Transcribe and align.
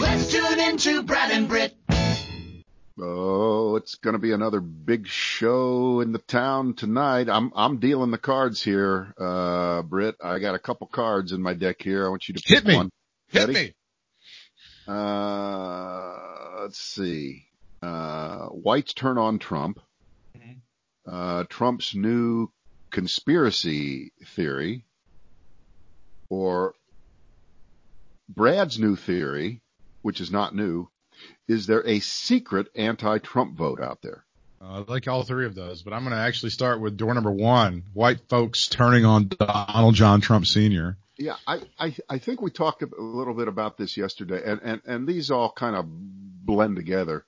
Let's 0.00 0.32
tune 0.32 0.60
into 0.60 1.02
Brad 1.02 1.30
and 1.30 1.46
Britt. 1.46 1.76
Oh, 2.98 3.76
it's 3.76 3.94
going 3.96 4.14
to 4.14 4.18
be 4.18 4.32
another 4.32 4.60
big 4.60 5.06
show 5.06 6.00
in 6.00 6.12
the 6.12 6.18
town 6.18 6.74
tonight. 6.74 7.28
I'm 7.28 7.52
I'm 7.54 7.78
dealing 7.78 8.10
the 8.10 8.18
cards 8.18 8.62
here, 8.62 9.14
uh, 9.18 9.82
Britt. 9.82 10.16
I 10.22 10.38
got 10.38 10.54
a 10.54 10.58
couple 10.58 10.86
cards 10.86 11.32
in 11.32 11.40
my 11.42 11.54
deck 11.54 11.82
here. 11.82 12.06
I 12.06 12.08
want 12.08 12.28
you 12.28 12.34
to 12.34 12.42
hit 12.44 12.64
me. 12.66 12.76
One. 12.76 12.90
Hit 13.28 13.48
Ready? 13.48 13.52
me. 13.52 13.74
Uh, 14.88 16.62
let's 16.62 16.78
see. 16.78 17.46
Uh, 17.82 18.46
whites 18.46 18.92
turn 18.92 19.18
on 19.18 19.38
Trump. 19.38 19.80
Mm-hmm. 20.36 20.58
Uh, 21.10 21.44
Trump's 21.44 21.94
new 21.94 22.50
conspiracy 22.90 24.12
theory, 24.26 24.84
or 26.28 26.74
Brad's 28.28 28.78
new 28.78 28.96
theory, 28.96 29.62
which 30.02 30.20
is 30.20 30.30
not 30.30 30.54
new, 30.54 30.88
is 31.48 31.66
there 31.66 31.86
a 31.86 32.00
secret 32.00 32.68
anti-Trump 32.74 33.56
vote 33.56 33.80
out 33.80 34.02
there? 34.02 34.24
Uh, 34.62 34.82
I 34.88 34.92
like 34.92 35.08
all 35.08 35.22
three 35.22 35.46
of 35.46 35.54
those, 35.54 35.82
but 35.82 35.92
I'm 35.92 36.02
going 36.02 36.14
to 36.14 36.20
actually 36.20 36.50
start 36.50 36.80
with 36.80 36.96
door 36.96 37.14
number 37.14 37.30
one: 37.30 37.84
white 37.94 38.28
folks 38.28 38.68
turning 38.68 39.04
on 39.04 39.28
Donald 39.28 39.94
John 39.94 40.20
Trump 40.20 40.46
Sr. 40.46 40.96
Yeah, 41.16 41.36
I, 41.46 41.60
I, 41.78 41.94
I 42.08 42.18
think 42.18 42.40
we 42.40 42.50
talked 42.50 42.82
a 42.82 42.88
little 42.98 43.34
bit 43.34 43.48
about 43.48 43.76
this 43.76 43.96
yesterday, 43.96 44.40
and, 44.44 44.60
and, 44.62 44.80
and 44.86 45.06
these 45.06 45.30
all 45.30 45.52
kind 45.52 45.76
of 45.76 45.84
blend 45.86 46.76
together. 46.76 47.24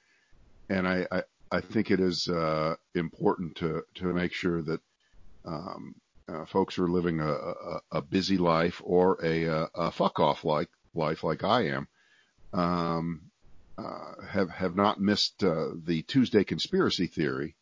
And 0.70 0.88
I, 0.88 1.06
I, 1.10 1.22
I 1.50 1.60
think 1.60 1.90
it 1.90 2.00
is 2.00 2.26
uh, 2.28 2.76
important 2.94 3.56
to, 3.56 3.82
to 3.96 4.06
make 4.14 4.32
sure 4.32 4.62
that 4.62 4.80
um, 5.44 5.94
uh, 6.26 6.46
folks 6.46 6.78
are 6.78 6.88
living 6.88 7.20
a, 7.20 7.32
a, 7.32 7.80
a 7.92 8.02
busy 8.02 8.38
life 8.38 8.80
or 8.82 9.18
a, 9.22 9.68
a 9.74 9.90
fuck 9.90 10.20
off 10.20 10.44
like 10.44 10.70
life 10.94 11.22
like 11.22 11.44
I 11.44 11.66
am. 11.66 11.86
Um, 12.52 13.32
uh, 13.78 14.22
have 14.28 14.50
have 14.50 14.76
not 14.76 15.00
missed 15.00 15.42
uh, 15.42 15.68
the 15.84 16.02
Tuesday 16.02 16.44
conspiracy 16.44 17.06
theory 17.06 17.56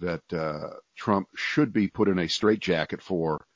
that 0.00 0.32
uh, 0.32 0.70
Trump 0.96 1.28
should 1.34 1.72
be 1.72 1.88
put 1.88 2.08
in 2.08 2.18
a 2.18 2.28
straitjacket 2.28 3.02
for 3.02 3.46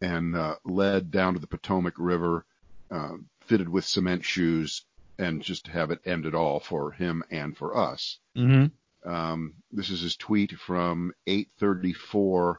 and 0.00 0.34
uh, 0.34 0.56
led 0.64 1.10
down 1.10 1.34
to 1.34 1.40
the 1.40 1.46
Potomac 1.46 1.94
River, 1.98 2.46
uh, 2.90 3.16
fitted 3.42 3.68
with 3.68 3.84
cement 3.84 4.24
shoes, 4.24 4.84
and 5.18 5.42
just 5.42 5.68
have 5.68 5.90
it 5.90 6.00
end 6.06 6.24
it 6.24 6.34
all 6.34 6.58
for 6.58 6.90
him 6.90 7.22
and 7.30 7.56
for 7.56 7.76
us. 7.76 8.18
Mm-hmm. 8.36 9.08
Um, 9.08 9.54
this 9.70 9.90
is 9.90 10.00
his 10.00 10.16
tweet 10.16 10.58
from 10.58 11.12
8:34 11.26 12.56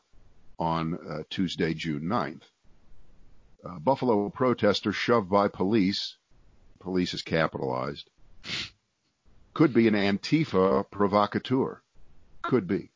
on 0.59 0.93
uh, 0.93 1.23
Tuesday, 1.29 1.73
June 1.73 2.03
9th. 2.03 2.43
Buffalo 3.79 4.29
protester 4.29 4.91
shoved 4.91 5.29
by 5.29 5.47
police. 5.47 6.17
Police 6.81 7.13
is 7.13 7.21
capitalized 7.21 8.09
could 9.53 9.73
be 9.73 9.87
an 9.87 9.93
Antifa 9.93 10.89
provocateur. 10.89 11.81
Could 12.41 12.67
be. 12.67 12.89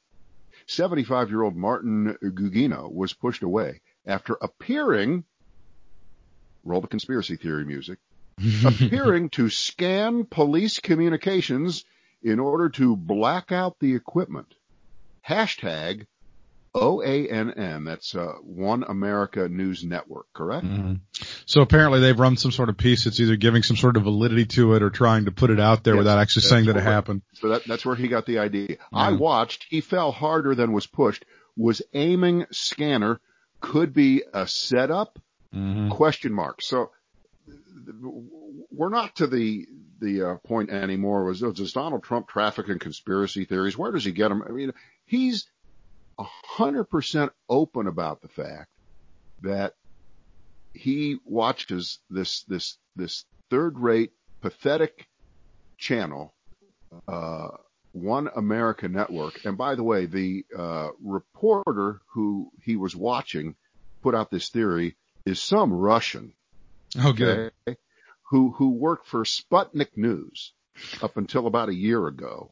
75 0.67 1.29
year 1.29 1.43
old 1.43 1.55
Martin 1.55 2.17
Gugino 2.23 2.91
was 2.91 3.13
pushed 3.13 3.43
away 3.43 3.81
after 4.05 4.37
appearing, 4.41 5.25
roll 6.63 6.81
the 6.81 6.87
conspiracy 6.87 7.35
theory 7.35 7.65
music, 7.65 7.99
appearing 8.65 9.29
to 9.29 9.49
scan 9.49 10.25
police 10.25 10.79
communications 10.79 11.85
in 12.23 12.39
order 12.39 12.69
to 12.69 12.95
black 12.95 13.51
out 13.51 13.77
the 13.79 13.93
equipment. 13.93 14.55
Hashtag 15.27 16.07
OANN, 16.75 17.85
that's 17.85 18.13
uh, 18.15 18.33
One 18.43 18.83
America 18.83 19.47
News 19.47 19.85
Network, 19.85 20.25
correct? 20.33 20.65
Mm-hmm. 20.65 20.95
So 21.45 21.61
apparently 21.61 22.01
they've 22.01 22.19
run 22.19 22.35
some 22.35 22.51
sort 22.51 22.67
of 22.67 22.77
piece 22.77 23.05
that's 23.05 23.19
either 23.21 23.37
giving 23.37 23.63
some 23.63 23.77
sort 23.77 23.95
of 23.95 24.03
validity 24.03 24.45
to 24.47 24.73
it 24.73 24.83
or 24.83 24.89
trying 24.89 25.25
to 25.25 25.31
put 25.31 25.51
it 25.51 25.59
out 25.59 25.85
there 25.85 25.93
yes, 25.93 25.99
without 25.99 26.19
actually 26.19 26.41
saying 26.41 26.65
that 26.65 26.75
it 26.75 26.83
happened. 26.83 27.21
So 27.35 27.49
that, 27.49 27.63
that's 27.65 27.85
where 27.85 27.95
he 27.95 28.09
got 28.09 28.25
the 28.25 28.39
idea. 28.39 28.75
I 28.93 29.13
watched, 29.13 29.65
he 29.69 29.79
fell 29.79 30.11
harder 30.11 30.53
than 30.53 30.73
was 30.73 30.85
pushed, 30.85 31.23
was 31.55 31.81
aiming 31.93 32.45
scanner, 32.51 33.21
could 33.61 33.93
be 33.93 34.23
a 34.33 34.45
setup, 34.45 35.17
mm-hmm. 35.55 35.89
question 35.89 36.33
mark. 36.33 36.61
So 36.61 36.91
we're 38.69 38.89
not 38.89 39.15
to 39.15 39.27
the, 39.27 39.65
the 40.01 40.31
uh, 40.31 40.35
point 40.45 40.71
anymore 40.71 41.23
was, 41.23 41.39
does 41.39 41.71
Donald 41.71 42.03
Trump 42.03 42.27
traffic 42.27 42.67
in 42.67 42.79
conspiracy 42.79 43.45
theories? 43.45 43.77
Where 43.77 43.93
does 43.93 44.03
he 44.03 44.11
get 44.11 44.27
them? 44.27 44.43
I 44.45 44.51
mean, 44.51 44.73
he's 45.05 45.47
100% 46.19 47.29
open 47.49 47.87
about 47.87 48.21
the 48.21 48.27
fact 48.27 48.69
that 49.41 49.73
he 50.73 51.17
watches 51.25 51.99
this, 52.09 52.43
this, 52.43 52.77
this 52.95 53.25
third 53.49 53.79
rate, 53.79 54.11
pathetic 54.41 55.07
channel, 55.77 56.33
uh, 57.07 57.49
One 57.91 58.29
America 58.35 58.87
Network. 58.87 59.45
And 59.45 59.57
by 59.57 59.75
the 59.75 59.83
way, 59.83 60.05
the, 60.05 60.45
uh, 60.57 60.89
reporter 61.01 62.01
who 62.13 62.51
he 62.61 62.75
was 62.75 62.95
watching 62.95 63.55
put 64.01 64.15
out 64.15 64.31
this 64.31 64.49
theory 64.49 64.95
is 65.25 65.41
some 65.41 65.71
Russian. 65.73 66.33
Okay. 66.97 67.49
okay 67.67 67.77
who, 68.29 68.51
who 68.51 68.71
worked 68.71 69.07
for 69.07 69.23
Sputnik 69.23 69.95
News 69.95 70.53
up 71.01 71.17
until 71.17 71.47
about 71.47 71.69
a 71.69 71.75
year 71.75 72.07
ago. 72.07 72.51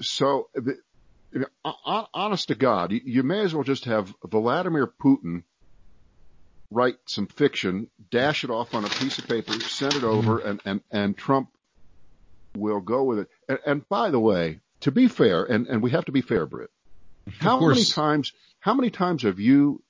So 0.00 0.48
honest 1.64 2.48
to 2.48 2.54
God, 2.54 2.92
you 2.92 3.22
may 3.22 3.40
as 3.40 3.54
well 3.54 3.64
just 3.64 3.86
have 3.86 4.14
Vladimir 4.24 4.86
Putin 4.86 5.42
write 6.70 6.96
some 7.06 7.26
fiction, 7.26 7.88
dash 8.10 8.44
it 8.44 8.50
off 8.50 8.74
on 8.74 8.84
a 8.84 8.88
piece 8.88 9.18
of 9.18 9.26
paper, 9.26 9.52
send 9.60 9.94
it 9.94 10.04
over, 10.04 10.38
and, 10.38 10.60
and, 10.64 10.80
and 10.90 11.16
Trump 11.16 11.48
will 12.56 12.80
go 12.80 13.04
with 13.04 13.20
it. 13.20 13.28
And, 13.48 13.58
and 13.66 13.88
by 13.88 14.10
the 14.10 14.20
way, 14.20 14.60
to 14.80 14.90
be 14.90 15.08
fair, 15.08 15.44
and, 15.44 15.66
and 15.66 15.82
we 15.82 15.92
have 15.92 16.04
to 16.06 16.12
be 16.12 16.20
fair, 16.20 16.46
Britt, 16.46 16.70
how 17.38 17.60
many 17.60 17.84
times, 17.84 18.32
how 18.60 18.74
many 18.74 18.90
times 18.90 19.22
have 19.22 19.40
you 19.40 19.82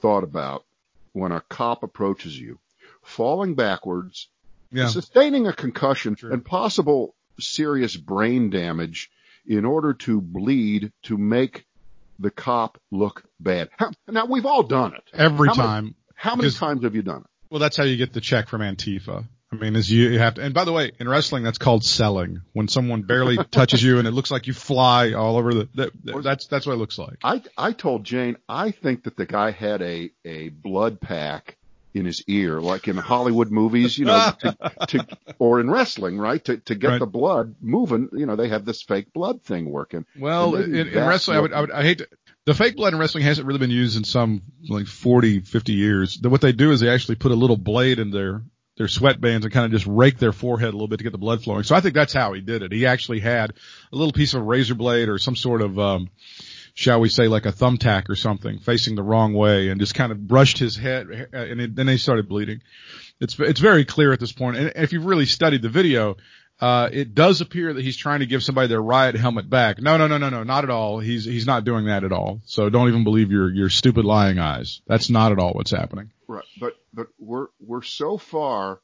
thought 0.00 0.24
about 0.24 0.64
when 1.12 1.32
a 1.32 1.40
cop 1.40 1.82
approaches 1.82 2.38
you, 2.38 2.58
falling 3.02 3.54
backwards, 3.54 4.28
yeah. 4.72 4.88
sustaining 4.88 5.46
a 5.46 5.52
concussion 5.52 6.16
and 6.22 6.44
possible 6.44 7.14
serious 7.38 7.96
brain 7.96 8.50
damage 8.50 9.10
in 9.46 9.64
order 9.64 9.94
to 9.94 10.20
bleed 10.20 10.92
to 11.04 11.16
make 11.16 11.66
the 12.18 12.30
cop 12.30 12.78
look 12.90 13.24
bad. 13.38 13.70
How, 13.76 13.90
now 14.08 14.26
we've 14.26 14.46
all 14.46 14.62
done 14.62 14.94
it. 14.94 15.02
Every 15.12 15.48
how 15.48 15.54
time. 15.54 15.84
Many, 15.84 15.96
how 16.14 16.36
many 16.36 16.50
times 16.50 16.84
have 16.84 16.94
you 16.94 17.02
done 17.02 17.22
it? 17.22 17.26
Well, 17.50 17.60
that's 17.60 17.76
how 17.76 17.84
you 17.84 17.96
get 17.96 18.12
the 18.12 18.20
check 18.20 18.48
from 18.48 18.60
Antifa. 18.60 19.24
I 19.52 19.56
mean, 19.56 19.74
as 19.74 19.90
you 19.90 20.16
have 20.20 20.34
to, 20.34 20.42
and 20.42 20.54
by 20.54 20.64
the 20.64 20.72
way, 20.72 20.92
in 21.00 21.08
wrestling, 21.08 21.42
that's 21.42 21.58
called 21.58 21.82
selling. 21.84 22.42
When 22.52 22.68
someone 22.68 23.02
barely 23.02 23.36
touches 23.50 23.82
you 23.82 23.98
and 23.98 24.06
it 24.06 24.12
looks 24.12 24.30
like 24.30 24.46
you 24.46 24.52
fly 24.52 25.12
all 25.12 25.36
over 25.36 25.52
the, 25.52 25.68
that, 25.74 26.22
that's, 26.22 26.46
that's 26.46 26.66
what 26.66 26.74
it 26.74 26.76
looks 26.76 26.98
like. 26.98 27.18
I, 27.24 27.42
I 27.56 27.72
told 27.72 28.04
Jane, 28.04 28.36
I 28.48 28.70
think 28.70 29.04
that 29.04 29.16
the 29.16 29.26
guy 29.26 29.50
had 29.50 29.82
a, 29.82 30.10
a 30.24 30.50
blood 30.50 31.00
pack 31.00 31.56
in 31.92 32.04
his 32.04 32.22
ear, 32.28 32.60
like 32.60 32.88
in 32.88 32.96
Hollywood 32.96 33.50
movies, 33.50 33.98
you 33.98 34.04
know, 34.04 34.32
to, 34.40 34.56
to, 34.88 35.06
or 35.38 35.60
in 35.60 35.70
wrestling, 35.70 36.18
right? 36.18 36.44
To, 36.44 36.56
to 36.58 36.74
get 36.74 36.88
right. 36.88 36.98
the 37.00 37.06
blood 37.06 37.56
moving, 37.60 38.08
you 38.12 38.26
know, 38.26 38.36
they 38.36 38.48
have 38.48 38.64
this 38.64 38.82
fake 38.82 39.12
blood 39.12 39.42
thing 39.42 39.70
working. 39.70 40.06
Well, 40.18 40.54
in, 40.54 40.74
in 40.74 40.94
wrestling, 40.94 41.38
I 41.38 41.40
would, 41.40 41.52
I 41.52 41.60
would, 41.60 41.70
I 41.72 41.82
hate 41.82 41.98
to, 41.98 42.08
the 42.46 42.54
fake 42.54 42.76
blood 42.76 42.92
in 42.92 42.98
wrestling 42.98 43.24
hasn't 43.24 43.46
really 43.46 43.58
been 43.58 43.70
used 43.70 43.96
in 43.96 44.04
some 44.04 44.42
like 44.68 44.86
40, 44.86 45.40
50 45.40 45.72
years. 45.72 46.18
What 46.22 46.40
they 46.40 46.52
do 46.52 46.70
is 46.72 46.80
they 46.80 46.88
actually 46.88 47.16
put 47.16 47.32
a 47.32 47.36
little 47.36 47.56
blade 47.56 47.98
in 47.98 48.10
their, 48.10 48.42
their 48.76 48.86
sweatbands 48.86 49.42
and 49.42 49.52
kind 49.52 49.66
of 49.66 49.72
just 49.72 49.86
rake 49.86 50.18
their 50.18 50.32
forehead 50.32 50.68
a 50.68 50.72
little 50.72 50.88
bit 50.88 50.98
to 50.98 51.04
get 51.04 51.12
the 51.12 51.18
blood 51.18 51.42
flowing. 51.42 51.64
So 51.64 51.74
I 51.74 51.80
think 51.80 51.94
that's 51.94 52.14
how 52.14 52.32
he 52.32 52.40
did 52.40 52.62
it. 52.62 52.72
He 52.72 52.86
actually 52.86 53.20
had 53.20 53.50
a 53.92 53.96
little 53.96 54.12
piece 54.12 54.34
of 54.34 54.42
razor 54.42 54.74
blade 54.74 55.08
or 55.08 55.18
some 55.18 55.36
sort 55.36 55.60
of, 55.60 55.78
um, 55.78 56.08
shall 56.74 57.00
we 57.00 57.08
say, 57.08 57.28
like 57.28 57.46
a 57.46 57.52
thumbtack 57.52 58.08
or 58.08 58.16
something, 58.16 58.58
facing 58.58 58.94
the 58.94 59.02
wrong 59.02 59.34
way, 59.34 59.68
and 59.68 59.80
just 59.80 59.94
kind 59.94 60.12
of 60.12 60.26
brushed 60.26 60.58
his 60.58 60.76
head, 60.76 61.08
and 61.32 61.60
it, 61.60 61.76
then 61.76 61.88
he 61.88 61.96
started 61.96 62.28
bleeding. 62.28 62.62
It's 63.20 63.38
it's 63.38 63.60
very 63.60 63.84
clear 63.84 64.12
at 64.12 64.20
this 64.20 64.32
point, 64.32 64.56
and 64.56 64.72
if 64.76 64.92
you've 64.92 65.04
really 65.04 65.26
studied 65.26 65.62
the 65.62 65.68
video, 65.68 66.16
uh, 66.60 66.90
it 66.92 67.14
does 67.14 67.40
appear 67.40 67.72
that 67.72 67.82
he's 67.82 67.96
trying 67.96 68.20
to 68.20 68.26
give 68.26 68.42
somebody 68.42 68.68
their 68.68 68.82
riot 68.82 69.14
helmet 69.14 69.48
back. 69.48 69.80
No, 69.80 69.96
no, 69.96 70.06
no, 70.06 70.18
no, 70.18 70.28
no, 70.28 70.42
not 70.42 70.64
at 70.64 70.70
all. 70.70 70.98
He's 70.98 71.24
he's 71.24 71.46
not 71.46 71.64
doing 71.64 71.86
that 71.86 72.04
at 72.04 72.12
all. 72.12 72.40
So 72.44 72.68
don't 72.68 72.88
even 72.88 73.04
believe 73.04 73.30
your 73.30 73.50
your 73.50 73.70
stupid 73.70 74.04
lying 74.04 74.38
eyes. 74.38 74.82
That's 74.86 75.08
not 75.08 75.32
at 75.32 75.38
all 75.38 75.52
what's 75.52 75.70
happening. 75.70 76.10
Right, 76.28 76.44
but 76.60 76.74
but 76.92 77.08
we're 77.18 77.46
we're 77.60 77.82
so 77.82 78.18
far 78.18 78.80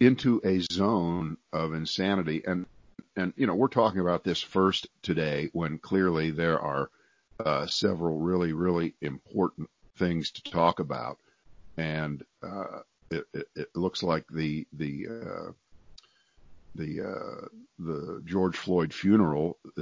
into 0.00 0.40
a 0.44 0.60
zone 0.72 1.36
of 1.52 1.74
insanity, 1.74 2.42
and 2.46 2.66
and 3.16 3.32
you 3.36 3.46
know 3.46 3.54
we're 3.54 3.68
talking 3.68 4.00
about 4.00 4.24
this 4.24 4.40
first 4.40 4.88
today 5.02 5.50
when 5.52 5.78
clearly 5.78 6.30
there 6.30 6.60
are 6.60 6.90
uh, 7.44 7.66
several 7.66 8.18
really 8.18 8.52
really 8.52 8.94
important 9.00 9.68
things 9.96 10.30
to 10.30 10.42
talk 10.50 10.80
about, 10.80 11.18
and 11.76 12.22
uh, 12.42 12.80
it, 13.10 13.24
it, 13.34 13.48
it, 13.54 13.68
looks 13.74 14.02
like 14.02 14.24
the 14.28 14.66
the 14.72 15.06
uh, 15.08 15.52
the 16.74 17.00
uh, 17.02 17.46
the 17.78 18.22
George 18.24 18.56
Floyd 18.56 18.92
funeral 18.92 19.58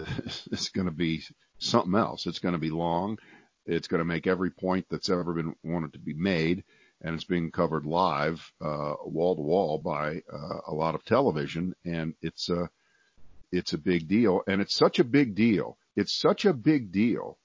is 0.50 0.68
going 0.70 0.86
to 0.86 0.92
be 0.92 1.22
something 1.58 1.94
else. 1.94 2.26
It's 2.26 2.38
going 2.38 2.54
to 2.54 2.58
be 2.58 2.70
long. 2.70 3.18
It's 3.66 3.88
going 3.88 4.00
to 4.00 4.04
make 4.04 4.26
every 4.26 4.50
point 4.50 4.86
that's 4.90 5.10
ever 5.10 5.32
been 5.32 5.54
wanted 5.62 5.92
to 5.92 5.98
be 5.98 6.14
made. 6.14 6.64
and 7.02 7.14
it's 7.14 7.24
being 7.24 7.50
covered 7.50 7.86
live, 7.86 8.52
uh, 8.60 8.94
wall 9.04 9.36
to 9.36 9.42
wall 9.42 9.78
by 9.78 10.22
uh, 10.32 10.60
a 10.66 10.74
lot 10.74 10.94
of 10.94 11.04
television, 11.04 11.74
and 11.84 12.14
it's 12.20 12.48
a 12.48 12.68
it's 13.52 13.72
a 13.72 13.78
big 13.78 14.08
deal, 14.08 14.42
and 14.46 14.60
it's 14.60 14.74
such 14.74 14.98
a 14.98 15.04
big 15.04 15.34
deal. 15.34 15.76
It's 15.96 16.14
such 16.14 16.44
a 16.44 16.52
big 16.52 16.92
deal 16.92 17.38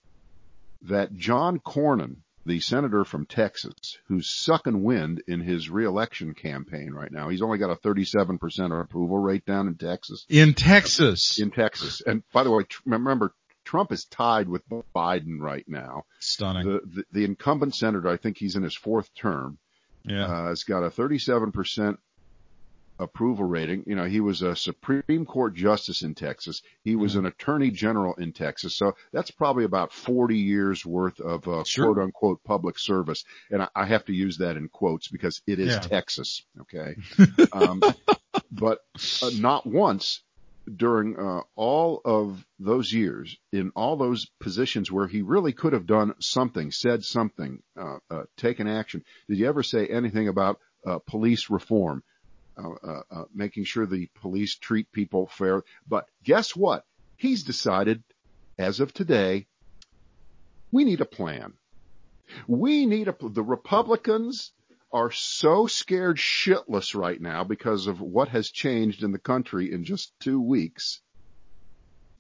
that 0.84 1.16
John 1.16 1.60
Cornyn, 1.60 2.18
the 2.46 2.60
senator 2.60 3.04
from 3.04 3.26
Texas, 3.26 3.98
who's 4.08 4.30
sucking 4.30 4.84
wind 4.84 5.24
in 5.28 5.42
his 5.42 5.70
reelection 5.70 6.34
campaign 6.36 6.92
right 6.94 7.12
now, 7.12 7.30
he's 7.30 7.42
only 7.42 7.58
got 7.58 7.72
a 7.72 7.76
37% 7.76 8.82
approval 8.82 9.18
rate 9.18 9.46
down 9.46 9.68
in 9.68 9.76
Texas. 9.76 10.26
In 10.30 10.54
Texas. 10.54 11.40
In 11.40 11.52
Texas, 11.52 12.02
and 12.06 12.24
by 12.32 12.44
the 12.44 12.52
way, 12.52 12.64
remember 12.86 13.34
Trump 13.64 13.92
is 13.92 14.06
tied 14.06 14.48
with 14.48 14.62
Biden 14.96 15.40
right 15.40 15.66
now. 15.68 16.04
Stunning. 16.20 16.66
The, 16.66 16.82
the, 16.86 17.04
the 17.12 17.26
incumbent 17.26 17.76
senator, 17.76 18.08
I 18.08 18.18
think 18.18 18.38
he's 18.38 18.56
in 18.56 18.64
his 18.64 18.76
fourth 18.76 19.14
term, 19.16 19.58
yeah. 20.04 20.26
uh, 20.26 20.48
has 20.50 20.64
got 20.64 20.84
a 20.84 20.90
37% 20.90 21.98
approval 23.00 23.46
rating. 23.46 23.84
You 23.86 23.96
know, 23.96 24.06
he 24.06 24.20
was 24.20 24.42
a 24.42 24.56
Supreme 24.56 25.26
Court 25.26 25.54
justice 25.54 26.02
in 26.02 26.16
Texas. 26.16 26.62
He 26.84 26.96
was 26.96 27.16
an 27.16 27.26
attorney 27.26 27.72
general 27.72 28.14
in 28.16 28.32
Texas. 28.34 28.76
So 28.78 28.94
that's 29.12 29.32
probably 29.32 29.64
about 29.66 29.92
40 29.94 30.38
years 30.38 30.86
worth 30.86 31.20
of 31.20 31.48
uh, 31.48 31.64
Sure. 31.66 31.86
quote 31.94 32.04
unquote 32.04 32.44
public 32.44 32.80
service. 32.80 33.24
And 33.52 33.62
I, 33.64 33.68
I 33.76 33.86
have 33.86 34.06
to 34.06 34.14
use 34.14 34.38
that 34.38 34.58
in 34.58 34.70
quotes 34.70 35.08
because 35.08 35.42
it 35.48 35.60
is 35.60 35.74
Yeah. 35.74 35.80
Texas. 35.80 36.44
Okay. 36.62 36.96
um, 37.52 37.82
but 38.52 38.80
uh, 39.22 39.30
not 39.38 39.66
once 39.66 40.22
during 40.76 41.16
uh, 41.20 41.42
all 41.56 42.02
of 42.06 42.44
those 42.60 42.92
years 42.92 43.38
in 43.52 43.72
all 43.76 43.98
those 43.98 44.26
positions 44.40 44.92
where 44.92 45.06
he 45.08 45.22
really 45.22 45.54
could 45.54 45.74
have 45.74 45.86
done 45.86 46.14
something, 46.20 46.72
said 46.72 47.04
something, 47.04 47.62
uh, 47.80 47.98
uh, 48.10 48.24
taken 48.36 48.68
action. 48.68 49.04
Did 49.30 49.38
you 49.38 49.48
ever 49.48 49.62
say 49.62 49.86
anything 49.88 50.28
about 50.28 50.60
uh, 50.86 50.98
police 51.06 51.50
reform, 51.52 52.02
Uh, 52.58 52.70
uh, 52.70 53.02
uh, 53.12 53.24
making 53.34 53.66
sure 53.66 53.86
the 53.86 54.10
police 54.22 54.56
treat 54.56 54.92
people 54.92 55.28
fair? 55.28 55.64
But 55.88 56.08
guess 56.24 56.56
what? 56.56 56.86
He's 57.18 57.44
decided, 57.44 58.02
as 58.58 58.80
of 58.80 58.94
today, 58.94 59.48
we 60.72 60.86
need 60.86 61.02
a 61.02 61.06
plan. 61.06 61.54
We 62.48 62.86
need 62.86 63.08
a. 63.08 63.16
The 63.22 63.44
Republicans 63.44 64.52
are 64.92 65.12
so 65.12 65.68
scared 65.68 66.18
shitless 66.18 66.96
right 66.96 67.20
now 67.20 67.44
because 67.44 67.88
of 67.88 68.00
what 68.00 68.30
has 68.30 68.50
changed 68.50 69.04
in 69.04 69.12
the 69.12 69.20
country 69.20 69.74
in 69.74 69.84
just 69.84 70.18
two 70.20 70.40
weeks 70.40 71.02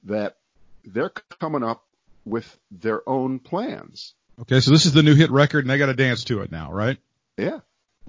that 0.03 0.37
they're 0.83 1.11
coming 1.39 1.63
up 1.63 1.85
with 2.25 2.57
their 2.71 3.07
own 3.07 3.39
plans. 3.39 4.13
Okay, 4.41 4.59
so 4.59 4.71
this 4.71 4.85
is 4.85 4.93
the 4.93 5.03
new 5.03 5.15
hit 5.15 5.31
record 5.31 5.63
and 5.63 5.69
they 5.69 5.77
got 5.77 5.85
to 5.85 5.93
dance 5.93 6.25
to 6.25 6.41
it 6.41 6.51
now, 6.51 6.71
right? 6.71 6.97
Yeah, 7.37 7.59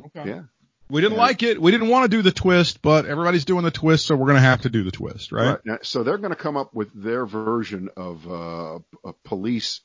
Okay. 0.07 0.29
yeah. 0.29 0.43
We 0.89 1.01
didn't 1.01 1.19
like 1.19 1.43
it. 1.43 1.61
We 1.61 1.73
didn't 1.73 1.89
want 1.89 2.05
to 2.11 2.17
do 2.17 2.23
the 2.23 2.31
twist, 2.31 2.81
but 2.81 3.07
everybody's 3.07 3.45
doing 3.45 3.65
the 3.65 3.71
twist, 3.73 4.07
so 4.07 4.15
we're 4.15 4.27
going 4.27 4.37
to 4.37 4.43
have 4.43 4.63
to 4.63 4.71
do 4.71 4.85
the 4.85 4.93
twist, 4.93 5.33
right? 5.33 5.59
Now, 5.65 5.79
so 5.83 6.05
they're 6.05 6.19
going 6.19 6.31
to 6.31 6.37
come 6.37 6.57
up 6.57 6.73
with 6.75 6.93
their 6.95 7.27
version 7.27 7.89
of 7.97 8.31
uh, 8.31 8.79
a 9.05 9.13
police 9.25 9.81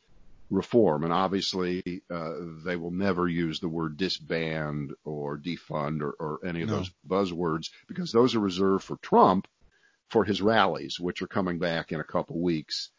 reform, 0.51 1.03
and 1.03 1.12
obviously 1.13 2.03
uh, 2.12 2.33
they 2.63 2.75
will 2.75 2.92
never 2.92 3.27
use 3.27 3.59
the 3.59 3.69
word 3.69 3.98
disband 3.98 4.94
or 5.03 5.38
defund 5.38 6.01
or, 6.01 6.12
or 6.19 6.39
any 6.45 6.62
of 6.62 6.69
No. 6.69 6.75
those 6.77 6.92
buzzwords 7.07 7.69
because 7.88 8.12
those 8.12 8.36
are 8.36 8.39
reserved 8.39 8.83
for 8.83 8.98
Trump 8.98 9.48
for 10.09 10.24
his 10.25 10.42
rallies, 10.42 11.00
which 11.00 11.21
are 11.21 11.27
coming 11.27 11.57
back 11.57 11.92
in 11.92 12.00
a 12.00 12.03
couple 12.03 12.38
weeks, 12.39 12.89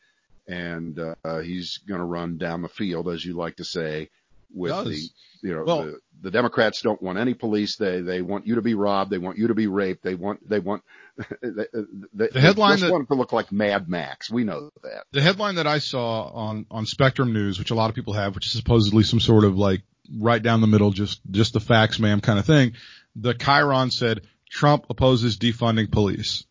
and 0.49 0.99
uh, 0.99 1.39
he's 1.41 1.79
going 1.79 2.01
to 2.01 2.05
run 2.07 2.39
down 2.39 2.63
the 2.63 2.69
field, 2.69 3.09
as 3.09 3.25
you 3.25 3.35
like 3.35 3.57
to 3.57 3.65
say, 3.65 4.09
with 4.55 4.73
Does. 4.73 4.87
the 4.87 5.49
you 5.49 5.55
know 5.55 5.65
Well- 5.65 5.85
the, 5.85 5.99
the 6.23 6.31
Democrats 6.31 6.83
don't 6.83 7.03
want 7.03 7.19
any 7.19 7.35
police. 7.35 7.77
They 7.77 8.01
they 8.01 8.23
want 8.23 8.47
you 8.47 8.55
to 8.55 8.63
be 8.63 8.75
robbed. 8.75 9.11
They 9.11 9.19
want 9.19 9.39
you 9.39 9.49
to 9.49 9.55
be 9.55 9.67
raped. 9.67 10.05
They 10.05 10.15
want 10.15 10.49
they 10.49 10.61
want 10.61 10.83
they, 11.43 11.49
uh, 11.49 11.83
they, 12.15 12.29
The 12.29 12.41
headline 12.41 12.71
they 12.71 12.75
just 12.75 12.83
that- 12.83 12.93
want 12.93 13.05
it 13.05 13.09
to 13.09 13.15
look 13.15 13.33
like 13.33 13.53
Mad 13.53 13.89
Max. 13.89 14.31
We 14.31 14.45
know 14.45 14.71
that. 14.83 15.05
The 15.13 15.21
headline 15.21 15.57
that 15.57 15.67
I 15.67 15.79
saw 15.79 16.31
on, 16.31 16.67
on 16.71 16.87
Spectrum 16.87 17.33
News, 17.33 17.59
which 17.59 17.71
a 17.71 17.75
lot 17.75 17.91
of 17.91 17.97
people 17.97 18.15
have, 18.15 18.35
which 18.35 18.47
is 18.47 18.53
supposedly 18.53 19.03
some 19.03 19.21
sort 19.21 19.45
of 19.45 19.57
like 19.57 19.83
right 20.19 20.43
down 20.43 20.61
the 20.61 20.67
middle, 20.67 20.91
just, 20.91 21.21
just 21.31 21.53
the 21.53 21.61
facts, 21.61 21.99
ma'am 21.99 22.21
kind 22.21 22.39
of 22.39 22.47
thing. 22.47 22.73
The 23.17 23.35
Chiron 23.35 23.91
said 23.91 24.23
Trump 24.49 24.87
opposes 24.91 25.39
defunding 25.39 25.91
police. 25.91 26.45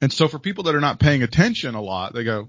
And 0.00 0.12
so 0.12 0.28
for 0.28 0.38
people 0.38 0.64
that 0.64 0.74
are 0.74 0.80
not 0.80 1.00
paying 1.00 1.22
attention 1.22 1.74
a 1.74 1.82
lot, 1.82 2.14
they 2.14 2.24
go, 2.24 2.48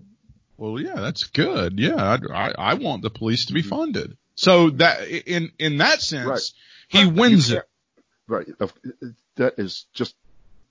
well, 0.58 0.80
yeah, 0.80 0.96
that's 0.96 1.26
good. 1.26 1.80
Yeah, 1.80 1.96
I, 1.96 2.18
I, 2.34 2.54
I 2.58 2.74
want 2.76 3.02
the 3.02 3.10
police 3.10 3.46
to 3.46 3.54
be 3.54 3.62
mm-hmm. 3.62 3.70
funded. 3.70 4.18
So 4.40 4.70
that 4.70 5.06
in, 5.10 5.52
in 5.60 5.78
that 5.80 6.02
sense, 6.02 6.26
Right. 6.26 6.42
he 6.88 7.06
wins 7.06 7.52
it. 7.52 7.64
Right. 8.26 8.48
That 9.36 9.56
is 9.58 9.86
just 9.94 10.16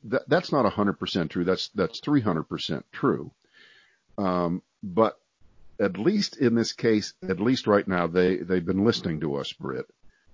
that 0.05 0.27
that's 0.29 0.51
not 0.53 0.71
hundred 0.73 0.99
percent 0.99 1.31
true. 1.33 1.45
That's 1.45 1.69
that's 1.75 2.01
three 2.01 2.23
hundred 2.23 2.45
percent 2.45 2.87
true. 2.93 3.31
Um, 4.17 4.63
but 4.83 5.21
at 5.79 5.99
least 5.99 6.39
in 6.39 6.55
this 6.55 6.73
case, 6.73 7.13
at 7.29 7.41
least 7.41 7.67
right 7.67 7.87
now, 7.87 8.07
they 8.07 8.37
they've 8.37 8.65
been 8.65 8.85
listening 8.87 9.21
to 9.21 9.37
us, 9.37 9.53
Britt, 9.53 9.87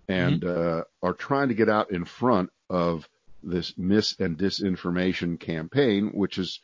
and 0.08 0.44
uh, 0.44 0.84
are 1.02 1.14
trying 1.14 1.48
to 1.48 1.54
get 1.54 1.68
out 1.68 1.90
in 1.90 2.04
front 2.04 2.50
of 2.70 3.08
this 3.42 3.74
mis 3.76 4.14
and 4.20 4.38
disinformation 4.38 5.40
campaign, 5.40 6.12
which 6.14 6.38
is 6.38 6.60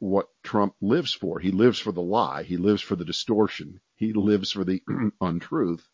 what 0.00 0.26
Trump 0.42 0.74
lives 0.80 1.14
for. 1.14 1.38
He 1.38 1.52
lives 1.52 1.78
for 1.78 1.92
the 1.92 2.02
lie. 2.02 2.42
He 2.42 2.56
lives 2.56 2.82
for 2.82 2.96
the 2.96 3.04
distortion. 3.04 3.80
He 3.94 4.12
lives 4.12 4.50
for 4.50 4.64
the 4.64 4.82
untruth. 5.20 5.86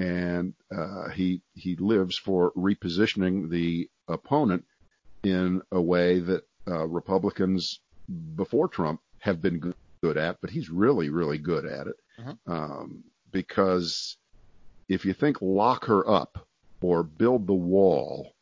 And 0.00 0.54
uh, 0.74 1.08
he 1.10 1.42
he 1.54 1.74
lives 1.76 2.16
for 2.16 2.52
repositioning 2.56 3.50
the 3.50 3.90
opponent 4.06 4.64
in 5.24 5.60
a 5.72 5.80
way 5.82 6.20
that 6.20 6.42
uh, 6.68 6.86
Republicans 6.86 7.80
before 8.36 8.68
Trump 8.68 9.00
have 9.18 9.42
been 9.42 9.58
good, 9.58 9.74
good 10.02 10.16
at, 10.16 10.40
but 10.40 10.50
he's 10.50 10.70
really 10.70 11.08
really 11.10 11.38
good 11.38 11.64
at 11.66 11.86
it 11.88 11.96
Uh-huh. 12.20 12.34
um, 12.46 13.02
because 13.32 14.16
if 14.88 15.04
you 15.04 15.12
think 15.14 15.36
lock 15.42 15.84
her 15.86 16.08
up 16.08 16.46
or 16.80 17.02
build 17.02 17.46
the 17.48 17.52
wall 17.72 18.32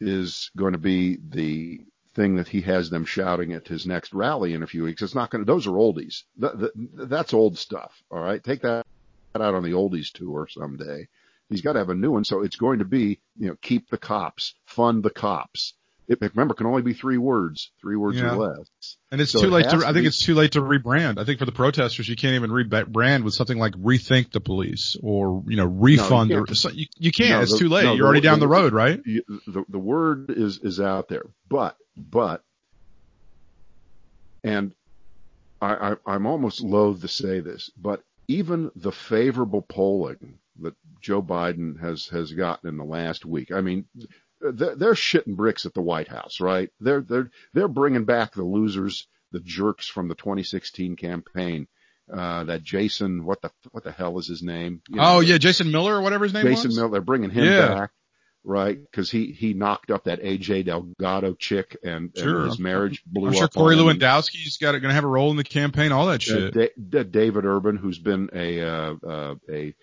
is 0.00 0.50
going 0.56 0.72
to 0.72 0.78
be 0.78 1.16
the 1.30 1.80
thing 2.14 2.36
that 2.36 2.48
he 2.48 2.60
has 2.60 2.90
them 2.90 3.04
shouting 3.06 3.52
at 3.54 3.66
his 3.66 3.86
next 3.86 4.12
rally 4.12 4.52
in 4.52 4.62
a 4.62 4.66
few 4.66 4.82
weeks. 4.84 5.00
It's 5.00 5.14
not 5.14 5.30
going 5.30 5.42
to, 5.44 5.50
those 5.50 5.66
are 5.66 5.70
oldies. 5.70 6.24
Th- 6.38 6.52
th- 6.58 6.72
that's 7.08 7.32
old 7.32 7.56
stuff. 7.56 7.92
All 8.10 8.20
right. 8.20 8.42
Take 8.44 8.60
that 8.62 8.84
out 9.40 9.54
on 9.54 9.62
the 9.62 9.70
oldies 9.72 10.12
tour 10.12 10.46
someday. 10.50 11.08
He's 11.48 11.62
got 11.62 11.74
to 11.74 11.78
have 11.78 11.90
a 11.90 11.94
new 11.94 12.10
one. 12.12 12.24
So 12.24 12.42
it's 12.42 12.56
going 12.56 12.78
to 12.80 12.84
be, 12.84 13.20
you 13.38 13.48
know, 13.48 13.56
keep 13.60 13.88
the 13.90 13.98
cops, 13.98 14.54
fund 14.66 15.02
the 15.02 15.10
cops. 15.10 15.74
It, 16.08 16.18
remember, 16.20 16.54
can 16.54 16.66
only 16.66 16.82
be 16.82 16.94
three 16.94 17.16
words, 17.16 17.70
three 17.80 17.96
words 17.96 18.18
Yeah. 18.18 18.34
or 18.34 18.36
less. 18.36 18.96
And 19.10 19.20
it's 19.20 19.30
So 19.30 19.40
too 19.40 19.46
it 19.48 19.50
late 19.50 19.70
to, 19.70 19.78
to 19.78 19.86
I 19.86 19.92
think 19.92 20.06
it's 20.06 20.20
too 20.20 20.34
late 20.34 20.52
to 20.52 20.60
rebrand. 20.60 21.18
I 21.18 21.24
think 21.24 21.38
for 21.38 21.44
the 21.44 21.52
protesters, 21.52 22.08
you 22.08 22.16
can't 22.16 22.34
even 22.34 22.50
rebrand 22.50 23.22
with 23.22 23.34
something 23.34 23.58
like 23.58 23.72
rethink 23.74 24.32
the 24.32 24.40
police 24.40 24.96
or, 25.02 25.42
you 25.46 25.56
know, 25.56 25.66
refund 25.66 26.30
you 26.30 26.44
can't. 26.44 26.56
so 26.56 26.70
you, 26.70 26.86
you 26.98 27.12
can't. 27.12 27.30
No, 27.30 27.40
it's 27.42 27.52
the- 27.52 27.58
too 27.58 27.68
late. 27.68 27.84
no, 27.84 27.94
You're 27.94 28.06
already 28.06 28.20
down 28.20 28.40
the- 28.40 28.46
the 28.46 28.48
road, 28.52 28.72
right? 28.72 29.02
the 29.04 29.64
the 29.68 29.78
word 29.78 30.30
is 30.30 30.58
is 30.58 30.80
out 30.80 31.08
there, 31.08 31.24
but 31.48 31.76
but, 31.96 32.42
and 34.42 34.72
I, 35.60 35.92
I 35.92 35.96
I'm 36.14 36.26
almost 36.26 36.60
loath 36.62 37.00
to 37.02 37.08
say 37.08 37.40
this, 37.40 37.70
but 37.76 38.02
even 38.28 38.70
the 38.76 38.92
favorable 38.92 39.62
polling 39.62 40.38
that 40.60 40.74
Joe 41.00 41.22
Biden 41.22 41.80
has 41.80 42.06
has 42.08 42.32
gotten 42.32 42.68
in 42.68 42.76
the 42.76 42.84
last 42.84 43.24
week, 43.24 43.50
I 43.52 43.60
mean, 43.60 43.86
they're, 44.40 44.74
they're 44.76 44.94
shitting 44.94 45.36
bricks 45.36 45.66
at 45.66 45.74
the 45.74 45.80
White 45.82 46.08
House, 46.08 46.40
right? 46.40 46.70
They're 46.80 47.00
they're 47.00 47.30
they're 47.54 47.68
bringing 47.68 48.04
back 48.04 48.32
the 48.34 48.44
losers, 48.44 49.06
the 49.32 49.40
jerks 49.40 49.88
from 49.88 50.08
the 50.08 50.14
2016 50.14 50.96
campaign. 50.96 51.68
Uh, 52.12 52.44
that 52.44 52.62
Jason, 52.62 53.24
what 53.24 53.40
the 53.42 53.50
what 53.70 53.84
the 53.84 53.92
hell 53.92 54.18
is 54.18 54.26
his 54.26 54.42
name? 54.42 54.82
You 54.88 54.96
know, 54.96 55.02
Oh 55.16 55.20
yeah, 55.20 55.38
Jason 55.38 55.70
Miller 55.70 55.94
or 55.96 56.02
whatever 56.02 56.24
his 56.24 56.34
name 56.34 56.46
is. 56.48 56.56
Jason 56.56 56.68
was. 56.70 56.76
Miller, 56.76 56.90
they're 56.90 57.00
bringing 57.00 57.30
him 57.30 57.44
Yeah. 57.44 57.68
back, 57.74 57.90
right? 58.44 58.78
Because 58.80 59.10
he 59.10 59.32
he 59.32 59.54
knocked 59.54 59.90
up 59.90 60.04
that 60.04 60.20
AJ 60.22 60.66
Delgado 60.66 61.34
chick, 61.34 61.76
and, 61.84 62.10
Sure. 62.16 62.40
and 62.40 62.46
his 62.50 62.58
marriage 62.58 63.02
blew 63.06 63.28
I'm 63.28 63.34
sure 63.34 63.44
up. 63.44 63.54
Corey. 63.54 63.76
Lewandowski's 63.76 64.58
got 64.58 64.72
going 64.72 64.82
to 64.82 64.92
have 64.92 65.04
a 65.04 65.08
role 65.08 65.30
in 65.30 65.36
the 65.36 65.44
campaign, 65.44 65.92
all 65.92 66.06
that 66.06 66.14
Uh, 66.16 66.18
shit. 66.18 66.54
Da- 66.54 66.70
Da- 66.88 67.02
David 67.04 67.44
Urban, 67.44 67.76
who's 67.76 67.98
been 67.98 68.30
a 68.32 68.60
uh, 68.60 68.94
uh, 69.06 69.34
a 69.50 69.74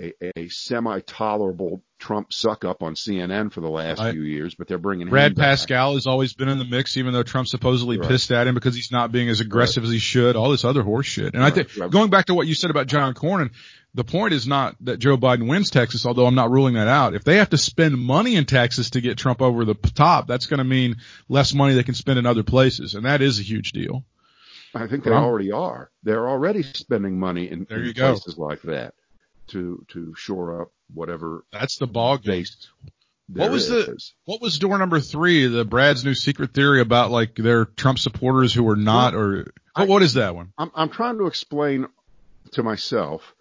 a, 0.00 0.12
a 0.36 0.48
semi-tolerable 0.48 1.82
Trump 1.98 2.32
suck 2.32 2.64
up 2.64 2.82
on 2.82 2.94
CNN 2.94 3.52
for 3.52 3.60
the 3.60 3.68
last 3.68 4.00
Right. 4.00 4.12
few 4.12 4.22
years, 4.22 4.54
but 4.56 4.66
they're 4.66 4.78
bringing 4.78 5.08
Brad. 5.08 5.36
Parscale 5.36 5.94
has 5.94 6.06
always 6.08 6.32
been 6.34 6.48
in 6.48 6.58
the 6.58 6.64
mix, 6.64 6.96
even 6.96 7.12
though 7.12 7.22
Trump 7.22 7.46
supposedly 7.46 7.98
Right. 7.98 8.08
pissed 8.08 8.32
at 8.32 8.46
him 8.48 8.54
because 8.54 8.74
he's 8.74 8.90
not 8.90 9.12
being 9.12 9.28
as 9.28 9.40
aggressive 9.40 9.84
as 9.84 9.90
he 9.90 9.98
should. 10.00 10.34
All 10.34 10.50
this 10.50 10.64
other 10.64 10.82
horse 10.82 11.06
shit. 11.06 11.34
And 11.34 11.44
I 11.44 11.50
think 11.50 11.68
right. 11.78 11.90
going 11.90 12.10
back 12.10 12.26
to 12.26 12.34
what 12.34 12.48
you 12.48 12.54
said 12.54 12.70
about 12.70 12.88
John 12.88 13.14
Cornyn, 13.14 13.50
the 13.94 14.04
point 14.04 14.32
is 14.32 14.46
not 14.46 14.76
that 14.80 14.98
Joe 14.98 15.16
Biden 15.16 15.48
wins 15.48 15.70
Texas, 15.70 16.06
although 16.06 16.26
I'm 16.26 16.34
not 16.34 16.50
ruling 16.50 16.74
that 16.74 16.88
out. 16.88 17.14
If 17.14 17.24
they 17.24 17.36
have 17.36 17.50
to 17.50 17.58
spend 17.58 17.96
money 17.98 18.36
in 18.36 18.44
Texas 18.46 18.90
to 18.90 19.00
get 19.00 19.18
Trump 19.18 19.42
over 19.42 19.64
the 19.64 19.74
top, 19.74 20.26
that's 20.26 20.46
going 20.46 20.58
to 20.58 20.64
mean 20.64 20.96
less 21.28 21.52
money 21.52 21.74
they 21.74 21.82
can 21.82 21.94
spend 21.94 22.18
in 22.18 22.26
other 22.26 22.42
places, 22.42 22.94
and 22.94 23.04
that 23.04 23.20
is 23.22 23.38
a 23.38 23.42
huge 23.42 23.72
deal. 23.72 24.04
I 24.74 24.86
think 24.86 25.04
they 25.04 25.10
Well, 25.10 25.22
already 25.24 25.52
are. 25.52 25.90
They're 26.02 26.26
already 26.28 26.62
spending 26.62 27.18
money 27.20 27.50
in, 27.50 27.66
in 27.68 27.92
places 27.92 28.38
like 28.38 28.62
that. 28.62 28.94
to 29.48 29.84
to 29.88 30.14
shore 30.16 30.62
up 30.62 30.68
whatever 30.94 31.44
That's 31.52 31.76
the 31.76 31.86
ball 31.86 32.16
game. 32.16 32.32
base. 32.40 32.68
What 33.28 33.50
was 33.50 33.68
there 33.68 33.82
the- 33.82 34.02
What 34.24 34.40
was 34.40 34.58
door 34.58 34.78
number 34.78 35.00
three? 35.00 35.46
The 35.46 35.64
Brad's 35.66 36.04
new 36.04 36.14
secret 36.14 36.54
theory 36.54 36.80
about 36.80 37.10
like 37.10 37.34
their 37.34 37.66
Trump 37.66 37.98
supporters 37.98 38.54
who 38.54 38.62
were 38.62 38.76
not, 38.76 39.14
or 39.14 39.52
what, 39.76 39.88
what 39.88 40.02
is 40.02 40.14
that 40.14 40.34
one? 40.34 40.52
I'm 40.56 40.70
I'm 40.74 40.88
trying 40.88 41.18
to 41.18 41.26
explain 41.26 41.86
to 42.52 42.62
myself 42.62 43.34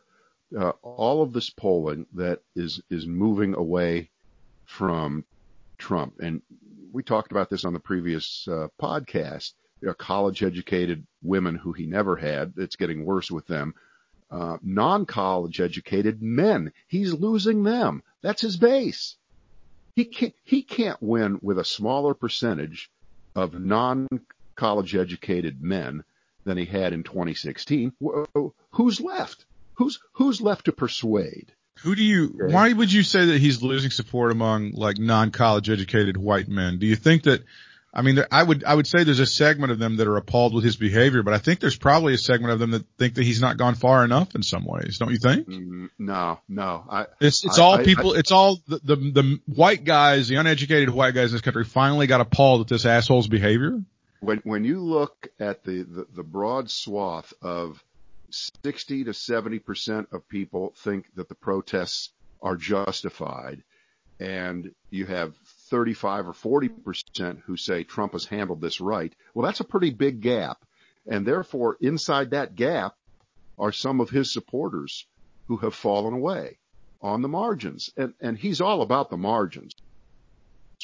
uh, 0.58 0.72
all 0.84 1.22
of 1.22 1.34
this 1.34 1.50
polling 1.50 2.06
that 2.14 2.42
is 2.56 2.82
is 2.90 3.06
moving 3.06 3.56
away 3.56 4.10
from 4.66 5.26
Trump, 5.78 6.16
and 6.20 6.42
we 6.92 7.04
talked 7.04 7.32
about 7.32 7.50
this 7.50 7.66
on 7.66 7.74
the 7.74 7.80
previous 7.80 8.48
uh, 8.48 8.68
podcast. 8.82 9.54
You 9.82 9.88
know, 9.88 9.94
college 9.96 10.44
educated 10.44 11.08
women 11.24 11.56
who 11.56 11.74
he 11.74 11.88
never 11.88 12.16
had. 12.16 12.54
It's 12.58 12.76
getting 12.76 13.04
worse 13.04 13.32
with 13.32 13.48
them. 13.48 13.74
Uh, 14.30 14.58
non-college 14.62 15.60
educated 15.60 16.22
men. 16.22 16.72
He's 16.88 17.14
losing 17.14 17.64
them. 17.64 18.04
That's 18.22 18.42
his 18.42 18.58
base. 18.58 19.16
He 19.96 20.06
can't, 20.06 20.34
he 20.44 20.62
can't 20.62 21.02
win 21.02 21.40
with 21.42 21.58
a 21.58 21.66
smaller 21.66 22.14
percentage 22.14 22.92
of 23.36 23.60
non-college 23.60 24.96
educated 24.96 25.62
men 25.62 26.04
than 26.44 26.58
he 26.58 26.66
had 26.66 26.94
in 26.94 27.04
2016. 27.04 27.94
Who's 28.72 29.02
left? 29.02 29.46
Who's, 29.82 30.00
who's 30.14 30.42
left 30.42 30.66
to 30.66 30.72
persuade? 30.72 31.52
Who 31.84 31.96
do 31.96 32.04
you? 32.04 32.28
Why 32.40 32.72
would 32.72 32.94
you 32.94 33.02
say 33.02 33.26
that 33.28 33.40
he's 33.42 33.64
losing 33.64 33.90
support 33.90 34.32
among 34.32 34.74
like 34.74 35.00
non-college 35.00 35.70
educated 35.70 36.16
white 36.18 36.48
men? 36.48 36.78
Do 36.78 36.86
you 36.86 36.96
think 36.96 37.24
that? 37.24 37.44
I 37.94 38.04
mean, 38.04 38.16
there- 38.16 38.28
I 38.32 38.44
would 38.44 38.64
I 38.64 38.76
would 38.76 38.86
say 38.86 39.04
there's 39.04 39.20
a 39.20 39.26
segment 39.26 39.72
of 39.72 39.80
them 39.80 39.96
that 39.98 40.08
are 40.08 40.16
appalled 40.18 40.54
with 40.54 40.64
his 40.64 40.78
behavior, 40.78 41.24
but 41.24 41.34
I 41.34 41.40
think 41.40 41.60
there's 41.60 41.76
probably 41.76 42.14
a 42.14 42.18
segment 42.20 42.54
of 42.54 42.60
them 42.60 42.72
that 42.72 42.86
think 43.00 43.16
that 43.16 43.24
he's 43.24 43.42
not 43.42 43.58
gone 43.58 43.74
far 43.76 44.06
enough 44.06 44.36
in 44.36 44.44
some 44.44 44.64
ways. 44.66 44.98
Don't 45.00 45.12
you 45.12 45.18
think? 45.18 45.48
Mm, 45.48 45.90
No, 45.98 46.40
no. 46.48 46.86
I, 46.90 47.08
It's 47.20 47.44
it's 47.44 47.58
I- 47.58 47.64
all 47.64 47.74
I- 47.80 47.84
people. 47.84 48.14
it's 48.14 48.32
all 48.32 48.60
the, 48.68 48.80
the 48.84 48.96
the 48.96 49.40
white 49.48 49.84
guys, 49.84 50.28
the 50.28 50.36
uneducated 50.36 50.90
white 50.92 51.16
guys 51.16 51.32
in 51.32 51.36
this 51.36 51.42
country 51.42 51.66
finally 51.66 52.06
got 52.06 52.22
appalled 52.22 52.62
at 52.62 52.68
this 52.68 52.86
asshole's 52.86 53.28
behavior. 53.28 53.82
when 54.20 54.38
when 54.44 54.64
you 54.64 54.80
look 54.82 55.30
at 55.40 55.64
the, 55.64 55.82
the, 55.82 56.06
the 56.16 56.24
broad 56.24 56.70
swath 56.70 57.34
of 57.42 57.84
60 58.34 59.06
to 59.06 59.14
70 59.14 59.60
percent 59.60 60.08
of 60.12 60.28
people 60.28 60.74
think 60.78 61.06
that 61.16 61.30
the 61.30 61.36
protests 61.36 62.10
are 62.42 62.56
justified, 62.56 63.64
and 64.20 64.72
you 64.90 65.06
have 65.06 65.36
35 65.70 66.30
or 66.30 66.34
40 66.34 66.70
percent 66.70 67.40
who 67.46 67.58
say 67.58 67.84
Trump 67.84 68.14
has 68.14 68.26
handled 68.26 68.62
this 68.62 68.82
right. 68.82 69.14
Well, 69.34 69.46
that's 69.46 69.60
a 69.60 69.66
pretty 69.66 69.92
big 69.92 70.22
gap, 70.22 70.64
and 71.08 71.26
therefore 71.26 71.78
inside 71.82 72.32
that 72.32 72.56
gap 72.56 72.96
are 73.58 73.72
some 73.72 74.02
of 74.02 74.10
his 74.10 74.34
supporters 74.34 75.06
who 75.48 75.58
have 75.58 75.76
fallen 75.76 76.14
away 76.14 76.58
on 77.02 77.22
the 77.22 77.28
margins, 77.28 77.90
and 77.98 78.14
and 78.22 78.38
he's 78.38 78.62
all 78.62 78.82
about 78.82 79.10
the 79.10 79.18
margins, 79.18 79.74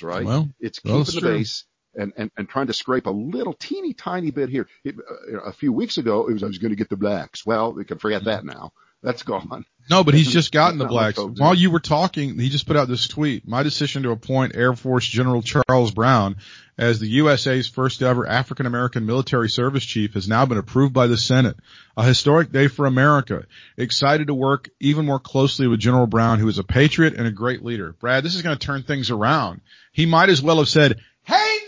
right? 0.01 0.25
Well, 0.25 0.49
it's 0.59 0.83
well, 0.83 0.93
keeping 0.93 1.01
it's 1.01 1.13
the 1.13 1.21
true. 1.21 1.37
base 1.37 1.63
and, 1.97 2.13
and, 2.15 2.31
and 2.37 2.47
trying 2.47 2.67
to 2.67 2.73
scrape 2.73 3.07
a 3.07 3.11
little 3.11 3.53
teeny 3.53 3.93
tiny 3.93 4.31
bit 4.31 4.49
here. 4.49 4.67
It, 4.83 4.95
uh, 4.97 5.39
a 5.41 5.51
few 5.51 5.73
weeks 5.73 5.97
ago, 5.97 6.27
it 6.27 6.33
was, 6.33 6.43
I 6.43 6.47
was 6.47 6.59
going 6.59 6.71
to 6.71 6.77
get 6.77 6.89
the 6.89 6.97
blacks. 6.97 7.45
Well, 7.45 7.73
we 7.73 7.85
can 7.85 7.97
forget 7.97 8.25
that 8.25 8.45
now. 8.45 8.71
That's 9.03 9.23
gone. 9.23 9.65
No, 9.89 10.03
but 10.03 10.15
he's 10.15 10.31
just 10.31 10.51
gotten 10.51 10.79
the 10.79 10.85
blacks. 10.85 11.19
While 11.19 11.53
you 11.53 11.69
were 11.69 11.79
talking, 11.79 12.37
he 12.39 12.49
just 12.49 12.65
put 12.65 12.75
out 12.75 12.87
this 12.87 13.07
tweet. 13.07 13.47
My 13.47 13.63
decision 13.63 14.03
to 14.03 14.11
appoint 14.11 14.55
Air 14.55 14.73
Force 14.73 15.05
General 15.05 15.41
Charles 15.41 15.91
Brown 15.91 16.37
as 16.77 16.99
the 16.99 17.07
USA's 17.07 17.67
first 17.67 18.01
ever 18.01 18.27
African 18.27 18.65
American 18.65 19.05
military 19.05 19.49
service 19.49 19.85
chief 19.85 20.15
has 20.15 20.27
now 20.27 20.45
been 20.45 20.57
approved 20.57 20.93
by 20.93 21.07
the 21.07 21.15
Senate. 21.15 21.57
A 21.95 22.03
historic 22.03 22.51
day 22.51 22.67
for 22.67 22.85
America. 22.85 23.45
Excited 23.77 24.27
to 24.27 24.33
work 24.33 24.69
even 24.79 25.05
more 25.05 25.19
closely 25.19 25.67
with 25.67 25.79
General 25.79 26.07
Brown, 26.07 26.39
who 26.39 26.47
is 26.47 26.57
a 26.57 26.63
patriot 26.63 27.13
and 27.15 27.27
a 27.27 27.31
great 27.31 27.63
leader. 27.63 27.93
Brad, 27.93 28.23
this 28.23 28.35
is 28.35 28.41
going 28.41 28.57
to 28.57 28.65
turn 28.65 28.83
things 28.83 29.09
around. 29.09 29.61
He 29.93 30.05
might 30.05 30.29
as 30.29 30.41
well 30.41 30.57
have 30.57 30.69
said, 30.69 30.99
"Hey 31.23 31.33
Negroes." 31.35 31.66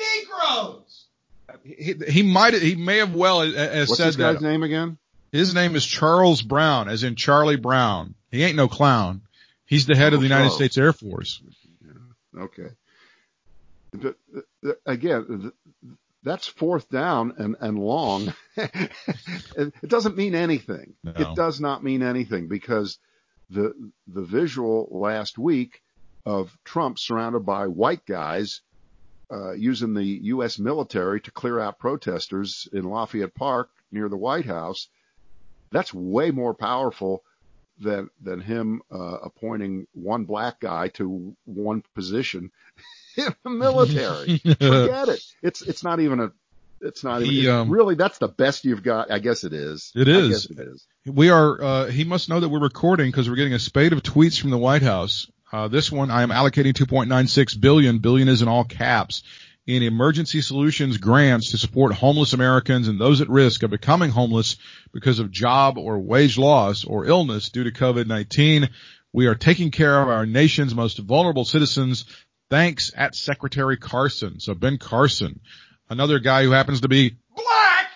He, 1.64 1.96
he 2.08 2.24
might, 2.24 2.54
he 2.54 2.76
may 2.76 2.98
have 2.98 3.14
well 3.14 3.42
as, 3.42 3.54
as 3.56 3.90
What's 3.90 3.98
said 3.98 4.08
this 4.08 4.16
that. 4.18 4.34
guy's 4.34 4.42
name 4.42 4.64
again? 4.64 4.98
His 5.32 5.54
name 5.54 5.76
is 5.76 5.86
Charles 5.86 6.42
Brown, 6.42 6.90
as 6.90 7.04
in 7.04 7.16
Charlie 7.16 7.56
Brown. 7.56 8.16
He 8.32 8.44
ain't 8.44 8.56
no 8.56 8.68
clown. 8.68 9.22
He's 9.66 9.86
the 9.86 9.96
head 9.96 10.14
of 10.14 10.22
the 10.22 10.26
oh, 10.26 10.30
United 10.30 10.46
Charles. 10.46 10.56
States 10.56 10.78
Air 10.78 10.94
Force. 10.94 11.42
Okay. 12.38 12.70
The- 13.92 14.16
the- 14.34 14.46
the- 14.62 14.78
again, 14.86 15.52
that's 16.24 16.48
fourth 16.48 16.90
down 16.90 17.34
and, 17.38 17.56
and 17.60 17.78
long. 17.80 18.34
it 18.58 18.92
it 19.56 19.88
doesn't 19.88 20.18
mean 20.18 20.36
anything. 20.36 20.96
No. 21.04 21.14
It 21.16 21.36
does 21.36 21.62
not 21.62 21.84
mean 21.84 22.04
anything 22.04 22.48
because 22.48 22.98
the, 23.50 23.74
the 24.08 24.24
visual 24.24 24.88
last 24.92 25.38
week 25.38 25.82
of 26.26 26.56
Trump 26.66 27.00
surrounded 27.00 27.46
by 27.46 27.68
white 27.68 28.06
guys, 28.06 28.62
uh, 29.32 29.52
using 29.52 29.94
the 29.94 30.04
U.S. 30.04 30.60
military 30.60 31.22
to 31.22 31.32
clear 31.32 31.60
out 31.60 31.80
protesters 31.80 32.68
in 32.74 32.84
Lafayette 32.84 33.36
Park 33.36 33.70
near 33.92 34.10
the 34.10 34.18
White 34.18 34.46
House, 34.46 34.88
that's 35.72 35.94
way 35.94 36.32
more 36.32 36.54
powerful 36.54 37.24
than 37.80 38.10
than 38.22 38.42
him 38.42 38.82
uh, 38.92 39.18
appointing 39.24 39.88
one 39.94 40.26
black 40.26 40.60
guy 40.60 40.90
to 40.90 41.36
one 41.46 41.84
position 41.96 42.52
in 43.18 43.34
the 43.44 43.50
military. 43.50 44.38
Forget 44.40 45.10
it. 45.10 45.24
It's 45.42 45.62
it's 45.62 45.84
not 45.84 46.00
even 46.00 46.20
a. 46.20 46.32
It's 46.82 47.04
not 47.04 47.22
even. 47.22 47.34
He, 47.34 47.40
it's 47.42 47.50
um, 47.50 47.70
really, 47.70 47.96
that's 47.96 48.20
the 48.20 48.30
best 48.30 48.64
you've 48.64 48.84
got. 48.84 49.12
I 49.12 49.20
guess 49.20 49.44
it 49.44 49.54
is. 49.54 49.92
It 49.96 50.08
I 50.08 50.12
is. 50.12 50.30
guess 50.30 50.46
it 50.46 50.60
is. 50.60 50.88
We 51.06 51.30
are, 51.30 51.62
uh, 51.62 51.86
he 51.88 52.06
must 52.06 52.30
know 52.30 52.40
that 52.40 52.48
we're 52.48 52.62
recording 52.62 53.10
because 53.10 53.30
we're 53.30 53.36
getting 53.36 53.54
a 53.54 53.60
spate 53.60 53.92
of 53.92 54.02
tweets 54.02 54.40
from 54.40 54.50
the 54.50 54.58
White 54.58 54.82
House. 54.82 55.30
Uh, 55.52 55.68
this 55.68 55.92
one, 55.92 56.12
I 56.12 56.22
am 56.22 56.30
allocating 56.30 56.74
2.96 56.74 57.60
billion, 57.60 58.00
billion 58.00 58.28
is 58.28 58.42
in 58.42 58.48
all 58.48 58.64
caps, 58.64 59.24
in 59.66 59.84
emergency 59.84 60.42
solutions 60.42 60.98
grants 60.98 61.52
to 61.52 61.58
support 61.58 61.94
homeless 61.94 62.34
Americans 62.34 62.88
and 62.88 63.00
those 63.00 63.22
at 63.22 63.30
risk 63.30 63.64
of 63.64 63.72
becoming 63.72 64.12
homeless 64.12 64.58
because 64.92 65.20
of 65.20 65.32
job 65.32 65.78
or 65.78 66.00
wage 66.00 66.38
loss 66.38 66.86
or 66.86 67.06
illness 67.06 67.50
due 67.50 67.64
to 67.64 67.72
COVID-19. 67.72 68.70
We 69.14 69.28
are 69.28 69.36
taking 69.36 69.72
care 69.72 70.02
of 70.02 70.08
our 70.08 70.26
nation's 70.26 70.76
most 70.76 71.00
vulnerable 71.00 71.46
citizens. 71.46 72.06
Thanks 72.50 72.92
at 72.96 73.16
Secretary 73.16 73.78
Carson. 73.78 74.40
So 74.40 74.56
Ben 74.56 74.78
Carson, 74.78 75.40
another 75.90 76.20
guy 76.20 76.44
who 76.44 76.52
happens 76.52 76.82
to 76.82 76.88
be 76.88 77.18
black. 77.36 77.88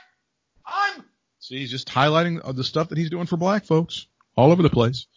I'm 0.65 1.03
See, 1.39 1.57
he's 1.59 1.71
just 1.71 1.87
highlighting 1.87 2.55
the 2.55 2.63
stuff 2.63 2.89
that 2.89 2.97
he's 2.97 3.09
doing 3.09 3.25
for 3.25 3.37
black 3.37 3.65
folks 3.65 4.07
all 4.35 4.51
over 4.51 4.61
the 4.61 4.69
place. 4.69 5.07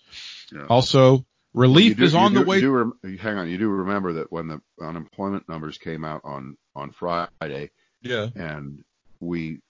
Yeah. 0.53 0.67
Also, 0.69 1.27
relief 1.57 1.97
do- 1.97 2.05
is 2.05 2.15
on 2.15 2.33
do- 2.33 2.41
the 2.41 2.45
way. 2.47 2.57
You 2.57 2.63
do 2.63 2.71
rem- 2.73 3.19
hang 3.19 3.39
on. 3.39 3.49
You 3.51 3.59
do 3.59 3.69
remember 3.69 4.13
that 4.15 4.31
when 4.31 4.47
the 4.49 4.61
unemployment 4.81 5.49
numbers 5.49 5.79
came 5.79 6.05
out 6.05 6.21
on 6.25 6.57
on 6.75 6.93
Friday, 6.93 7.71
yeah. 8.03 8.29
and 8.37 8.85
we, 9.21 9.61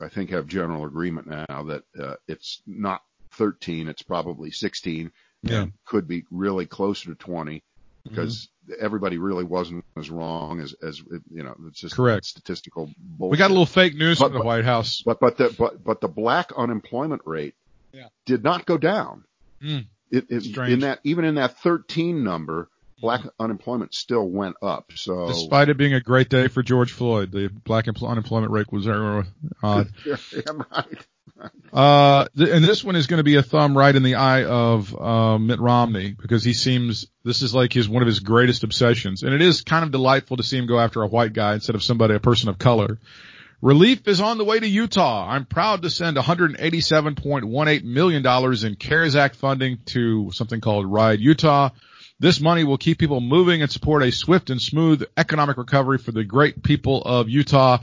I 0.00 0.08
think, 0.08 0.30
have 0.30 0.46
general 0.48 0.84
agreement 0.84 1.26
now 1.28 1.62
that 1.64 1.84
uh, 1.98 2.14
it's 2.28 2.60
not 2.66 3.02
13, 3.32 3.88
it's 3.88 4.02
probably 4.02 4.50
16, 4.50 5.12
Yeah. 5.42 5.62
and 5.62 5.72
could 5.84 6.08
be 6.08 6.24
really 6.30 6.66
closer 6.66 7.10
to 7.10 7.14
20 7.14 7.62
Mm-hmm. 8.06 8.14
because 8.14 8.48
everybody 8.80 9.18
really 9.18 9.42
wasn't 9.42 9.84
as 9.96 10.08
wrong 10.10 10.60
as 10.60 10.74
as 10.80 11.00
you 11.28 11.42
know. 11.42 11.56
It's 11.66 11.80
just 11.80 11.96
Correct. 11.96 12.24
statistical 12.24 12.88
bullshit. 12.96 13.32
We 13.32 13.36
got 13.36 13.48
a 13.50 13.52
little 13.52 13.66
fake 13.66 13.96
news 13.96 14.20
But- 14.20 14.26
from 14.26 14.32
the 14.34 14.38
but- 14.38 14.46
White 14.46 14.64
House. 14.64 15.02
But 15.04 15.18
but 15.18 15.36
the 15.38 15.52
but 15.58 15.82
but 15.82 16.00
the 16.00 16.06
black 16.06 16.52
unemployment 16.56 17.22
rate 17.24 17.54
Yeah. 17.92 18.06
did 18.24 18.44
not 18.44 18.64
go 18.64 18.78
down. 18.78 19.24
Mm. 19.60 19.86
It, 20.10 20.26
it 20.30 20.42
Strange. 20.42 20.72
in 20.72 20.80
that 20.80 21.00
even 21.04 21.24
in 21.24 21.36
that 21.36 21.58
13 21.58 22.22
number, 22.22 22.68
black 23.00 23.22
unemployment 23.38 23.94
still 23.94 24.28
went 24.28 24.56
up. 24.62 24.92
So 24.94 25.28
Despite 25.28 25.68
it 25.68 25.76
being 25.76 25.94
a 25.94 26.00
great 26.00 26.28
day 26.28 26.48
for 26.48 26.62
George 26.62 26.92
Floyd, 26.92 27.32
the 27.32 27.48
black 27.48 27.86
empl- 27.86 28.08
unemployment 28.08 28.52
rate 28.52 28.70
was 28.72 28.84
very 28.84 29.24
odd. 29.62 29.88
yeah, 30.04 30.16
right. 30.46 31.06
Uh, 31.72 32.26
th- 32.34 32.48
and 32.48 32.64
this 32.64 32.82
one 32.82 32.96
is 32.96 33.06
going 33.06 33.18
to 33.18 33.24
be 33.24 33.34
a 33.34 33.42
thumb 33.42 33.76
right 33.76 33.94
in 33.94 34.02
the 34.02 34.14
eye 34.14 34.44
of 34.44 34.98
uh, 34.98 35.36
Mitt 35.36 35.60
Romney 35.60 36.16
because 36.18 36.42
he 36.42 36.54
seems 36.54 37.08
this 37.24 37.42
is 37.42 37.54
like 37.54 37.74
his 37.74 37.86
one 37.86 38.02
of 38.02 38.06
his 38.06 38.20
greatest 38.20 38.64
obsessions, 38.64 39.22
and 39.22 39.34
it 39.34 39.42
is 39.42 39.60
kind 39.60 39.84
of 39.84 39.90
delightful 39.90 40.38
to 40.38 40.42
see 40.42 40.56
him 40.56 40.66
go 40.66 40.78
after 40.78 41.02
a 41.02 41.06
white 41.06 41.34
guy 41.34 41.52
instead 41.52 41.74
of 41.74 41.82
somebody 41.82 42.14
a 42.14 42.20
person 42.20 42.48
of 42.48 42.58
color. 42.58 42.98
Relief 43.62 44.06
is 44.06 44.20
on 44.20 44.36
the 44.36 44.44
way 44.44 44.60
to 44.60 44.68
Utah. 44.68 45.26
I'm 45.30 45.46
proud 45.46 45.82
to 45.82 45.90
send 45.90 46.18
187.18 46.18 47.84
million 47.84 48.22
dollars 48.22 48.64
in 48.64 48.76
CARES 48.76 49.16
Act 49.16 49.36
funding 49.36 49.78
to 49.86 50.30
something 50.32 50.60
called 50.60 50.84
Ride 50.84 51.20
Utah. 51.20 51.70
This 52.18 52.38
money 52.38 52.64
will 52.64 52.76
keep 52.76 52.98
people 52.98 53.20
moving 53.20 53.62
and 53.62 53.70
support 53.70 54.02
a 54.02 54.12
swift 54.12 54.50
and 54.50 54.60
smooth 54.60 55.04
economic 55.16 55.56
recovery 55.56 55.96
for 55.96 56.12
the 56.12 56.24
great 56.24 56.62
people 56.62 57.02
of 57.02 57.30
Utah. 57.30 57.78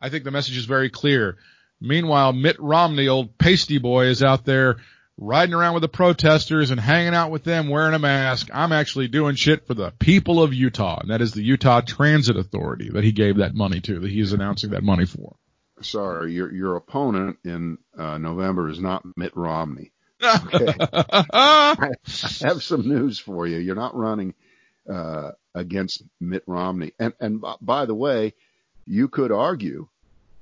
I 0.00 0.08
think 0.08 0.22
the 0.22 0.30
message 0.30 0.56
is 0.56 0.66
very 0.66 0.88
clear. 0.88 1.36
Meanwhile, 1.80 2.32
Mitt 2.32 2.60
Romney, 2.60 3.08
old 3.08 3.38
pasty 3.38 3.78
boy, 3.78 4.06
is 4.06 4.22
out 4.22 4.44
there 4.44 4.76
riding 5.18 5.54
around 5.54 5.74
with 5.74 5.82
the 5.82 5.88
protesters 5.88 6.70
and 6.70 6.80
hanging 6.80 7.14
out 7.14 7.30
with 7.30 7.44
them 7.44 7.68
wearing 7.68 7.94
a 7.94 7.98
mask. 7.98 8.48
I'm 8.54 8.72
actually 8.72 9.08
doing 9.08 9.34
shit 9.34 9.66
for 9.66 9.74
the 9.74 9.92
people 9.98 10.42
of 10.42 10.54
Utah, 10.54 11.00
and 11.00 11.10
that 11.10 11.20
is 11.20 11.32
the 11.32 11.42
Utah 11.42 11.80
Transit 11.80 12.36
Authority 12.36 12.90
that 12.90 13.04
he 13.04 13.12
gave 13.12 13.38
that 13.38 13.54
money 13.54 13.80
to, 13.80 13.98
that 13.98 14.10
he 14.10 14.20
is 14.20 14.32
announcing 14.32 14.70
that 14.70 14.82
money 14.82 15.04
for. 15.04 15.34
Sorry, 15.80 16.32
your 16.32 16.52
your 16.52 16.76
opponent 16.76 17.38
in 17.44 17.78
uh, 17.96 18.18
November 18.18 18.68
is 18.68 18.80
not 18.80 19.04
Mitt 19.16 19.36
Romney. 19.36 19.92
Okay. 20.20 20.74
I 21.32 21.92
have 22.40 22.60
some 22.62 22.88
news 22.88 23.20
for 23.20 23.46
you. 23.46 23.58
You're 23.58 23.76
not 23.76 23.94
running 23.94 24.34
uh, 24.92 25.30
against 25.54 26.02
Mitt 26.20 26.42
Romney. 26.46 26.92
And 26.98 27.12
and 27.20 27.44
by 27.60 27.86
the 27.86 27.94
way, 27.94 28.34
you 28.84 29.06
could 29.06 29.30
argue 29.30 29.86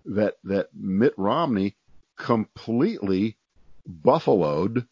that 0.06 0.36
that 0.44 0.68
Mitt 0.74 1.12
Romney 1.18 1.76
completely 2.16 3.36
buffaloed 3.86 4.86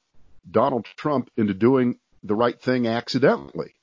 Donald 0.49 0.87
Trump 0.97 1.31
into 1.37 1.55
doing 1.55 1.99
the 2.23 2.35
right 2.35 2.61
thing 2.61 2.87
accidentally. 2.87 3.75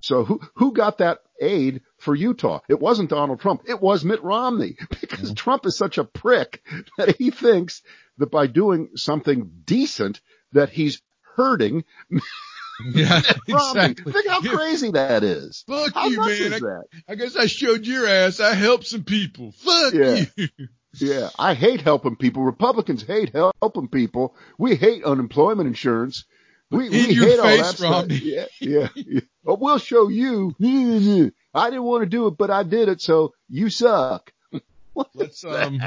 So 0.00 0.24
who 0.24 0.40
who 0.54 0.72
got 0.72 0.98
that 0.98 1.18
aid 1.40 1.82
for 1.98 2.14
Utah? 2.14 2.60
It 2.68 2.80
wasn't 2.80 3.10
Donald 3.10 3.40
Trump. 3.40 3.62
It 3.66 3.80
was 3.80 4.04
Mitt 4.04 4.22
Romney 4.22 4.76
because 5.00 5.30
mm-hmm. 5.30 5.34
Trump 5.34 5.66
is 5.66 5.76
such 5.76 5.98
a 5.98 6.04
prick 6.04 6.62
that 6.98 7.16
he 7.16 7.30
thinks 7.30 7.82
that 8.18 8.30
by 8.30 8.46
doing 8.46 8.90
something 8.94 9.50
decent 9.64 10.20
that 10.52 10.70
he's 10.70 11.02
hurting 11.36 11.84
yeah, 12.94 13.20
exactly. 13.46 14.12
Think 14.12 14.28
how 14.28 14.40
crazy 14.40 14.90
that 14.92 15.24
is. 15.24 15.64
Fuck 15.66 15.94
how 15.94 16.06
you, 16.06 16.20
man. 16.20 16.82
I, 17.08 17.12
I, 17.12 17.14
guess 17.16 17.36
I 17.36 17.46
showed 17.46 17.86
your 17.86 18.06
ass. 18.06 18.40
I 18.40 18.54
helped 18.54 18.86
some 18.86 19.04
people. 19.04 19.52
Fuck 19.52 19.94
yeah. 19.94 20.24
you. 20.36 20.48
Yeah, 21.00 21.30
I 21.38 21.54
hate 21.54 21.80
helping 21.80 22.16
people. 22.16 22.42
Republicans 22.42 23.02
hate 23.02 23.32
helping 23.34 23.88
people. 23.88 24.34
We 24.56 24.76
hate 24.76 25.04
unemployment 25.04 25.66
insurance. 25.66 26.24
We, 26.70 26.90
we 26.90 27.14
hate 27.14 27.38
all 27.38 27.46
that 27.46 27.76
stuff. 27.76 28.06
Yeah, 28.10 28.44
yeah, 28.60 28.88
yeah. 28.94 29.20
But 29.44 29.60
we'll 29.60 29.78
show 29.78 30.08
you. 30.08 30.54
I 31.54 31.70
didn't 31.70 31.84
want 31.84 32.02
to 32.02 32.08
do 32.08 32.26
it, 32.26 32.36
but 32.36 32.50
I 32.50 32.62
did 32.62 32.88
it, 32.88 33.00
so 33.00 33.34
you 33.48 33.70
suck. 33.70 34.32
Let's 35.14 35.44
um, 35.44 35.80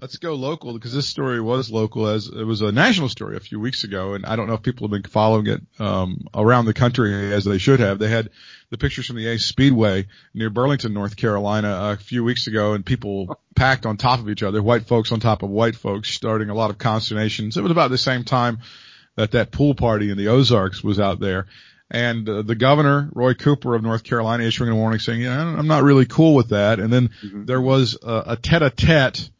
let's 0.00 0.16
go 0.18 0.34
local 0.34 0.74
because 0.74 0.92
this 0.92 1.06
story 1.08 1.40
was 1.40 1.70
local 1.70 2.06
as 2.06 2.28
it 2.28 2.44
was 2.44 2.60
a 2.60 2.72
national 2.72 3.08
story 3.08 3.36
a 3.36 3.40
few 3.40 3.60
weeks 3.60 3.84
ago, 3.84 4.14
and 4.14 4.26
I 4.26 4.36
don't 4.36 4.46
know 4.46 4.54
if 4.54 4.62
people 4.62 4.86
have 4.86 5.02
been 5.02 5.10
following 5.10 5.46
it 5.46 5.62
um, 5.78 6.26
around 6.34 6.66
the 6.66 6.74
country 6.74 7.32
as 7.32 7.44
they 7.44 7.58
should 7.58 7.80
have. 7.80 7.98
They 7.98 8.08
had 8.08 8.30
the 8.70 8.78
pictures 8.78 9.06
from 9.06 9.16
the 9.16 9.28
Ace 9.28 9.44
Speedway 9.44 10.06
near 10.34 10.50
Burlington, 10.50 10.92
North 10.92 11.16
Carolina, 11.16 11.92
a 11.92 11.96
few 11.96 12.24
weeks 12.24 12.46
ago, 12.46 12.74
and 12.74 12.84
people 12.84 13.40
packed 13.56 13.86
on 13.86 13.96
top 13.96 14.20
of 14.20 14.28
each 14.28 14.42
other, 14.42 14.62
white 14.62 14.86
folks 14.86 15.12
on 15.12 15.20
top 15.20 15.42
of 15.42 15.50
white 15.50 15.76
folks, 15.76 16.10
starting 16.10 16.50
a 16.50 16.54
lot 16.54 16.70
of 16.70 16.78
consternations. 16.78 17.56
It 17.56 17.62
was 17.62 17.72
about 17.72 17.90
the 17.90 17.98
same 17.98 18.24
time 18.24 18.58
that 19.16 19.32
that 19.32 19.50
pool 19.50 19.74
party 19.74 20.10
in 20.10 20.18
the 20.18 20.28
Ozarks 20.28 20.82
was 20.82 21.00
out 21.00 21.20
there. 21.20 21.46
And 21.90 22.28
uh, 22.28 22.42
the 22.42 22.56
governor, 22.56 23.08
Roy 23.12 23.34
Cooper 23.34 23.74
of 23.74 23.82
North 23.82 24.02
Carolina, 24.02 24.42
issuing 24.42 24.70
a 24.70 24.76
warning 24.76 24.98
saying, 24.98 25.22
yeah, 25.22 25.40
I'm 25.40 25.68
not 25.68 25.84
really 25.84 26.04
cool 26.04 26.34
with 26.34 26.48
that. 26.48 26.80
And 26.80 26.92
then 26.92 27.10
mm-hmm. 27.24 27.44
there 27.44 27.60
was 27.60 27.96
a, 28.02 28.24
a 28.26 28.36
tete-a-tete 28.36 29.30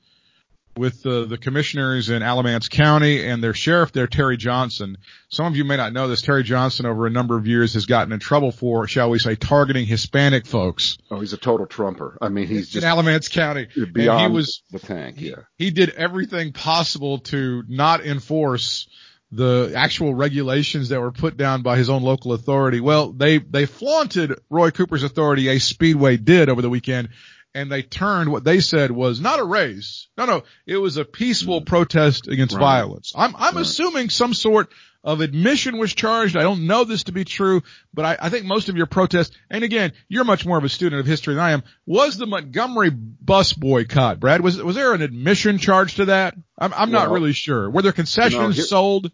with 0.77 1.03
the, 1.03 1.25
the 1.25 1.39
commissioners 1.39 2.11
in 2.11 2.23
Alamance 2.23 2.69
County 2.69 3.27
and 3.27 3.43
their 3.43 3.55
sheriff 3.55 3.93
there, 3.93 4.07
Terry 4.07 4.37
Johnson. 4.37 4.99
Some 5.29 5.47
of 5.47 5.57
you 5.57 5.65
may 5.65 5.77
not 5.77 5.93
know 5.93 6.09
this. 6.09 6.23
Terry 6.23 6.43
Johnson 6.43 6.87
over 6.87 7.07
a 7.07 7.11
number 7.11 7.37
of 7.37 7.47
years 7.47 7.75
has 7.75 7.87
gotten 7.87 8.13
in 8.13 8.21
trouble 8.21 8.53
for, 8.53 8.87
shall 8.87 9.11
we 9.11 9.19
say, 9.19 9.37
targeting 9.37 9.87
Hispanic 9.87 10.47
folks. 10.47 10.99
Oh, 11.11 11.21
he's 11.21 11.33
a 11.33 11.39
total 11.39 11.67
trumper. 11.67 12.19
I 12.21 12.29
mean, 12.29 12.47
he's 12.47 12.69
just 12.69 12.85
in 12.85 12.91
Alamance 12.91 13.29
County. 13.29 13.69
Beyond 13.75 14.21
and 14.21 14.33
he 14.33 14.37
was, 14.37 14.63
the 14.71 14.79
tank, 14.79 15.21
yeah. 15.21 15.37
He, 15.57 15.67
he 15.67 15.71
did 15.71 15.91
everything 15.91 16.53
possible 16.53 17.19
to 17.21 17.65
not 17.69 18.05
enforce 18.05 18.89
the 19.33 19.73
actual 19.75 20.15
regulations 20.15 20.91
that 20.91 21.01
were 21.01 21.11
put 21.11 21.37
down 21.37 21.63
by 21.63 21.77
his 21.77 21.91
own 21.91 22.03
local 22.03 22.33
authority. 22.33 22.81
Well, 22.81 23.13
they, 23.13 23.39
they 23.39 23.67
flaunted 23.67 24.39
Roy 24.49 24.71
Cooper's 24.71 25.03
authority, 25.03 25.49
a 25.49 25.59
Speedway 25.59 26.17
did 26.17 26.49
over 26.49 26.63
the 26.63 26.71
weekend 26.71 27.09
and 27.57 27.73
they 27.73 27.83
turned 27.83 28.31
what 28.31 28.45
they 28.45 28.61
said 28.61 28.91
was 28.91 29.19
not 29.19 29.41
a 29.41 29.45
race. 29.45 30.09
No, 30.19 30.27
no, 30.27 30.43
it 30.67 30.77
was 30.77 30.99
a 30.99 31.07
peaceful 31.07 31.63
mm. 31.63 31.67
protest 31.67 32.29
against 32.29 32.55
right. 32.55 32.61
violence. 32.61 33.15
I'm, 33.17 33.35
I'm 33.35 33.57
right. 33.57 33.63
assuming 33.63 34.11
some 34.11 34.35
sort 34.35 34.71
of 35.03 35.23
admission 35.23 35.79
was 35.79 35.95
charged. 35.95 36.37
I 36.37 36.43
don't 36.43 36.67
know 36.67 36.85
this 36.85 37.05
to 37.05 37.13
be 37.13 37.25
true, 37.25 37.63
but 37.95 38.05
I, 38.05 38.19
I, 38.21 38.29
think 38.29 38.45
most 38.45 38.69
of 38.69 38.77
your 38.77 38.85
protest, 38.85 39.35
and 39.49 39.65
again, 39.65 39.95
you're 40.07 40.25
much 40.25 40.45
more 40.45 40.59
of 40.59 40.65
a 40.65 40.69
student 40.69 41.01
of 41.01 41.07
history 41.07 41.33
than 41.35 41.43
I 41.43 41.53
am, 41.53 41.63
was 41.87 42.19
the 42.19 42.27
Montgomery 42.27 42.91
bus 42.91 43.55
boycott, 43.55 44.21
Brad? 44.21 44.43
Was, 44.43 44.63
was 44.63 44.77
there 44.77 44.93
an 44.93 45.01
admission 45.01 45.57
charge 45.57 45.95
to 45.95 46.07
that? 46.07 46.35
I'm, 46.59 46.75
I'm 46.75 46.91
well, 46.91 47.07
not 47.07 47.11
really 47.11 47.33
sure. 47.33 47.71
Were 47.71 47.83
there 47.83 47.93
concessions 47.93 48.35
you 48.35 48.41
know, 48.41 48.51
here, 48.51 48.65
sold? 48.65 49.11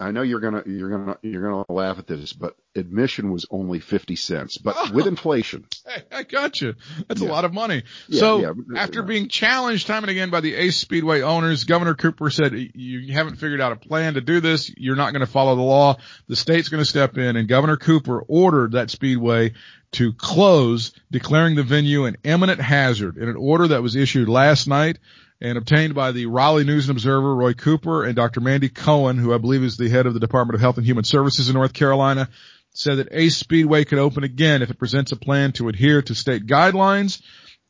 I 0.00 0.12
know 0.12 0.22
you're 0.22 0.40
gonna 0.40 0.62
you're 0.64 0.88
gonna 0.88 1.18
you're 1.20 1.42
gonna 1.42 1.64
laugh 1.68 1.98
at 1.98 2.06
this, 2.06 2.32
but 2.32 2.56
admission 2.74 3.30
was 3.30 3.44
only 3.50 3.80
fifty 3.80 4.16
cents. 4.16 4.56
But 4.56 4.74
oh, 4.78 4.92
with 4.94 5.06
inflation, 5.06 5.66
hey, 5.86 6.02
I 6.10 6.22
got 6.22 6.60
you. 6.60 6.74
That's 7.06 7.20
yeah. 7.20 7.28
a 7.28 7.30
lot 7.30 7.44
of 7.44 7.52
money. 7.52 7.82
Yeah, 8.08 8.20
so 8.20 8.40
yeah, 8.40 8.52
after 8.80 9.02
being 9.02 9.28
challenged 9.28 9.86
time 9.86 10.02
and 10.02 10.10
again 10.10 10.30
by 10.30 10.40
the 10.40 10.54
Ace 10.54 10.78
Speedway 10.78 11.20
owners, 11.20 11.64
Governor 11.64 11.94
Cooper 11.94 12.30
said 12.30 12.54
you 12.74 13.12
haven't 13.12 13.36
figured 13.36 13.60
out 13.60 13.72
a 13.72 13.76
plan 13.76 14.14
to 14.14 14.22
do 14.22 14.40
this. 14.40 14.72
You're 14.74 14.96
not 14.96 15.12
going 15.12 15.24
to 15.24 15.30
follow 15.30 15.54
the 15.54 15.62
law. 15.62 15.98
The 16.28 16.36
state's 16.36 16.70
going 16.70 16.82
to 16.82 16.88
step 16.88 17.18
in, 17.18 17.36
and 17.36 17.46
Governor 17.46 17.76
Cooper 17.76 18.24
ordered 18.26 18.72
that 18.72 18.90
speedway 18.90 19.52
to 19.92 20.14
close, 20.14 20.92
declaring 21.10 21.56
the 21.56 21.62
venue 21.62 22.06
an 22.06 22.16
imminent 22.24 22.60
hazard 22.60 23.18
in 23.18 23.28
an 23.28 23.36
order 23.36 23.68
that 23.68 23.82
was 23.82 23.96
issued 23.96 24.28
last 24.28 24.66
night 24.66 24.98
and 25.40 25.56
obtained 25.56 25.94
by 25.94 26.12
the 26.12 26.26
Raleigh 26.26 26.64
News 26.64 26.88
and 26.88 26.96
Observer, 26.96 27.34
Roy 27.34 27.54
Cooper, 27.54 28.04
and 28.04 28.14
Dr. 28.14 28.40
Mandy 28.40 28.68
Cohen, 28.68 29.16
who 29.16 29.32
I 29.32 29.38
believe 29.38 29.62
is 29.62 29.76
the 29.76 29.88
head 29.88 30.06
of 30.06 30.14
the 30.14 30.20
Department 30.20 30.54
of 30.54 30.60
Health 30.60 30.76
and 30.76 30.84
Human 30.84 31.04
Services 31.04 31.48
in 31.48 31.54
North 31.54 31.72
Carolina, 31.72 32.28
said 32.74 32.96
that 32.96 33.08
Ace 33.10 33.36
Speedway 33.36 33.84
could 33.84 33.98
open 33.98 34.22
again 34.22 34.62
if 34.62 34.70
it 34.70 34.78
presents 34.78 35.12
a 35.12 35.16
plan 35.16 35.52
to 35.52 35.68
adhere 35.68 36.02
to 36.02 36.14
state 36.14 36.46
guidelines. 36.46 37.22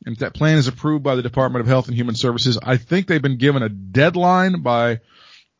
And 0.05 0.13
if 0.13 0.19
that 0.19 0.33
plan 0.33 0.57
is 0.57 0.67
approved 0.67 1.03
by 1.03 1.15
the 1.15 1.21
Department 1.21 1.61
of 1.61 1.67
Health 1.67 1.87
and 1.87 1.95
Human 1.95 2.15
Services, 2.15 2.59
I 2.61 2.77
think 2.77 3.07
they've 3.07 3.21
been 3.21 3.37
given 3.37 3.63
a 3.63 3.69
deadline 3.69 4.61
by, 4.61 4.99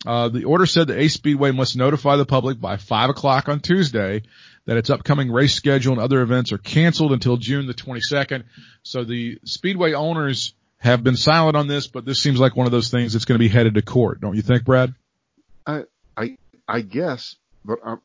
uh, 0.06 0.30
the 0.30 0.43
order 0.45 0.65
said 0.65 0.88
that 0.88 1.00
Ace 1.00 1.13
Speedway 1.13 1.52
must 1.52 1.78
notify 1.78 2.17
the 2.17 2.26
public 2.26 2.60
by 2.60 2.78
five 2.78 3.10
o'clock 3.10 3.47
on 3.47 3.62
Tuesday 3.62 4.24
that 4.65 4.78
its 4.78 4.89
upcoming 4.89 5.32
race 5.32 5.54
schedule 5.54 5.93
and 5.93 6.02
other 6.02 6.21
events 6.21 6.52
are 6.52 6.58
canceled 6.58 7.13
until 7.13 7.38
June 7.38 7.67
the 7.67 7.74
22nd. 7.74 8.43
So 8.84 9.04
the 9.04 9.39
Speedway 9.45 9.93
owners 9.93 10.54
have 10.82 11.04
been 11.04 11.15
silent 11.15 11.56
on 11.56 11.67
this, 11.67 11.88
but 11.88 12.06
this 12.06 12.22
seems 12.22 12.39
like 12.39 12.56
one 12.56 12.65
of 12.65 12.72
those 12.72 12.89
things 12.89 13.13
that's 13.13 13.26
going 13.26 13.38
to 13.38 13.44
be 13.44 13.48
headed 13.48 13.76
to 13.76 13.84
court, 13.84 14.20
don't 14.20 14.36
you 14.36 14.41
think, 14.41 14.65
Brad? 14.65 14.94
I 15.65 15.84
I 16.17 16.38
I 16.67 16.82
guess, 16.82 17.36
but 17.63 17.78
I'm 17.86 18.02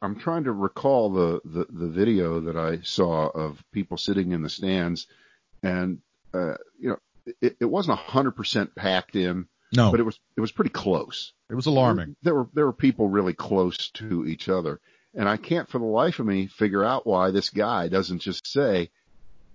I'm 0.00 0.16
trying 0.18 0.44
to 0.44 0.52
recall 0.52 1.12
the 1.12 1.40
the, 1.44 1.66
the 1.68 1.88
video 1.88 2.40
that 2.40 2.56
I 2.56 2.80
saw 2.82 3.28
of 3.28 3.62
people 3.72 3.96
sitting 3.96 4.30
in 4.30 4.42
the 4.42 4.48
stands, 4.48 5.08
and 5.62 5.98
uh, 6.32 6.54
you 6.78 6.90
know, 6.90 6.98
it, 7.40 7.56
it 7.60 7.64
wasn't 7.64 7.98
a 7.98 8.02
hundred 8.02 8.32
percent 8.32 8.76
packed 8.76 9.16
in. 9.16 9.48
No, 9.72 9.90
but 9.90 9.98
it 9.98 10.04
was 10.04 10.18
it 10.36 10.40
was 10.40 10.52
pretty 10.52 10.70
close. 10.70 11.32
It 11.50 11.56
was 11.56 11.66
alarming. 11.66 12.14
There, 12.22 12.32
there 12.32 12.34
were 12.34 12.48
there 12.54 12.66
were 12.66 12.72
people 12.72 13.08
really 13.08 13.34
close 13.34 13.90
to 13.94 14.24
each 14.24 14.48
other, 14.48 14.80
and 15.14 15.28
I 15.28 15.36
can't 15.36 15.68
for 15.68 15.80
the 15.80 15.84
life 15.84 16.20
of 16.20 16.26
me 16.26 16.46
figure 16.46 16.84
out 16.84 17.08
why 17.08 17.32
this 17.32 17.50
guy 17.50 17.88
doesn't 17.88 18.20
just 18.20 18.46
say, 18.46 18.90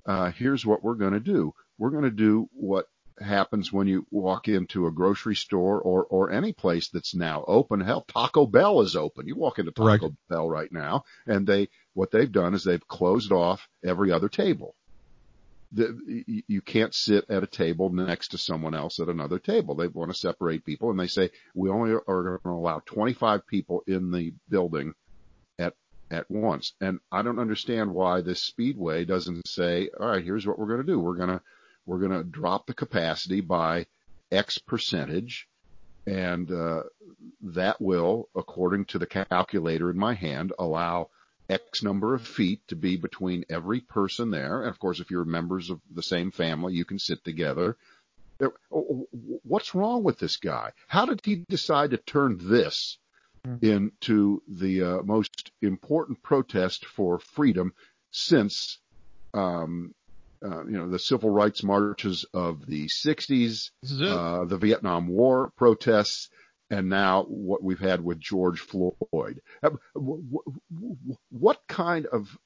uh, 0.06 0.32
"Here's 0.32 0.65
what 0.65 0.84
we're 0.84 0.95
going 0.95 1.13
to 1.13 1.22
do 1.22 1.54
we're 1.80 1.89
going 1.89 2.04
to 2.04 2.12
do 2.12 2.50
what 2.52 2.86
happens 3.22 3.72
when 3.72 3.88
you 3.88 4.06
walk 4.12 4.48
into 4.48 4.88
a 4.88 4.92
grocery 4.92 5.36
store 5.36 5.80
or 5.80 6.04
or 6.06 6.32
any 6.32 6.54
place 6.54 6.89
that's 6.89 7.15
now 7.15 7.44
open. 7.48 7.82
Hell, 7.82 8.06
Taco 8.08 8.46
Bell 8.46 8.82
is 8.82 8.96
open. 8.96 9.28
You 9.28 9.36
walk 9.36 9.60
into 9.60 9.72
Taco 9.72 9.88
right. 9.88 10.13
Bell 10.30 10.50
right 10.50 10.72
now, 10.72 11.04
and 11.26 11.48
they 11.48 11.70
what 11.94 12.12
they've 12.12 12.32
done 12.32 12.54
is 12.54 12.63
they've 12.63 12.88
closed 12.88 13.32
off 13.32 13.68
every 13.84 14.12
other 14.12 14.30
table. 14.30 14.76
The, 15.72 16.44
you 16.48 16.62
can't 16.62 16.96
sit 16.96 17.26
at 17.30 17.44
a 17.44 17.48
table 17.48 17.92
next 17.92 18.30
to 18.30 18.39
someone 18.39 18.74
else 18.74 19.00
at 19.00 19.08
another 19.08 19.38
table. 19.38 19.76
They 19.76 19.88
want 19.88 20.10
to 20.10 20.18
separate 20.18 20.65
people, 20.65 20.89
and 20.89 21.00
they 21.00 21.08
say 21.08 21.30
we 21.54 21.70
only 21.70 21.92
are 21.92 22.24
going 22.24 22.39
to 22.44 22.50
allow 22.50 22.80
25 22.86 23.46
people 23.46 23.84
in 23.86 24.12
the 24.12 24.34
building 24.50 24.94
at 25.60 25.76
at 26.10 26.30
once. 26.32 26.74
And 26.82 27.00
I 27.12 27.22
don't 27.22 27.38
understand 27.38 27.94
why 27.94 28.22
this 28.22 28.42
speedway 28.42 29.06
doesn't 29.06 29.48
say, 29.48 29.89
all 30.00 30.08
right, 30.08 30.24
here's 30.24 30.48
what 30.48 30.58
we're 30.58 30.68
going 30.68 30.82
to 30.82 30.92
do. 30.92 31.00
We're 31.00 31.18
going 31.18 31.30
to 31.30 31.42
we're 31.89 31.97
going 31.97 32.12
to 32.12 32.23
drop 32.23 32.67
the 32.67 32.73
capacity 32.75 33.41
by 33.41 33.88
X 34.32 34.60
percentage. 34.60 35.49
And 36.06 36.52
uh, 36.52 36.84
that 37.41 37.82
will, 37.82 38.30
according 38.36 38.86
to 38.86 38.99
the 38.99 39.08
calculator 39.08 39.89
in 39.89 39.97
my 39.97 40.13
hand, 40.13 40.54
allow 40.60 41.10
X 41.49 41.82
number 41.82 42.13
of 42.13 42.21
feet 42.21 42.62
to 42.67 42.75
be 42.75 42.95
between 42.95 43.43
every 43.49 43.82
person 43.82 44.30
there. 44.30 44.62
And 44.62 44.69
of 44.69 44.78
course, 44.78 44.99
if 44.99 45.10
you're 45.10 45.25
members 45.25 45.71
of 45.71 45.82
the 45.91 46.04
same 46.04 46.30
family, 46.30 46.73
you 46.73 46.86
can 46.86 46.99
sit 46.99 47.23
together. 47.23 47.75
What's 48.69 49.73
wrong 49.73 50.04
with 50.04 50.19
this 50.19 50.38
guy? 50.38 50.71
How 50.88 51.08
did 51.08 51.21
he 51.23 51.43
decide 51.49 51.91
to 51.91 51.97
turn 51.97 52.38
this 52.39 52.99
hmm. 53.43 53.56
into 53.62 54.43
the 54.47 54.84
uh, 54.84 55.02
most 55.02 55.52
important 55.62 56.21
protest 56.21 56.86
for 56.86 57.19
freedom 57.19 57.73
since 58.12 58.78
um, 59.34 59.93
uh, 60.43 60.65
you 60.65 60.78
know, 60.78 60.89
the 60.89 60.99
civil 60.99 61.30
rights 61.30 61.63
marches 61.63 62.25
of 62.34 62.65
the 62.65 62.88
60s, 62.88 63.71
uh, 64.02 64.45
the 64.45 64.58
Vietnam 64.58 65.08
War 65.08 65.52
protests, 65.58 66.30
and 66.69 66.89
now 66.89 67.23
what 67.23 67.63
we've 67.63 67.80
had 67.80 68.04
with 68.04 68.19
George 68.19 68.60
Floyd. 68.60 69.41
Uh, 69.62 69.69
what 71.30 71.60
kind 71.67 72.06
of, 72.06 72.38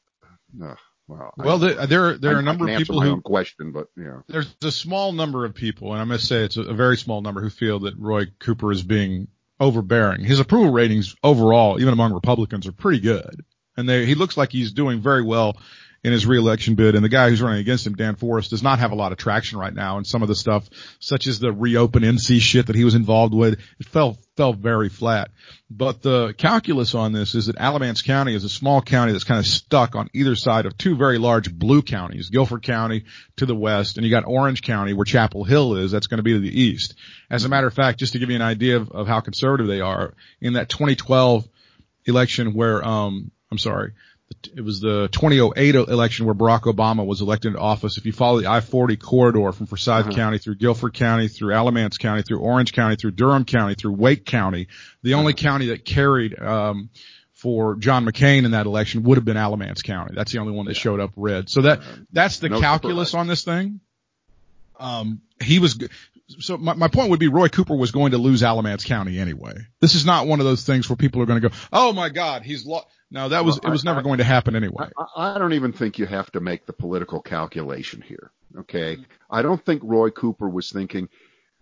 uh, 0.61 0.75
well, 1.07 1.33
well, 1.37 1.65
I, 1.65 1.85
there 1.85 2.17
there 2.17 2.35
are 2.35 2.39
a 2.39 2.43
number 2.43 2.67
of 2.67 2.77
people 2.77 3.01
who 3.01 3.21
question, 3.21 3.73
but 3.73 3.87
yeah, 3.97 4.21
there's 4.27 4.55
a 4.63 4.71
small 4.71 5.11
number 5.11 5.45
of 5.45 5.53
people, 5.53 5.91
and 5.91 6.01
I 6.01 6.05
must 6.05 6.27
say 6.27 6.43
it's 6.45 6.57
a, 6.57 6.61
a 6.61 6.73
very 6.73 6.97
small 6.97 7.21
number 7.21 7.41
who 7.41 7.49
feel 7.49 7.79
that 7.79 7.97
Roy 7.97 8.27
Cooper 8.39 8.71
is 8.71 8.83
being 8.83 9.27
overbearing. 9.59 10.23
His 10.23 10.39
approval 10.39 10.71
ratings 10.71 11.15
overall, 11.23 11.79
even 11.79 11.93
among 11.93 12.13
Republicans, 12.13 12.67
are 12.67 12.71
pretty 12.71 13.01
good. 13.01 13.43
And 13.75 13.89
they, 13.89 14.05
he 14.05 14.15
looks 14.15 14.37
like 14.37 14.51
he's 14.51 14.71
doing 14.71 15.01
very 15.01 15.23
well 15.23 15.57
in 16.03 16.11
his 16.11 16.25
reelection 16.25 16.75
bid. 16.75 16.95
And 16.95 17.03
the 17.03 17.09
guy 17.09 17.29
who's 17.29 17.41
running 17.41 17.61
against 17.61 17.87
him, 17.87 17.95
Dan 17.95 18.15
Forest, 18.15 18.49
does 18.49 18.61
not 18.61 18.79
have 18.79 18.91
a 18.91 18.95
lot 18.95 19.13
of 19.13 19.17
traction 19.17 19.57
right 19.57 19.73
now. 19.73 19.97
And 19.97 20.05
some 20.05 20.21
of 20.21 20.27
the 20.27 20.35
stuff, 20.35 20.69
such 20.99 21.27
as 21.27 21.39
the 21.39 21.51
reopen 21.51 22.03
NC 22.03 22.41
shit 22.41 22.67
that 22.67 22.75
he 22.75 22.83
was 22.83 22.95
involved 22.95 23.33
with, 23.33 23.59
it 23.79 23.87
fell, 23.87 24.17
fell 24.35 24.51
very 24.51 24.89
flat. 24.89 25.31
But 25.69 26.01
the 26.01 26.33
calculus 26.37 26.93
on 26.93 27.13
this 27.13 27.35
is 27.35 27.45
that 27.45 27.57
Alamance 27.57 28.01
County 28.01 28.35
is 28.35 28.43
a 28.43 28.49
small 28.49 28.81
county 28.81 29.13
that's 29.13 29.23
kind 29.23 29.39
of 29.39 29.47
stuck 29.47 29.95
on 29.95 30.09
either 30.13 30.35
side 30.35 30.65
of 30.65 30.77
two 30.77 30.97
very 30.97 31.17
large 31.17 31.53
blue 31.53 31.81
counties, 31.81 32.29
Guilford 32.29 32.63
County 32.63 33.05
to 33.37 33.45
the 33.45 33.55
west, 33.55 33.97
and 33.97 34.05
you 34.05 34.11
got 34.11 34.27
Orange 34.27 34.61
County 34.61 34.93
where 34.93 35.05
Chapel 35.05 35.45
Hill 35.45 35.75
is, 35.75 35.91
that's 35.91 36.07
going 36.07 36.17
to 36.17 36.23
be 36.23 36.33
to 36.33 36.39
the 36.39 36.61
east. 36.61 36.95
As 37.29 37.45
a 37.45 37.49
matter 37.49 37.67
of 37.67 37.73
fact, 37.73 37.99
just 37.99 38.13
to 38.13 38.19
give 38.19 38.29
you 38.29 38.35
an 38.35 38.41
idea 38.41 38.75
of, 38.75 38.91
of 38.91 39.07
how 39.07 39.21
conservative 39.21 39.67
they 39.67 39.81
are, 39.81 40.13
in 40.41 40.53
that 40.53 40.67
2012 40.67 41.47
election 42.05 42.53
where, 42.53 42.85
um, 42.85 43.31
I'm 43.49 43.57
sorry, 43.57 43.93
it 44.55 44.61
was 44.61 44.79
the 44.79 45.09
2008 45.11 45.75
election 45.75 46.25
where 46.25 46.35
Barack 46.35 46.61
Obama 46.61 47.05
was 47.05 47.21
elected 47.21 47.49
into 47.49 47.59
office. 47.59 47.97
If 47.97 48.05
you 48.05 48.11
follow 48.11 48.41
the 48.41 48.49
I-40 48.49 48.99
corridor 48.99 49.51
from 49.51 49.67
Forsyth 49.67 50.07
uh-huh. 50.07 50.15
County 50.15 50.37
through 50.37 50.55
Guilford 50.55 50.93
County, 50.93 51.27
through 51.27 51.53
Alamance 51.53 51.97
County, 51.97 52.21
through 52.21 52.39
Orange 52.39 52.73
County, 52.73 52.95
through 52.95 53.11
Durham 53.11 53.45
County, 53.45 53.75
through 53.75 53.93
Wake 53.93 54.25
County, 54.25 54.67
the 55.01 55.15
only 55.15 55.33
uh-huh. 55.33 55.41
county 55.41 55.67
that 55.67 55.85
carried, 55.85 56.39
um, 56.39 56.89
for 57.33 57.75
John 57.75 58.05
McCain 58.05 58.45
in 58.45 58.51
that 58.51 58.65
election 58.65 59.03
would 59.03 59.17
have 59.17 59.25
been 59.25 59.35
Alamance 59.35 59.81
County. 59.81 60.13
That's 60.15 60.31
the 60.31 60.39
only 60.39 60.53
one 60.53 60.65
that 60.65 60.77
yeah. 60.77 60.81
showed 60.81 60.99
up 61.01 61.11
red. 61.17 61.49
So 61.49 61.63
that, 61.63 61.81
that's 62.11 62.39
the 62.39 62.47
no 62.47 62.61
calculus 62.61 63.09
surprise. 63.09 63.19
on 63.19 63.27
this 63.27 63.43
thing. 63.43 63.81
Um, 64.79 65.21
he 65.41 65.59
was, 65.59 65.77
so 66.39 66.57
my, 66.57 66.73
my 66.73 66.87
point 66.87 67.09
would 67.09 67.19
be 67.19 67.27
Roy 67.27 67.47
Cooper 67.49 67.75
was 67.75 67.91
going 67.91 68.11
to 68.11 68.17
lose 68.17 68.43
Alamance 68.43 68.83
County 68.83 69.19
anyway. 69.19 69.53
This 69.79 69.95
is 69.95 70.05
not 70.05 70.27
one 70.27 70.39
of 70.39 70.45
those 70.45 70.63
things 70.63 70.89
where 70.89 70.95
people 70.95 71.21
are 71.21 71.25
going 71.25 71.41
to 71.41 71.49
go, 71.49 71.55
oh 71.71 71.93
my 71.93 72.09
God, 72.09 72.43
he's 72.43 72.65
lost. 72.65 72.87
No, 73.11 73.29
that 73.29 73.45
was, 73.45 73.59
well, 73.61 73.69
it 73.69 73.71
was 73.71 73.85
I, 73.85 73.89
never 73.91 73.99
I, 73.99 74.03
going 74.03 74.17
to 74.17 74.23
happen 74.23 74.55
anyway. 74.55 74.89
I, 74.97 75.35
I, 75.35 75.37
don't 75.37 75.53
even 75.53 75.73
think 75.73 75.99
you 75.99 76.05
have 76.05 76.31
to 76.31 76.39
make 76.39 76.65
the 76.65 76.73
political 76.73 77.21
calculation 77.21 78.01
here. 78.01 78.31
Okay. 78.57 78.97
I 79.29 79.41
don't 79.41 79.63
think 79.63 79.81
Roy 79.83 80.09
Cooper 80.09 80.49
was 80.49 80.71
thinking, 80.71 81.09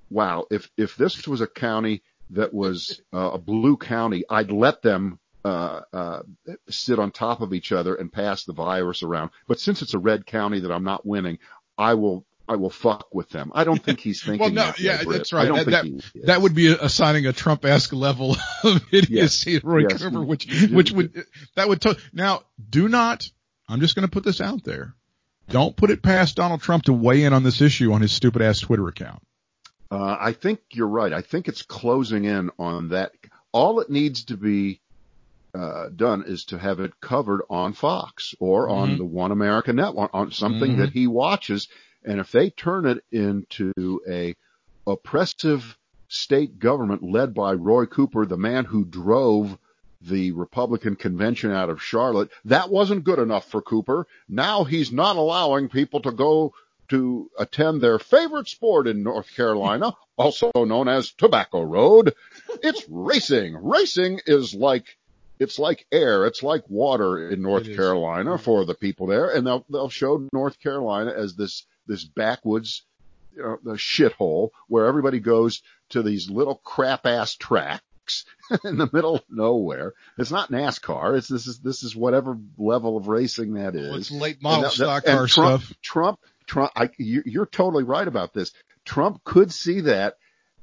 wow, 0.10 0.46
if, 0.50 0.70
if 0.78 0.96
this 0.96 1.28
was 1.28 1.42
a 1.42 1.48
county 1.48 2.04
that 2.32 2.54
was 2.54 3.02
uh, 3.14 3.32
a 3.34 3.38
blue 3.38 3.78
county, 3.78 4.24
I'd 4.30 4.52
let 4.52 4.82
them 4.82 5.20
uh, 5.44 5.82
uh, 5.92 6.22
sit 6.70 7.00
on 7.00 7.12
top 7.12 7.42
of 7.42 7.54
each 7.54 7.72
other 7.72 7.96
and 7.96 8.12
pass 8.12 8.44
the 8.44 8.54
virus 8.54 9.04
around. 9.04 9.32
But 9.48 9.60
since 9.60 9.82
it's 9.82 9.94
a 9.94 10.00
red 10.00 10.26
county 10.26 10.62
that 10.62 10.72
I'm 10.72 10.84
not 10.84 11.06
winning, 11.06 11.40
I 11.78 11.96
will 11.96 12.26
I 12.52 12.58
will 12.58 12.70
fuck 12.70 13.08
with 13.14 13.30
them. 13.30 13.52
I 13.56 13.64
don't 13.64 13.82
think 13.82 14.02
he's 14.02 14.22
thinking. 14.26 14.42
well, 14.42 14.50
no, 14.50 14.66
that 14.66 14.80
yeah, 14.80 15.04
that's 15.08 15.32
right. 15.32 15.48
That, 15.48 15.66
that, 15.68 16.12
that, 16.26 16.42
would 16.42 16.54
be 16.54 16.68
assigning 16.68 17.26
a 17.26 17.32
Trump-esque 17.32 17.94
level 17.94 18.36
of 18.66 18.84
idiocy 18.92 19.52
yes. 19.52 19.62
to 19.62 19.68
Roy 19.68 19.86
yes. 19.90 20.02
Cooper, 20.02 20.22
which 20.22 20.70
which 20.70 20.92
would 20.92 21.26
that 21.56 21.70
would 21.70 21.80
to, 21.82 21.98
now 22.12 22.42
do 22.70 22.90
not. 22.90 23.30
I'm 23.70 23.80
just 23.80 23.96
going 23.96 24.06
to 24.06 24.12
put 24.12 24.26
this 24.26 24.42
out 24.42 24.66
there. 24.66 24.96
Don't 25.48 25.76
put 25.76 25.92
it 25.92 26.04
past 26.04 26.36
Donald 26.36 26.62
Trump 26.62 26.84
to 26.84 26.94
weigh 26.94 27.24
in 27.24 27.32
on 27.32 27.44
this 27.44 27.62
issue 27.62 27.94
on 27.94 28.02
his 28.02 28.12
stupid 28.12 28.42
ass 28.42 28.60
Twitter 28.60 28.88
account. 28.90 29.24
Uh, 29.90 30.18
I 30.20 30.34
think 30.34 30.60
you're 30.72 30.88
right. 30.88 31.14
I 31.14 31.22
think 31.22 31.48
it's 31.48 31.62
closing 31.62 32.26
in 32.26 32.52
on 32.60 32.90
that. 32.90 33.14
All 33.54 33.80
it 33.80 33.90
needs 33.90 34.26
to 34.26 34.38
be 34.38 34.82
uh, 35.54 35.90
done 35.90 36.24
is 36.28 36.46
to 36.46 36.58
have 36.58 36.80
it 36.82 37.00
covered 37.00 37.44
on 37.50 37.74
Fox 37.74 38.36
or 38.40 38.68
mm-hmm. 38.68 38.82
on 38.82 38.98
the 38.98 39.06
One 39.06 39.32
America 39.32 39.72
Network 39.72 40.12
on 40.14 40.32
something 40.32 40.72
mm-hmm. 40.72 40.82
that 40.82 40.92
he 40.92 41.08
watches 41.08 41.70
and 42.04 42.20
if 42.20 42.32
they 42.32 42.50
turn 42.50 42.86
it 42.86 43.04
into 43.12 44.02
a 44.10 44.36
oppressive 44.88 45.78
state 46.08 46.60
government 46.60 47.04
led 47.04 47.34
by 47.34 47.54
Roy 47.54 47.86
Cooper, 47.86 48.26
the 48.26 48.38
man 48.38 48.66
who 48.66 48.84
drove 48.84 49.58
the 50.02 50.32
Republican 50.32 50.96
convention 50.96 51.52
out 51.52 51.70
of 51.70 51.82
Charlotte, 51.82 52.30
that 52.46 52.70
wasn't 52.70 53.04
good 53.04 53.20
enough 53.20 53.50
for 53.50 53.62
Cooper. 53.62 54.08
Now 54.28 54.64
he's 54.64 54.92
not 54.92 55.16
allowing 55.16 55.70
people 55.70 56.02
to 56.02 56.12
go 56.12 56.54
to 56.90 57.30
attend 57.38 57.80
their 57.80 58.00
favorite 58.00 58.50
sport 58.50 58.88
in 58.88 59.04
North 59.04 59.34
Carolina, 59.34 59.94
also 60.18 60.52
known 60.56 60.88
as 60.88 61.12
Tobacco 61.12 61.62
Road. 61.62 62.14
It's 62.62 62.86
racing. 62.90 63.56
Racing 63.62 64.20
is 64.26 64.54
like 64.54 64.98
it's 65.42 65.58
like 65.58 65.88
air, 65.92 66.28
it's 66.28 66.44
like 66.44 66.70
water 66.70 67.32
in 67.32 67.42
North 67.42 67.66
Carolina 67.76 68.36
mm-hmm. 68.36 68.44
for 68.44 68.64
the 68.64 68.76
people 68.76 69.08
there, 69.08 69.32
and 69.32 69.46
they'll 69.46 69.66
they'll 69.72 69.90
show 69.90 70.28
North 70.32 70.60
Carolina 70.60 71.12
as 71.12 71.36
this 71.36 71.66
this 71.88 72.04
backwoods 72.04 72.84
you 73.36 73.42
know, 73.42 73.58
the 73.64 73.72
shithole 73.72 74.50
where 74.68 74.86
everybody 74.86 75.20
goes 75.20 75.64
to 75.90 76.04
these 76.04 76.30
little 76.30 76.62
crap 76.64 77.08
ass 77.08 77.36
tracks 77.36 78.26
in 78.64 78.78
the 78.78 78.90
middle 78.94 79.16
of 79.16 79.24
nowhere. 79.32 79.94
It's 80.20 80.30
not 80.30 80.52
NASCAR. 80.52 81.18
It's 81.18 81.28
this 81.28 81.48
is 81.48 81.60
this 81.60 81.82
is 81.82 81.96
whatever 81.96 82.38
level 82.60 82.96
of 82.96 83.08
racing 83.08 83.56
that 83.56 83.76
is. 83.76 83.90
Well, 83.90 83.98
it's 83.98 84.12
late 84.12 84.44
model 84.44 84.64
that, 84.64 84.74
stock 84.74 85.06
car 85.06 85.26
Trump, 85.26 85.64
stuff. 85.64 85.82
Trump, 85.82 86.20
Trump, 86.46 86.72
I, 86.76 86.92
you, 87.00 87.42
are 87.42 87.48
totally 87.48 87.84
right 87.84 88.08
about 88.08 88.32
this. 88.32 88.52
Trump 88.86 89.24
could 89.24 89.52
see 89.52 89.82
that 89.82 90.18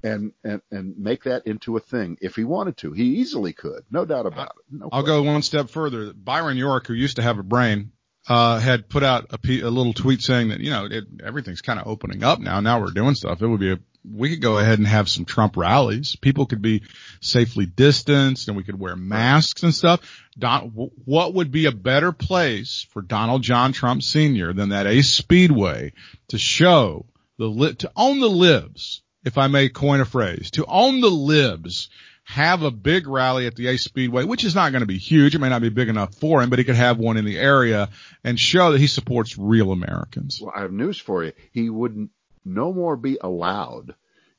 and 0.08 0.32
and 0.44 0.62
and 0.70 0.98
make 0.98 1.24
that 1.24 1.46
into 1.46 1.76
a 1.76 1.80
thing 1.80 2.18
if 2.20 2.36
he 2.36 2.44
wanted 2.44 2.76
to. 2.78 2.92
He 2.92 3.04
easily 3.04 3.52
could, 3.52 3.84
no 3.90 4.04
doubt 4.04 4.26
about 4.26 4.56
it. 4.58 4.64
No 4.70 4.88
I'll 4.92 5.02
go 5.02 5.22
one 5.22 5.42
step 5.42 5.70
further. 5.70 6.12
Byron 6.12 6.56
York, 6.56 6.86
who 6.86 6.94
used 6.94 7.16
to 7.16 7.22
have 7.22 7.38
a 7.38 7.42
brain, 7.42 7.92
uh, 8.28 8.58
had 8.58 8.88
put 8.88 9.02
out 9.02 9.26
a, 9.32 9.60
a, 9.60 9.70
little 9.70 9.94
tweet 9.94 10.20
saying 10.20 10.48
that, 10.48 10.60
you 10.60 10.70
know, 10.70 10.84
it, 10.84 11.04
everything's 11.24 11.62
kind 11.62 11.80
of 11.80 11.86
opening 11.86 12.22
up 12.22 12.38
now. 12.38 12.60
Now 12.60 12.80
we're 12.80 12.90
doing 12.90 13.14
stuff. 13.14 13.40
It 13.40 13.46
would 13.46 13.60
be 13.60 13.72
a, 13.72 13.78
we 14.04 14.30
could 14.30 14.42
go 14.42 14.58
ahead 14.58 14.78
and 14.78 14.86
have 14.86 15.08
some 15.08 15.24
Trump 15.24 15.56
rallies. 15.56 16.14
People 16.16 16.46
could 16.46 16.60
be 16.60 16.82
safely 17.20 17.64
distanced 17.64 18.48
and 18.48 18.56
we 18.56 18.64
could 18.64 18.78
wear 18.78 18.96
masks 18.96 19.62
and 19.62 19.74
stuff. 19.74 20.00
Don, 20.38 20.68
what 21.04 21.34
would 21.34 21.50
be 21.50 21.66
a 21.66 21.72
better 21.72 22.12
place 22.12 22.86
for 22.90 23.00
Donald 23.00 23.42
John 23.42 23.72
Trump 23.72 24.02
Sr. 24.02 24.52
than 24.52 24.70
that 24.70 24.86
Ace 24.86 25.08
Speedway 25.08 25.92
to 26.28 26.38
show 26.38 27.06
the, 27.38 27.74
to 27.78 27.90
own 27.96 28.20
the 28.20 28.28
libs, 28.28 29.02
if 29.28 29.38
I 29.38 29.46
may 29.46 29.68
coin 29.68 30.00
a 30.00 30.04
phrase, 30.04 30.50
to 30.52 30.64
own 30.66 31.00
the 31.00 31.10
libs 31.10 31.88
have 32.24 32.62
a 32.62 32.70
big 32.70 33.06
rally 33.06 33.46
at 33.46 33.54
the 33.54 33.68
Ace 33.68 33.84
Speedway, 33.84 34.24
which 34.24 34.44
is 34.44 34.54
not 34.54 34.72
going 34.72 34.80
to 34.80 34.86
be 34.86 34.98
huge. 34.98 35.34
It 35.34 35.38
may 35.38 35.48
not 35.48 35.62
be 35.62 35.68
big 35.68 35.88
enough 35.88 36.14
for 36.14 36.42
him, 36.42 36.50
but 36.50 36.58
he 36.58 36.64
could 36.64 36.74
have 36.74 36.98
one 36.98 37.16
in 37.16 37.24
the 37.24 37.38
area 37.38 37.88
and 38.24 38.38
show 38.38 38.72
that 38.72 38.80
he 38.80 38.86
supports 38.86 39.38
real 39.38 39.70
Americans. 39.70 40.40
Well, 40.42 40.52
I 40.54 40.62
have 40.62 40.72
news 40.72 40.98
for 40.98 41.24
you. 41.24 41.32
He 41.52 41.70
wouldn't 41.70 42.10
no 42.44 42.72
more 42.72 42.96
be 42.96 43.18
allowed 43.20 43.94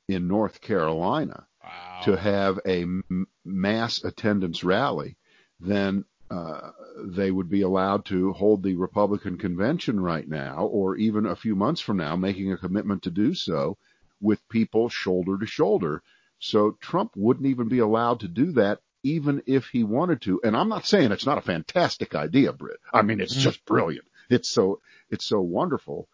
in 0.08 0.28
North 0.28 0.62
Carolina 0.62 1.47
wow. 1.63 2.02
to 2.04 2.17
have 2.17 2.60
a 2.65 2.82
m- 2.82 3.28
mass 3.45 4.04
attendance 4.04 4.63
rally 4.63 5.17
than 5.60 6.06
uh, 6.30 6.71
they 7.06 7.32
would 7.32 7.49
be 7.49 7.62
allowed 7.62 8.06
to 8.06 8.34
hold 8.34 8.62
the 8.62 8.75
Republican 8.75 9.38
convention 9.38 9.99
right 9.99 10.28
now, 10.28 10.65
or 10.65 10.95
even 10.95 11.25
a 11.25 11.36
few 11.36 11.56
months 11.56 11.82
from 11.82 11.97
now, 11.97 12.15
making 12.15 12.52
a 12.52 12.58
commitment 12.58 13.04
to 13.04 13.12
do 13.12 13.34
so 13.34 13.78
with 14.21 14.47
people 14.49 14.89
shoulder 14.89 15.38
to 15.38 15.45
shoulder 15.45 16.01
so 16.39 16.77
Trump 16.79 17.12
wouldn't 17.15 17.47
even 17.47 17.67
be 17.67 17.79
allowed 17.79 18.21
to 18.21 18.27
do 18.27 18.53
that 18.53 18.79
even 19.03 19.43
if 19.45 19.67
he 19.67 19.84
wanted 19.84 20.21
to. 20.23 20.41
And 20.43 20.55
I'm 20.55 20.69
not 20.69 20.86
saying 20.86 21.12
it's 21.12 21.25
not 21.25 21.38
a 21.38 21.41
fantastic 21.41 22.15
idea, 22.15 22.53
Britt. 22.53 22.79
I 22.93 23.01
mean, 23.01 23.19
it's 23.19 23.34
mm-hmm. 23.34 23.43
just 23.43 23.65
brilliant. 23.65 24.05
It's 24.29 24.49
so, 24.49 24.82
it's 25.10 25.25
so 25.25 25.41
wonderful. 25.41 26.08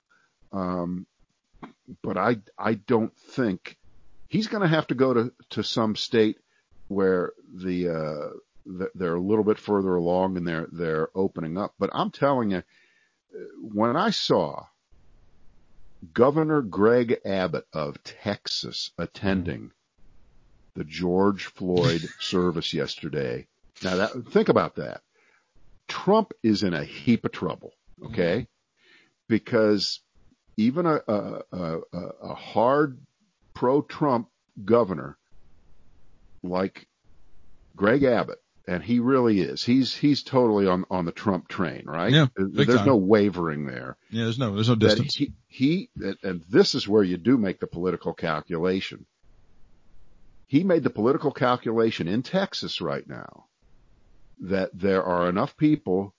Um, 0.51 1.05
but 2.01 2.17
I, 2.17 2.37
I 2.57 2.73
don't 2.73 3.15
think 3.15 3.77
he's 4.27 4.47
going 4.47 4.61
to 4.61 4.67
have 4.67 4.87
to 4.87 4.95
go 4.95 5.13
to, 5.13 5.33
to 5.51 5.63
some 5.63 5.95
state 5.95 6.37
where 6.87 7.33
the, 7.53 7.89
uh, 7.89 8.87
they're 8.95 9.15
a 9.15 9.21
little 9.21 9.43
bit 9.43 9.59
further 9.59 9.95
along 9.95 10.37
and 10.37 10.47
they're, 10.47 10.67
they're 10.71 11.09
opening 11.15 11.57
up. 11.57 11.73
But 11.77 11.91
I'm 11.93 12.11
telling 12.11 12.51
you, 12.51 12.63
when 13.61 13.95
I 13.95 14.11
saw 14.11 14.65
Governor 16.13 16.61
Greg 16.61 17.19
Abbott 17.25 17.65
of 17.73 18.01
Texas 18.03 18.91
attending 18.97 19.71
the 20.75 20.83
George 20.83 21.45
Floyd 21.45 22.01
service 22.19 22.73
yesterday. 22.73 23.47
Now 23.83 23.95
that, 23.97 24.27
think 24.31 24.49
about 24.49 24.75
that. 24.75 25.01
Trump 25.87 26.33
is 26.43 26.63
in 26.63 26.73
a 26.73 26.83
heap 26.83 27.25
of 27.25 27.31
trouble, 27.31 27.71
okay? 28.03 28.47
Because 29.27 30.01
even 30.57 30.85
a, 30.85 30.99
a, 31.07 31.41
a, 31.51 31.79
a 32.23 32.35
hard 32.35 32.99
pro-Trump 33.53 34.29
governor 34.63 35.17
like 36.43 36.87
Greg 37.75 38.03
Abbott, 38.03 38.39
and 38.67 38.83
he 38.83 38.99
really 38.99 39.41
is. 39.41 39.63
He's 39.63 39.95
he's 39.95 40.23
totally 40.23 40.67
on 40.67 40.85
on 40.89 41.05
the 41.05 41.11
Trump 41.11 41.47
train, 41.47 41.83
right? 41.85 42.11
Yeah. 42.11 42.27
There's 42.35 42.67
time. 42.67 42.85
no 42.87 42.95
wavering 42.95 43.65
there. 43.65 43.97
Yeah, 44.09 44.23
there's 44.23 44.39
no 44.39 44.53
there's 44.53 44.69
no 44.69 44.75
distance. 44.75 45.15
He, 45.15 45.33
he 45.47 45.89
and 46.23 46.43
this 46.49 46.75
is 46.75 46.87
where 46.87 47.03
you 47.03 47.17
do 47.17 47.37
make 47.37 47.59
the 47.59 47.67
political 47.67 48.13
calculation 48.13 49.05
he 50.47 50.63
made 50.63 50.83
the 50.83 50.89
political 50.89 51.31
calculation 51.31 52.07
in 52.07 52.21
Texas 52.21 52.81
right 52.81 53.07
now 53.07 53.45
that 54.39 54.69
there 54.73 55.03
are 55.03 55.29
enough 55.29 55.57
people 55.57 56.13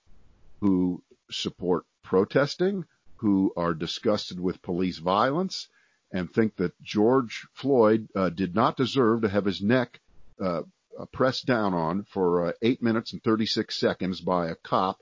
who 0.60 1.02
support 1.30 1.84
protesting, 2.02 2.84
who 3.16 3.52
are 3.56 3.74
disgusted 3.74 4.40
with 4.40 4.62
police 4.62 4.98
violence, 4.98 5.68
and 6.12 6.30
think 6.30 6.56
that 6.56 6.80
George 6.82 7.46
Floyd 7.52 8.08
uh, 8.14 8.30
did 8.30 8.54
not 8.54 8.76
deserve 8.76 9.22
to 9.22 9.28
have 9.28 9.44
his 9.44 9.62
neck 9.62 10.00
uh, 10.40 10.62
pressed 11.04 11.46
down 11.46 11.74
on 11.74 12.04
for 12.04 12.46
uh, 12.46 12.52
eight 12.62 12.82
minutes 12.82 13.12
and 13.12 13.22
36 13.22 13.76
seconds 13.76 14.20
by 14.20 14.48
a 14.48 14.54
cop 14.54 15.00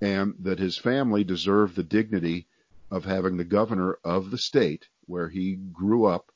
and 0.00 0.34
that 0.40 0.58
his 0.58 0.78
family 0.78 1.24
deserved 1.24 1.76
the 1.76 1.84
dignity 1.84 2.46
of 2.90 3.04
having 3.04 3.36
the 3.36 3.44
governor 3.44 3.98
of 4.02 4.30
the 4.30 4.38
state 4.38 4.88
where 5.06 5.28
he 5.28 5.54
grew 5.54 6.06
up 6.06 6.32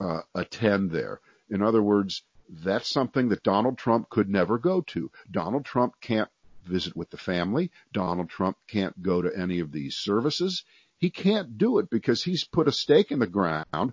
uh, 0.00 0.20
attend 0.34 0.90
there. 0.90 1.20
In 1.48 1.62
other 1.62 1.82
words, 1.82 2.22
that's 2.48 2.88
something 2.88 3.28
that 3.28 3.42
Donald 3.42 3.78
Trump 3.78 4.10
could 4.10 4.28
never 4.28 4.58
go 4.58 4.80
to. 4.80 5.10
Donald 5.30 5.64
Trump 5.64 5.94
can't 6.00 6.28
visit 6.64 6.96
with 6.96 7.10
the 7.10 7.16
family. 7.16 7.70
Donald 7.92 8.28
Trump 8.28 8.56
can't 8.68 9.00
go 9.02 9.22
to 9.22 9.36
any 9.36 9.60
of 9.60 9.72
these 9.72 9.96
services. 9.96 10.64
He 10.98 11.10
can't 11.10 11.56
do 11.56 11.78
it 11.78 11.90
because 11.90 12.22
he's 12.22 12.44
put 12.44 12.68
a 12.68 12.72
stake 12.72 13.10
in 13.10 13.18
the 13.18 13.26
ground 13.26 13.92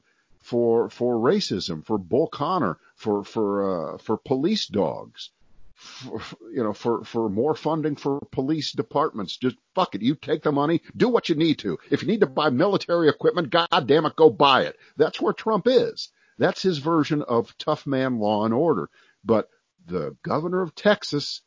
for 0.49 0.89
for 0.89 1.15
racism, 1.15 1.85
for 1.85 1.99
Bull 1.99 2.27
Connor, 2.27 2.77
for 2.95 3.23
for 3.23 3.93
uh, 3.93 3.97
for 3.99 4.17
police 4.17 4.65
dogs, 4.65 5.29
for, 5.75 6.21
you 6.51 6.63
know, 6.63 6.73
for 6.73 7.03
for 7.03 7.29
more 7.29 7.53
funding 7.53 7.95
for 7.95 8.19
police 8.31 8.71
departments. 8.71 9.37
Just 9.37 9.57
fuck 9.75 9.93
it, 9.93 10.01
you 10.01 10.15
take 10.15 10.41
the 10.41 10.51
money, 10.51 10.81
do 10.97 11.07
what 11.07 11.29
you 11.29 11.35
need 11.35 11.59
to. 11.59 11.77
If 11.91 12.01
you 12.01 12.07
need 12.07 12.21
to 12.21 12.27
buy 12.27 12.49
military 12.49 13.09
equipment, 13.09 13.51
god 13.51 13.85
damn 13.85 14.07
it, 14.07 14.15
go 14.15 14.31
buy 14.31 14.63
it. 14.63 14.77
That's 14.97 15.21
where 15.21 15.33
Trump 15.33 15.67
is. 15.67 16.09
That's 16.39 16.63
his 16.63 16.79
version 16.79 17.21
of 17.21 17.55
tough 17.59 17.85
man 17.85 18.17
law 18.17 18.45
and 18.45 18.53
order. 18.53 18.89
But 19.23 19.49
the 19.85 20.15
governor 20.23 20.61
of 20.63 20.73
Texas, 20.73 21.41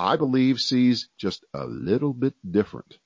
I 0.00 0.16
believe, 0.16 0.58
sees 0.58 1.08
just 1.16 1.44
a 1.54 1.64
little 1.64 2.12
bit 2.12 2.34
different. 2.50 2.98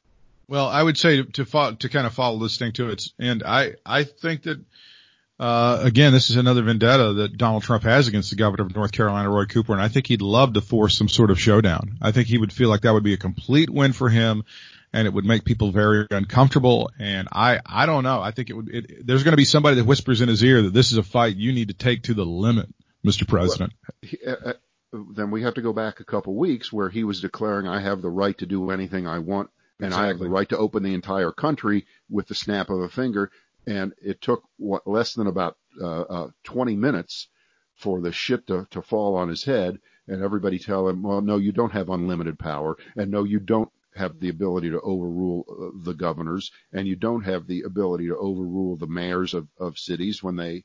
Well, 0.49 0.69
I 0.69 0.83
would 0.83 0.97
say 0.97 1.23
to 1.23 1.45
to, 1.45 1.77
to 1.79 1.89
kind 1.91 2.07
of 2.07 2.15
follow 2.15 2.39
this 2.39 2.57
thing 2.57 2.73
to 2.73 2.89
its 2.89 3.13
end. 3.21 3.43
I 3.43 3.75
I 3.85 4.05
think 4.05 4.45
that 4.45 4.65
uh, 5.39 5.81
again, 5.83 6.13
this 6.13 6.31
is 6.31 6.37
another 6.37 6.63
vendetta 6.63 7.15
that 7.15 7.37
Donald 7.37 7.63
Trump 7.63 7.83
has 7.85 8.07
against 8.07 8.31
the 8.31 8.37
governor 8.37 8.65
of 8.65 8.75
North 8.75 8.93
Carolina, 8.93 9.31
Roy 9.31 9.47
Cooper, 9.47 9.73
and 9.73 9.83
I 9.83 9.89
think 9.89 10.07
he'd 10.07 10.23
love 10.23 10.53
to 10.53 10.61
force 10.61 10.97
some 10.97 11.09
sort 11.09 11.31
of 11.31 11.41
showdown. 11.41 11.99
I 12.01 12.13
think 12.13 12.29
he 12.29 12.39
would 12.39 12.53
feel 12.53 12.69
like 12.69 12.83
that 12.83 12.93
would 12.93 13.03
be 13.03 13.15
a 13.15 13.19
complete 13.19 13.71
win 13.71 13.93
for 13.93 14.09
him, 14.09 14.45
and 14.93 15.07
it 15.07 15.13
would 15.13 15.25
make 15.25 15.45
people 15.45 15.73
very 15.73 16.07
uncomfortable. 16.11 16.91
And 16.99 17.29
I, 17.33 17.61
I 17.65 17.87
don't 17.87 18.05
know. 18.05 18.21
I 18.21 18.31
think 18.31 18.51
it 18.51 18.53
would. 18.55 18.69
It, 18.69 19.07
there's 19.07 19.25
going 19.25 19.33
to 19.33 19.39
be 19.39 19.45
somebody 19.45 19.77
that 19.77 19.85
whispers 19.85 20.21
in 20.21 20.29
his 20.29 20.45
ear 20.45 20.63
that 20.63 20.75
this 20.75 20.93
is 20.93 20.99
a 20.99 21.03
fight 21.03 21.37
you 21.37 21.53
need 21.53 21.69
to 21.69 21.75
take 21.75 22.05
to 22.05 22.15
the 22.15 22.27
limit, 22.27 22.69
Mr. 23.05 23.27
President. 23.27 23.73
Well, 24.25 24.37
uh, 24.45 24.49
uh, 24.51 24.53
then 25.15 25.31
we 25.31 25.43
have 25.43 25.55
to 25.55 25.63
go 25.63 25.73
back 25.73 26.01
a 26.01 26.05
couple 26.05 26.37
weeks 26.37 26.73
where 26.73 26.91
he 26.91 27.05
was 27.05 27.21
declaring, 27.21 27.67
"I 27.67 27.81
have 27.81 28.03
the 28.03 28.11
right 28.11 28.37
to 28.39 28.47
do 28.47 28.71
anything 28.71 29.07
I 29.07 29.19
want." 29.19 29.51
And 29.81 29.89
exactly. 29.89 30.05
I 30.05 30.09
have 30.09 30.19
the 30.21 30.29
right 30.29 30.49
to 30.51 30.59
open 30.59 30.85
the 30.85 30.95
entire 30.95 31.33
country 31.33 31.87
with 32.09 32.29
the 32.29 32.37
snap 32.37 32.71
of 32.71 32.79
a 32.81 32.89
finger 32.89 33.33
and 33.67 33.93
it 34.03 34.21
took 34.21 34.43
what 34.57 34.87
less 34.87 35.15
than 35.15 35.27
about 35.27 35.57
uh, 35.81 36.03
uh, 36.03 36.29
20 36.45 36.77
minutes 36.77 37.29
for 37.75 38.01
the 38.01 38.13
shit 38.13 38.47
to, 38.47 38.67
to 38.71 38.83
fall 38.83 39.17
on 39.17 39.29
his 39.29 39.45
head 39.45 39.79
and 40.09 40.23
everybody 40.23 40.59
tell 40.59 40.89
him, 40.89 41.03
well, 41.03 41.21
no, 41.21 41.37
you 41.37 41.53
don't 41.53 41.73
have 41.73 41.89
unlimited 41.89 42.39
power 42.39 42.77
and 42.97 43.11
no, 43.11 43.25
you 43.25 43.39
don't 43.39 43.71
have 43.95 44.19
the 44.21 44.29
ability 44.29 44.71
to 44.71 44.81
overrule 44.81 45.45
uh, 45.49 45.79
the 45.85 45.95
governors 45.95 46.51
and 46.73 46.89
you 46.89 46.97
don't 46.97 47.23
have 47.23 47.47
the 47.47 47.63
ability 47.63 48.09
to 48.09 48.17
overrule 48.17 48.77
the 48.77 48.87
mayors 48.87 49.35
of, 49.35 49.47
of 49.59 49.79
cities 49.79 50.23
when 50.23 50.37
they 50.37 50.65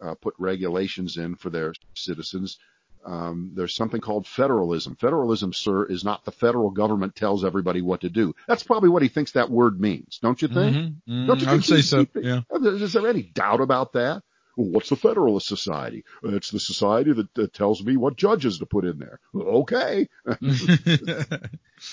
uh, 0.00 0.14
put 0.14 0.34
regulations 0.38 1.16
in 1.16 1.34
for 1.34 1.50
their 1.50 1.72
citizens. 1.94 2.58
Um, 3.06 3.52
there's 3.54 3.76
something 3.76 4.00
called 4.00 4.26
federalism. 4.26 4.96
Federalism, 4.96 5.52
sir, 5.52 5.86
is 5.86 6.04
not 6.04 6.24
the 6.24 6.32
federal 6.32 6.70
government 6.70 7.14
tells 7.14 7.44
everybody 7.44 7.80
what 7.80 8.00
to 8.00 8.10
do. 8.10 8.34
That's 8.48 8.64
probably 8.64 8.88
what 8.88 9.02
he 9.02 9.08
thinks 9.08 9.32
that 9.32 9.48
word 9.48 9.80
means, 9.80 10.18
don't 10.20 10.42
you 10.42 10.48
think? 10.48 10.76
Mm-hmm. 10.76 11.12
Mm-hmm. 11.12 11.26
Don't 11.26 11.40
you 11.40 11.46
think? 11.46 11.58
I'd 11.58 11.64
say 11.64 11.82
so. 11.82 12.06
Yeah. 12.16 12.40
Is 12.50 12.92
there 12.92 13.06
any 13.06 13.22
doubt 13.22 13.60
about 13.60 13.92
that? 13.92 14.22
Well, 14.56 14.70
what's 14.70 14.88
the 14.88 14.96
Federalist 14.96 15.46
Society? 15.46 16.04
It's 16.24 16.50
the 16.50 16.58
society 16.58 17.12
that, 17.12 17.32
that 17.34 17.52
tells 17.52 17.84
me 17.84 17.96
what 17.96 18.16
judges 18.16 18.58
to 18.58 18.66
put 18.66 18.84
in 18.84 18.98
there. 18.98 19.20
Okay. 19.34 20.08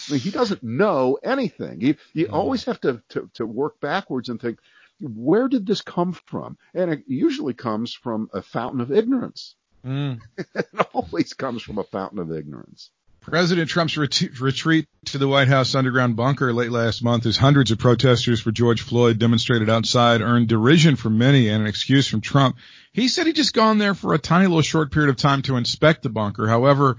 He 0.07 0.31
doesn't 0.31 0.63
know 0.63 1.17
anything. 1.21 1.81
You, 1.81 1.95
you 2.13 2.27
mm. 2.27 2.33
always 2.33 2.63
have 2.65 2.79
to, 2.81 3.03
to, 3.09 3.29
to 3.33 3.45
work 3.45 3.81
backwards 3.81 4.29
and 4.29 4.39
think, 4.39 4.59
where 5.01 5.49
did 5.49 5.65
this 5.65 5.81
come 5.81 6.13
from? 6.13 6.57
And 6.73 6.89
it 6.89 7.03
usually 7.05 7.53
comes 7.53 7.93
from 7.93 8.29
a 8.33 8.41
fountain 8.41 8.79
of 8.79 8.91
ignorance. 8.91 9.55
Mm. 9.85 10.21
it 10.55 10.67
always 10.93 11.33
comes 11.33 11.61
from 11.61 11.77
a 11.77 11.83
fountain 11.83 12.19
of 12.19 12.31
ignorance. 12.31 12.89
President 13.23 13.69
Trump's 13.69 13.95
ret- 13.97 14.39
retreat 14.41 14.85
to 15.05 15.17
the 15.17 15.29
White 15.29 15.47
House 15.47 15.75
underground 15.75 16.17
bunker 16.17 16.53
late 16.53 16.71
last 16.71 17.01
month 17.01 17.25
as 17.25 17.37
hundreds 17.37 17.71
of 17.71 17.79
protesters 17.79 18.41
for 18.41 18.51
George 18.51 18.81
Floyd 18.81 19.17
demonstrated 19.17 19.69
outside 19.69 20.21
earned 20.21 20.49
derision 20.49 20.97
from 20.97 21.17
many 21.17 21.47
and 21.47 21.61
an 21.61 21.67
excuse 21.67 22.05
from 22.05 22.19
Trump. 22.19 22.57
He 22.91 23.07
said 23.07 23.25
he'd 23.25 23.37
just 23.37 23.53
gone 23.53 23.77
there 23.77 23.93
for 23.93 24.13
a 24.13 24.19
tiny 24.19 24.47
little 24.47 24.61
short 24.61 24.91
period 24.91 25.09
of 25.09 25.15
time 25.15 25.41
to 25.43 25.55
inspect 25.55 26.03
the 26.03 26.09
bunker. 26.09 26.47
However, 26.47 26.97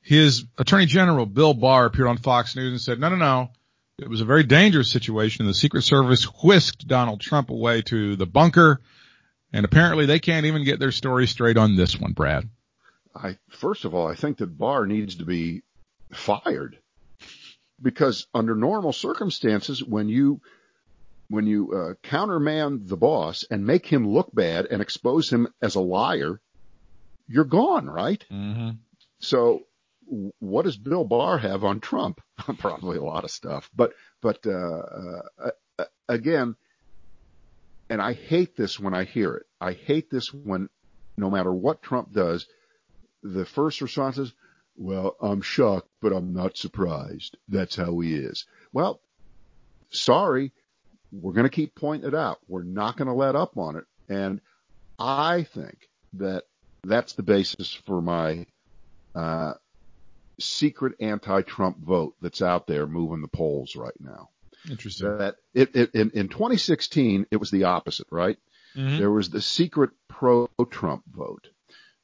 his 0.00 0.44
attorney 0.56 0.86
general, 0.86 1.26
Bill 1.26 1.54
Barr, 1.54 1.86
appeared 1.86 2.08
on 2.08 2.18
Fox 2.18 2.54
News 2.54 2.70
and 2.70 2.80
said, 2.80 3.00
no, 3.00 3.08
no, 3.08 3.16
no. 3.16 3.50
It 3.98 4.08
was 4.08 4.20
a 4.20 4.24
very 4.24 4.44
dangerous 4.44 4.90
situation. 4.90 5.46
The 5.46 5.54
Secret 5.54 5.82
Service 5.82 6.24
whisked 6.24 6.86
Donald 6.86 7.20
Trump 7.20 7.50
away 7.50 7.82
to 7.82 8.14
the 8.16 8.26
bunker 8.26 8.80
and 9.54 9.64
apparently 9.64 10.04
they 10.04 10.18
can't 10.18 10.46
even 10.46 10.64
get 10.64 10.80
their 10.80 10.90
story 10.90 11.28
straight 11.28 11.56
on 11.56 11.76
this 11.76 11.98
one, 11.98 12.12
Brad. 12.12 12.48
I, 13.14 13.38
first 13.48 13.84
of 13.84 13.94
all, 13.94 14.08
I 14.08 14.16
think 14.16 14.38
that 14.38 14.58
Barr 14.58 14.84
needs 14.84 15.14
to 15.16 15.24
be 15.24 15.62
fired 16.12 16.76
because 17.80 18.26
under 18.34 18.56
normal 18.56 18.92
circumstances, 18.92 19.82
when 19.82 20.08
you, 20.08 20.40
when 21.28 21.46
you 21.46 21.72
uh, 21.72 21.94
countermand 22.02 22.88
the 22.88 22.96
boss 22.96 23.44
and 23.48 23.64
make 23.64 23.86
him 23.86 24.08
look 24.08 24.34
bad 24.34 24.66
and 24.66 24.82
expose 24.82 25.30
him 25.30 25.46
as 25.62 25.76
a 25.76 25.80
liar, 25.80 26.40
you're 27.28 27.44
gone, 27.44 27.88
right? 27.88 28.24
Mm-hmm. 28.32 28.70
So 29.20 29.60
what 30.40 30.64
does 30.64 30.76
Bill 30.76 31.04
Barr 31.04 31.38
have 31.38 31.62
on 31.62 31.78
Trump? 31.78 32.20
Probably 32.58 32.98
a 32.98 33.04
lot 33.04 33.22
of 33.22 33.30
stuff, 33.30 33.70
but, 33.72 33.92
but, 34.20 34.44
uh, 34.48 35.22
uh, 35.38 35.84
again, 36.08 36.56
and 37.88 38.00
I 38.00 38.12
hate 38.12 38.56
this 38.56 38.80
when 38.80 38.94
I 38.94 39.04
hear 39.04 39.34
it. 39.34 39.46
I 39.60 39.72
hate 39.72 40.10
this 40.10 40.32
when 40.32 40.68
no 41.16 41.30
matter 41.30 41.52
what 41.52 41.82
Trump 41.82 42.12
does, 42.12 42.46
the 43.22 43.44
first 43.44 43.80
response 43.80 44.18
is, 44.18 44.32
well, 44.76 45.16
I'm 45.20 45.40
shocked, 45.40 45.88
but 46.00 46.12
I'm 46.12 46.32
not 46.32 46.56
surprised. 46.56 47.36
That's 47.48 47.76
how 47.76 48.00
he 48.00 48.14
is. 48.14 48.46
Well, 48.72 49.00
sorry. 49.90 50.52
We're 51.12 51.32
going 51.32 51.44
to 51.44 51.50
keep 51.50 51.76
pointing 51.76 52.08
it 52.08 52.14
out. 52.14 52.40
We're 52.48 52.64
not 52.64 52.96
going 52.96 53.06
to 53.06 53.14
let 53.14 53.36
up 53.36 53.56
on 53.56 53.76
it. 53.76 53.84
And 54.08 54.40
I 54.98 55.44
think 55.44 55.88
that 56.14 56.44
that's 56.82 57.12
the 57.12 57.22
basis 57.22 57.72
for 57.72 58.02
my, 58.02 58.46
uh, 59.14 59.54
secret 60.40 60.94
anti-Trump 60.98 61.78
vote 61.78 62.16
that's 62.20 62.42
out 62.42 62.66
there 62.66 62.88
moving 62.88 63.22
the 63.22 63.28
polls 63.28 63.76
right 63.76 63.94
now. 64.00 64.30
Interesting. 64.70 65.18
That 65.18 65.36
it, 65.52 65.74
it 65.74 65.94
in, 65.94 66.10
in 66.10 66.28
2016 66.28 67.26
it 67.30 67.36
was 67.36 67.50
the 67.50 67.64
opposite, 67.64 68.06
right? 68.10 68.38
Mm-hmm. 68.76 68.98
There 68.98 69.10
was 69.10 69.30
the 69.30 69.42
secret 69.42 69.90
pro-Trump 70.08 71.04
vote. 71.12 71.48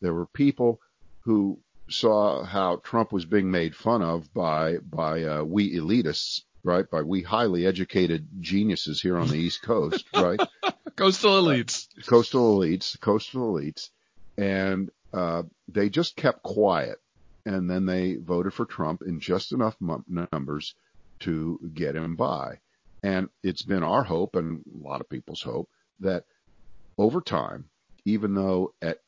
There 0.00 0.14
were 0.14 0.26
people 0.26 0.80
who 1.20 1.58
saw 1.88 2.44
how 2.44 2.76
Trump 2.76 3.12
was 3.12 3.24
being 3.24 3.50
made 3.50 3.74
fun 3.74 4.02
of 4.02 4.32
by 4.32 4.78
by 4.78 5.24
uh, 5.24 5.42
we 5.42 5.74
elitists, 5.76 6.42
right? 6.62 6.88
By 6.88 7.02
we 7.02 7.22
highly 7.22 7.66
educated 7.66 8.28
geniuses 8.40 9.00
here 9.00 9.18
on 9.18 9.28
the 9.28 9.38
East 9.38 9.62
Coast, 9.66 10.06
right? 10.14 10.40
coastal 10.96 11.42
elites, 11.42 11.88
uh, 11.98 12.02
coastal 12.06 12.58
elites, 12.58 12.98
coastal 13.00 13.54
elites, 13.54 13.90
and 14.38 14.90
uh, 15.12 15.42
they 15.68 15.88
just 15.88 16.16
kept 16.16 16.42
quiet, 16.42 16.98
and 17.44 17.68
then 17.68 17.86
they 17.86 18.14
voted 18.14 18.54
for 18.54 18.64
Trump 18.64 19.02
in 19.02 19.18
just 19.18 19.52
enough 19.52 19.76
m- 19.82 20.28
numbers 20.32 20.74
to 21.20 21.58
get 21.74 21.96
him 21.96 22.16
by. 22.16 22.58
And 23.02 23.28
it's 23.42 23.62
been 23.62 23.82
our 23.82 24.04
hope 24.04 24.36
and 24.36 24.64
a 24.66 24.86
lot 24.86 25.00
of 25.00 25.08
people's 25.08 25.42
hope 25.42 25.70
that 26.00 26.24
over 26.98 27.20
time, 27.20 27.68
even 28.04 28.34
though 28.34 28.74
at 28.82 28.98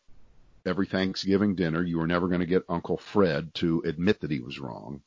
every 0.64 0.87
Thanksgiving 0.87 1.55
dinner 1.55 1.83
you 1.83 1.98
were 1.98 2.07
never 2.07 2.29
going 2.29 2.40
to 2.40 2.46
get 2.46 2.64
Uncle 2.68 2.96
Fred 2.96 3.53
to 3.55 3.83
admit 3.85 4.20
that 4.20 4.31
he 4.31 4.40
was 4.40 4.59
wrong, 4.59 5.03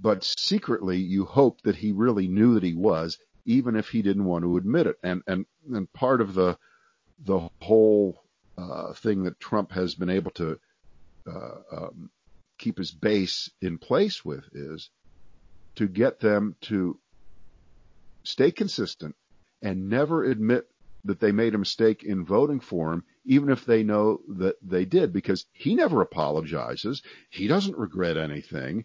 but 0.00 0.24
secretly 0.24 0.96
you 0.96 1.24
hoped 1.24 1.64
that 1.64 1.76
he 1.76 1.92
really 1.92 2.26
knew 2.26 2.54
that 2.54 2.62
he 2.62 2.74
was, 2.74 3.18
even 3.44 3.76
if 3.76 3.88
he 3.88 4.02
didn't 4.02 4.24
want 4.24 4.44
to 4.44 4.56
admit 4.56 4.86
it. 4.86 4.96
And 5.02 5.22
and 5.26 5.46
and 5.70 5.92
part 5.92 6.20
of 6.20 6.34
the 6.34 6.58
the 7.24 7.48
whole 7.60 8.22
uh, 8.56 8.92
thing 8.94 9.24
that 9.24 9.40
Trump 9.40 9.72
has 9.72 9.94
been 9.94 10.10
able 10.10 10.30
to 10.32 10.58
uh, 11.26 11.56
um, 11.70 12.10
keep 12.58 12.78
his 12.78 12.90
base 12.90 13.50
in 13.60 13.78
place 13.78 14.24
with 14.24 14.44
is 14.52 14.90
to 15.80 15.88
get 15.88 16.20
them 16.20 16.54
to 16.60 16.98
stay 18.22 18.50
consistent 18.50 19.16
and 19.62 19.88
never 19.88 20.24
admit 20.24 20.68
that 21.06 21.20
they 21.20 21.32
made 21.32 21.54
a 21.54 21.58
mistake 21.58 22.04
in 22.04 22.22
voting 22.22 22.60
for 22.60 22.92
him, 22.92 23.02
even 23.24 23.48
if 23.48 23.64
they 23.64 23.82
know 23.82 24.20
that 24.28 24.56
they 24.60 24.84
did, 24.84 25.10
because 25.10 25.46
he 25.54 25.74
never 25.74 26.02
apologizes. 26.02 27.00
He 27.30 27.46
doesn't 27.46 27.78
regret 27.78 28.18
anything. 28.18 28.84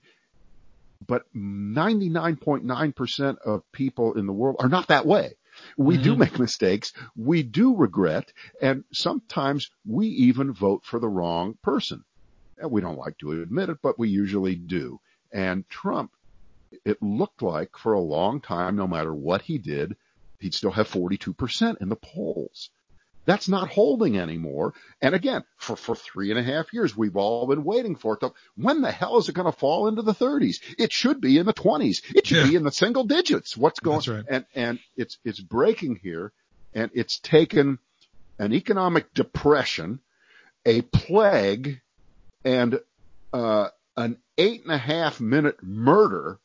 But 1.05 1.23
99.9% 1.35 3.37
of 3.39 3.69
people 3.73 4.13
in 4.13 4.25
the 4.25 4.31
world 4.31 4.55
are 4.59 4.69
not 4.69 4.87
that 4.87 5.05
way. 5.05 5.33
We 5.77 5.95
mm-hmm. 5.95 6.03
do 6.03 6.15
make 6.15 6.39
mistakes. 6.39 6.93
We 7.17 7.43
do 7.43 7.75
regret. 7.75 8.31
And 8.61 8.85
sometimes 8.93 9.69
we 9.85 10.07
even 10.07 10.53
vote 10.53 10.85
for 10.85 11.01
the 11.01 11.09
wrong 11.09 11.57
person. 11.61 12.05
And 12.57 12.71
we 12.71 12.79
don't 12.79 12.97
like 12.97 13.17
to 13.17 13.41
admit 13.41 13.67
it, 13.67 13.79
but 13.81 13.99
we 13.99 14.07
usually 14.07 14.55
do. 14.55 15.01
And 15.33 15.67
Trump, 15.67 16.11
it 16.83 17.01
looked 17.01 17.41
like 17.41 17.77
for 17.77 17.93
a 17.93 17.99
long 17.99 18.41
time, 18.41 18.75
no 18.75 18.87
matter 18.87 19.13
what 19.13 19.41
he 19.41 19.57
did, 19.57 19.95
he'd 20.39 20.53
still 20.53 20.71
have 20.71 20.89
42% 20.89 21.81
in 21.81 21.89
the 21.89 21.95
polls. 21.95 22.69
That's 23.25 23.49
not 23.49 23.69
holding 23.69 24.19
anymore. 24.19 24.73
And 25.01 25.15
again, 25.15 25.43
for, 25.57 25.75
for 25.75 25.95
three 25.95 26.29
and 26.29 26.39
a 26.39 26.43
half 26.43 26.71
years, 26.73 26.95
we've 26.95 27.17
all 27.17 27.47
been 27.47 27.63
waiting 27.63 27.95
for 27.95 28.13
it. 28.13 28.19
To, 28.19 28.33
when 28.55 28.81
the 28.81 28.91
hell 28.91 29.17
is 29.17 29.27
it 29.27 29.35
going 29.35 29.51
to 29.51 29.57
fall 29.57 29.87
into 29.87 30.03
the 30.03 30.13
30s? 30.13 30.61
It 30.77 30.93
should 30.93 31.21
be 31.21 31.39
in 31.39 31.47
the 31.47 31.53
20s. 31.53 32.03
It 32.15 32.27
should 32.27 32.37
yeah. 32.37 32.47
be 32.47 32.55
in 32.55 32.63
the 32.63 32.71
single 32.71 33.03
digits. 33.03 33.57
What's 33.57 33.79
going? 33.79 33.97
That's 33.97 34.07
right. 34.07 34.25
And 34.29 34.45
and 34.53 34.79
it's 34.95 35.17
it's 35.25 35.39
breaking 35.39 35.99
here, 36.03 36.31
and 36.73 36.91
it's 36.93 37.19
taken 37.19 37.79
an 38.37 38.53
economic 38.53 39.11
depression, 39.13 40.01
a 40.65 40.81
plague, 40.81 41.81
and 42.43 42.79
uh, 43.33 43.69
an 43.97 44.17
eight 44.37 44.63
and 44.63 44.71
a 44.71 44.77
half 44.77 45.19
minute 45.19 45.63
murder 45.63 46.39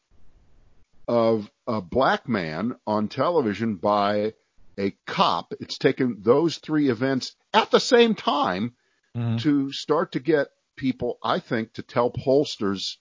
of 1.10 1.50
a 1.66 1.80
black 1.80 2.28
man 2.28 2.76
on 2.86 3.08
television 3.08 3.74
by 3.74 4.32
a 4.78 4.92
cop. 5.06 5.52
It's 5.58 5.76
taken 5.76 6.18
those 6.20 6.58
three 6.58 6.88
events 6.88 7.34
at 7.52 7.72
the 7.72 7.80
same 7.80 8.14
time 8.14 8.76
mm-hmm. 9.16 9.38
to 9.38 9.72
start 9.72 10.12
to 10.12 10.20
get 10.20 10.50
people, 10.76 11.18
I 11.20 11.40
think, 11.40 11.72
to 11.72 11.82
tell 11.82 12.12
pollsters, 12.12 12.98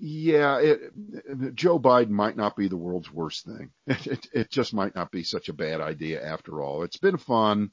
yeah, 0.00 0.58
it, 0.58 1.54
Joe 1.54 1.78
Biden 1.78 2.08
might 2.08 2.38
not 2.38 2.56
be 2.56 2.68
the 2.68 2.78
world's 2.78 3.12
worst 3.12 3.44
thing. 3.44 3.70
It, 3.86 4.06
it, 4.06 4.28
it 4.32 4.50
just 4.50 4.72
might 4.72 4.94
not 4.94 5.10
be 5.10 5.22
such 5.22 5.50
a 5.50 5.52
bad 5.52 5.82
idea 5.82 6.24
after 6.24 6.62
all. 6.62 6.82
It's 6.82 6.96
been 6.96 7.18
fun. 7.18 7.72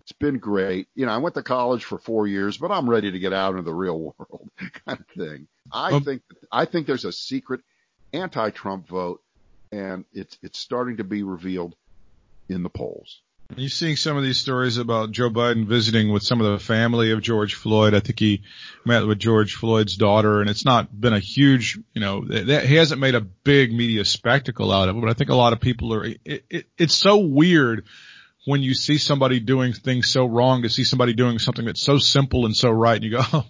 It's 0.00 0.12
been 0.12 0.38
great. 0.38 0.88
You 0.96 1.06
know, 1.06 1.12
I 1.12 1.18
went 1.18 1.36
to 1.36 1.42
college 1.44 1.84
for 1.84 1.98
four 1.98 2.26
years, 2.26 2.58
but 2.58 2.72
I'm 2.72 2.90
ready 2.90 3.12
to 3.12 3.18
get 3.20 3.32
out 3.32 3.52
into 3.52 3.62
the 3.62 3.72
real 3.72 4.00
world 4.18 4.50
kind 4.58 4.98
of 4.98 5.06
thing. 5.16 5.46
I 5.70 6.00
think, 6.00 6.22
I 6.50 6.64
think 6.64 6.88
there's 6.88 7.04
a 7.04 7.12
secret 7.12 7.60
anti-Trump 8.14 8.88
vote 8.88 9.22
and 9.72 10.04
it's, 10.12 10.38
it's 10.42 10.58
starting 10.58 10.98
to 10.98 11.04
be 11.04 11.22
revealed 11.22 11.74
in 12.48 12.62
the 12.62 12.70
polls. 12.70 13.20
Are 13.54 13.60
you 13.60 13.68
seeing 13.68 13.96
some 13.96 14.16
of 14.16 14.22
these 14.22 14.38
stories 14.38 14.78
about 14.78 15.10
Joe 15.10 15.28
Biden 15.28 15.66
visiting 15.66 16.10
with 16.10 16.22
some 16.22 16.40
of 16.40 16.50
the 16.50 16.64
family 16.64 17.10
of 17.10 17.20
George 17.20 17.54
Floyd? 17.54 17.92
I 17.94 18.00
think 18.00 18.18
he 18.18 18.42
met 18.86 19.06
with 19.06 19.18
George 19.18 19.54
Floyd's 19.54 19.96
daughter 19.96 20.40
and 20.40 20.48
it's 20.48 20.64
not 20.64 20.88
been 20.98 21.12
a 21.12 21.18
huge, 21.18 21.78
you 21.92 22.00
know, 22.00 22.24
that, 22.24 22.64
he 22.64 22.76
hasn't 22.76 23.00
made 23.00 23.14
a 23.14 23.20
big 23.20 23.72
media 23.72 24.04
spectacle 24.04 24.72
out 24.72 24.88
of 24.88 24.96
it, 24.96 25.00
but 25.00 25.10
I 25.10 25.12
think 25.12 25.30
a 25.30 25.34
lot 25.34 25.52
of 25.52 25.60
people 25.60 25.92
are, 25.92 26.04
it, 26.04 26.44
it, 26.48 26.66
it's 26.78 26.94
so 26.94 27.18
weird 27.18 27.84
when 28.46 28.62
you 28.62 28.74
see 28.74 28.98
somebody 28.98 29.40
doing 29.40 29.72
things 29.72 30.10
so 30.10 30.26
wrong 30.26 30.62
to 30.62 30.68
see 30.70 30.84
somebody 30.84 31.12
doing 31.12 31.38
something 31.38 31.66
that's 31.66 31.82
so 31.82 31.98
simple 31.98 32.46
and 32.46 32.56
so 32.56 32.70
right 32.70 32.96
and 32.96 33.04
you 33.04 33.10
go, 33.10 33.22
oh, 33.32 33.46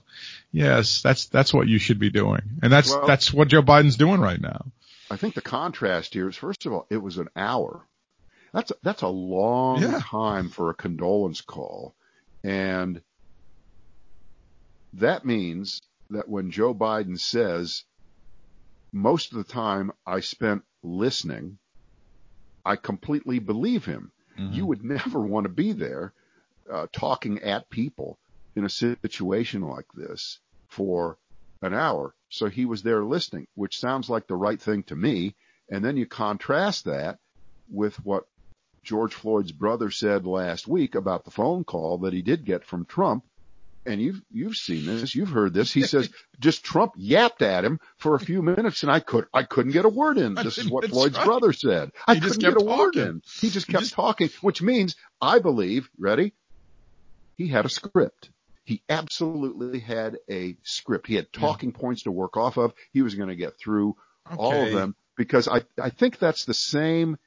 yes, 0.54 1.02
that's, 1.02 1.26
that's 1.26 1.52
what 1.52 1.68
you 1.68 1.78
should 1.78 1.98
be 1.98 2.10
doing. 2.10 2.40
And 2.62 2.72
that's, 2.72 2.90
well, 2.90 3.06
that's 3.06 3.32
what 3.32 3.48
Joe 3.48 3.62
Biden's 3.62 3.96
doing 3.96 4.20
right 4.20 4.40
now. 4.40 4.66
I 5.10 5.16
think 5.16 5.34
the 5.34 5.42
contrast 5.42 6.14
here 6.14 6.28
is 6.28 6.36
first 6.36 6.64
of 6.64 6.72
all, 6.72 6.86
it 6.90 6.96
was 6.96 7.18
an 7.18 7.28
hour 7.36 7.86
that's 8.54 8.70
that's 8.84 9.02
a 9.02 9.08
long 9.08 9.82
yeah. 9.82 10.00
time 10.00 10.48
for 10.48 10.70
a 10.70 10.74
condolence 10.74 11.40
call, 11.40 11.96
and 12.44 13.02
that 14.92 15.24
means 15.24 15.82
that 16.10 16.28
when 16.28 16.52
Joe 16.52 16.72
Biden 16.72 17.18
says, 17.18 17.82
most 18.92 19.32
of 19.32 19.38
the 19.38 19.52
time 19.52 19.90
I 20.06 20.20
spent 20.20 20.62
listening, 20.84 21.58
I 22.64 22.76
completely 22.76 23.40
believe 23.40 23.84
him. 23.84 24.12
Mm-hmm. 24.38 24.54
You 24.54 24.66
would 24.66 24.84
never 24.96 25.18
want 25.18 25.46
to 25.46 25.52
be 25.52 25.72
there 25.72 26.12
uh, 26.72 26.86
talking 26.92 27.42
at 27.42 27.70
people 27.70 28.20
in 28.54 28.64
a 28.64 28.70
situation 28.70 29.62
like 29.62 29.86
this 29.94 30.38
for 30.74 31.18
an 31.62 31.74
hour. 31.74 32.14
So 32.28 32.46
he 32.46 32.66
was 32.66 32.82
there 32.82 33.04
listening, 33.04 33.46
which 33.54 33.78
sounds 33.78 34.10
like 34.10 34.26
the 34.26 34.36
right 34.36 34.60
thing 34.60 34.82
to 34.84 34.96
me. 34.96 35.36
And 35.70 35.84
then 35.84 35.96
you 35.96 36.06
contrast 36.06 36.84
that 36.84 37.18
with 37.70 37.96
what 38.04 38.24
George 38.82 39.14
Floyd's 39.14 39.52
brother 39.52 39.90
said 39.90 40.26
last 40.26 40.66
week 40.68 40.94
about 40.94 41.24
the 41.24 41.30
phone 41.30 41.64
call 41.64 41.98
that 41.98 42.12
he 42.12 42.22
did 42.22 42.44
get 42.44 42.64
from 42.64 42.84
Trump. 42.84 43.24
And 43.86 44.00
you've, 44.00 44.22
you've 44.30 44.56
seen 44.56 44.86
this, 44.86 45.14
you've 45.14 45.28
heard 45.28 45.52
this. 45.52 45.72
He 45.72 45.82
says 45.82 46.10
just 46.40 46.64
Trump 46.64 46.92
yapped 46.96 47.42
at 47.42 47.64
him 47.64 47.78
for 47.98 48.14
a 48.14 48.20
few 48.20 48.42
minutes 48.42 48.82
and 48.82 48.90
I 48.90 49.00
could, 49.00 49.26
I 49.32 49.42
couldn't 49.42 49.72
get 49.72 49.84
a 49.84 49.90
word 49.90 50.18
in. 50.18 50.34
This 50.34 50.58
is 50.58 50.70
what 50.70 50.88
Floyd's 50.88 51.16
right. 51.16 51.26
brother 51.26 51.52
said. 51.52 51.92
I 52.06 52.18
couldn't 52.18 52.40
get 52.40 52.52
a 52.52 52.64
talking. 52.64 52.78
word 52.78 52.96
in. 52.96 53.22
He 53.40 53.50
just 53.50 53.66
kept 53.66 53.80
he 53.80 53.84
just... 53.84 53.94
talking, 53.94 54.30
which 54.40 54.60
means 54.60 54.96
I 55.20 55.38
believe, 55.38 55.88
ready? 55.98 56.34
He 57.36 57.48
had 57.48 57.64
a 57.64 57.68
script. 57.68 58.30
He 58.64 58.82
absolutely 58.88 59.78
had 59.78 60.18
a 60.30 60.56
script. 60.62 61.06
He 61.06 61.14
had 61.14 61.32
talking 61.32 61.70
yeah. 61.70 61.80
points 61.80 62.02
to 62.04 62.10
work 62.10 62.36
off 62.36 62.56
of. 62.56 62.72
He 62.92 63.02
was 63.02 63.14
going 63.14 63.28
to 63.28 63.36
get 63.36 63.58
through 63.58 63.96
okay. 64.26 64.36
all 64.36 64.66
of 64.66 64.72
them 64.72 64.96
because 65.16 65.48
I, 65.48 65.62
I 65.80 65.90
think 65.90 66.18
that's 66.18 66.44
the 66.44 66.54
same 66.54 67.18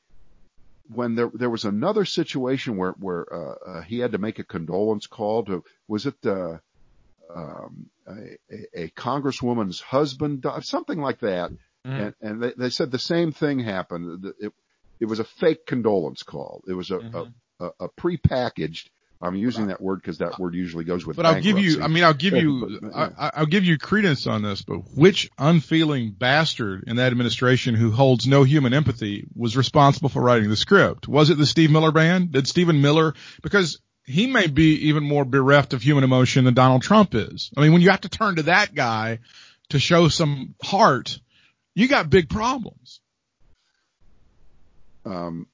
when 0.90 1.16
there 1.16 1.30
there 1.34 1.50
was 1.50 1.66
another 1.66 2.06
situation 2.06 2.78
where 2.78 2.94
where 2.94 3.26
uh, 3.32 3.56
uh, 3.66 3.82
he 3.82 4.00
had 4.00 4.14
to 4.14 4.18
make 4.18 4.40
a 4.40 4.44
condolence 4.44 5.08
call 5.08 5.44
to 5.46 5.64
was 5.88 6.06
it 6.06 6.16
uh, 6.26 6.58
um, 7.34 7.90
a, 8.08 8.84
a 8.84 8.88
congresswoman's 8.90 9.82
husband 9.82 10.46
something 10.62 11.00
like 11.00 11.20
that 11.20 11.52
mm. 11.52 11.58
and 11.86 12.14
and 12.22 12.42
they, 12.42 12.54
they 12.58 12.70
said 12.70 12.92
the 12.92 13.00
same 13.00 13.32
thing 13.32 13.60
happened 13.60 14.34
it 14.40 14.54
it 15.00 15.06
was 15.06 15.20
a 15.20 15.26
fake 15.26 15.66
condolence 15.66 16.24
call 16.24 16.64
it 16.68 16.74
was 16.74 16.90
a 16.92 16.98
mm-hmm. 16.98 17.16
a, 17.60 17.66
a, 17.66 17.72
a 17.82 17.90
prepackaged 17.90 18.88
I'm 19.22 19.36
using 19.36 19.68
that 19.68 19.82
word 19.82 20.02
because 20.02 20.20
that 20.20 20.40
word 20.40 20.54
usually 20.54 20.84
goes 20.84 21.06
with. 21.06 21.18
But 21.18 21.26
I'll 21.26 21.42
give 21.42 21.58
you. 21.58 21.82
I 21.82 21.88
mean, 21.88 22.04
I'll 22.04 22.14
give 22.14 22.36
you. 22.36 22.80
but, 22.82 22.92
yeah. 22.96 23.30
I, 23.34 23.40
will 23.40 23.48
give 23.48 23.64
you 23.64 23.78
credence 23.78 24.28
on 24.28 24.44
this. 24.44 24.62
But 24.62 24.82
which 24.96 25.30
unfeeling 25.40 26.12
bastard 26.12 26.84
in 26.86 26.98
that 26.98 27.12
administration 27.12 27.74
who 27.74 27.92
holds 27.92 28.28
no 28.28 28.44
human 28.44 28.74
empathy 28.74 29.26
was 29.36 29.58
responsible 29.58 30.10
for 30.10 30.22
writing 30.22 30.50
the 30.50 30.56
script? 30.56 31.08
Was 31.08 31.32
it 31.32 31.38
the 31.38 31.48
Steve 31.48 31.72
Miller 31.72 31.92
band? 31.92 32.32
Did 32.32 32.48
Stephen 32.48 32.82
Miller? 32.82 33.16
Because 33.42 33.80
he 34.06 34.28
may 34.28 34.48
be 34.48 34.88
even 34.88 35.04
more 35.04 35.26
bereft 35.26 35.74
of 35.74 35.82
human 35.82 36.04
emotion 36.04 36.46
than 36.46 36.54
Donald 36.54 36.84
Trump 36.84 37.16
is. 37.16 37.52
I 37.58 37.62
mean, 37.62 37.74
when 37.74 37.82
you 37.82 37.90
have 37.90 38.02
to 38.02 38.10
turn 38.10 38.36
to 38.36 38.44
that 38.44 38.74
guy 38.74 39.20
to 39.70 39.80
show 39.80 40.10
some 40.10 40.54
heart, 40.62 41.20
you 41.74 41.88
got 41.88 42.10
big 42.10 42.30
problems. 42.30 43.02
Um, 45.06 45.48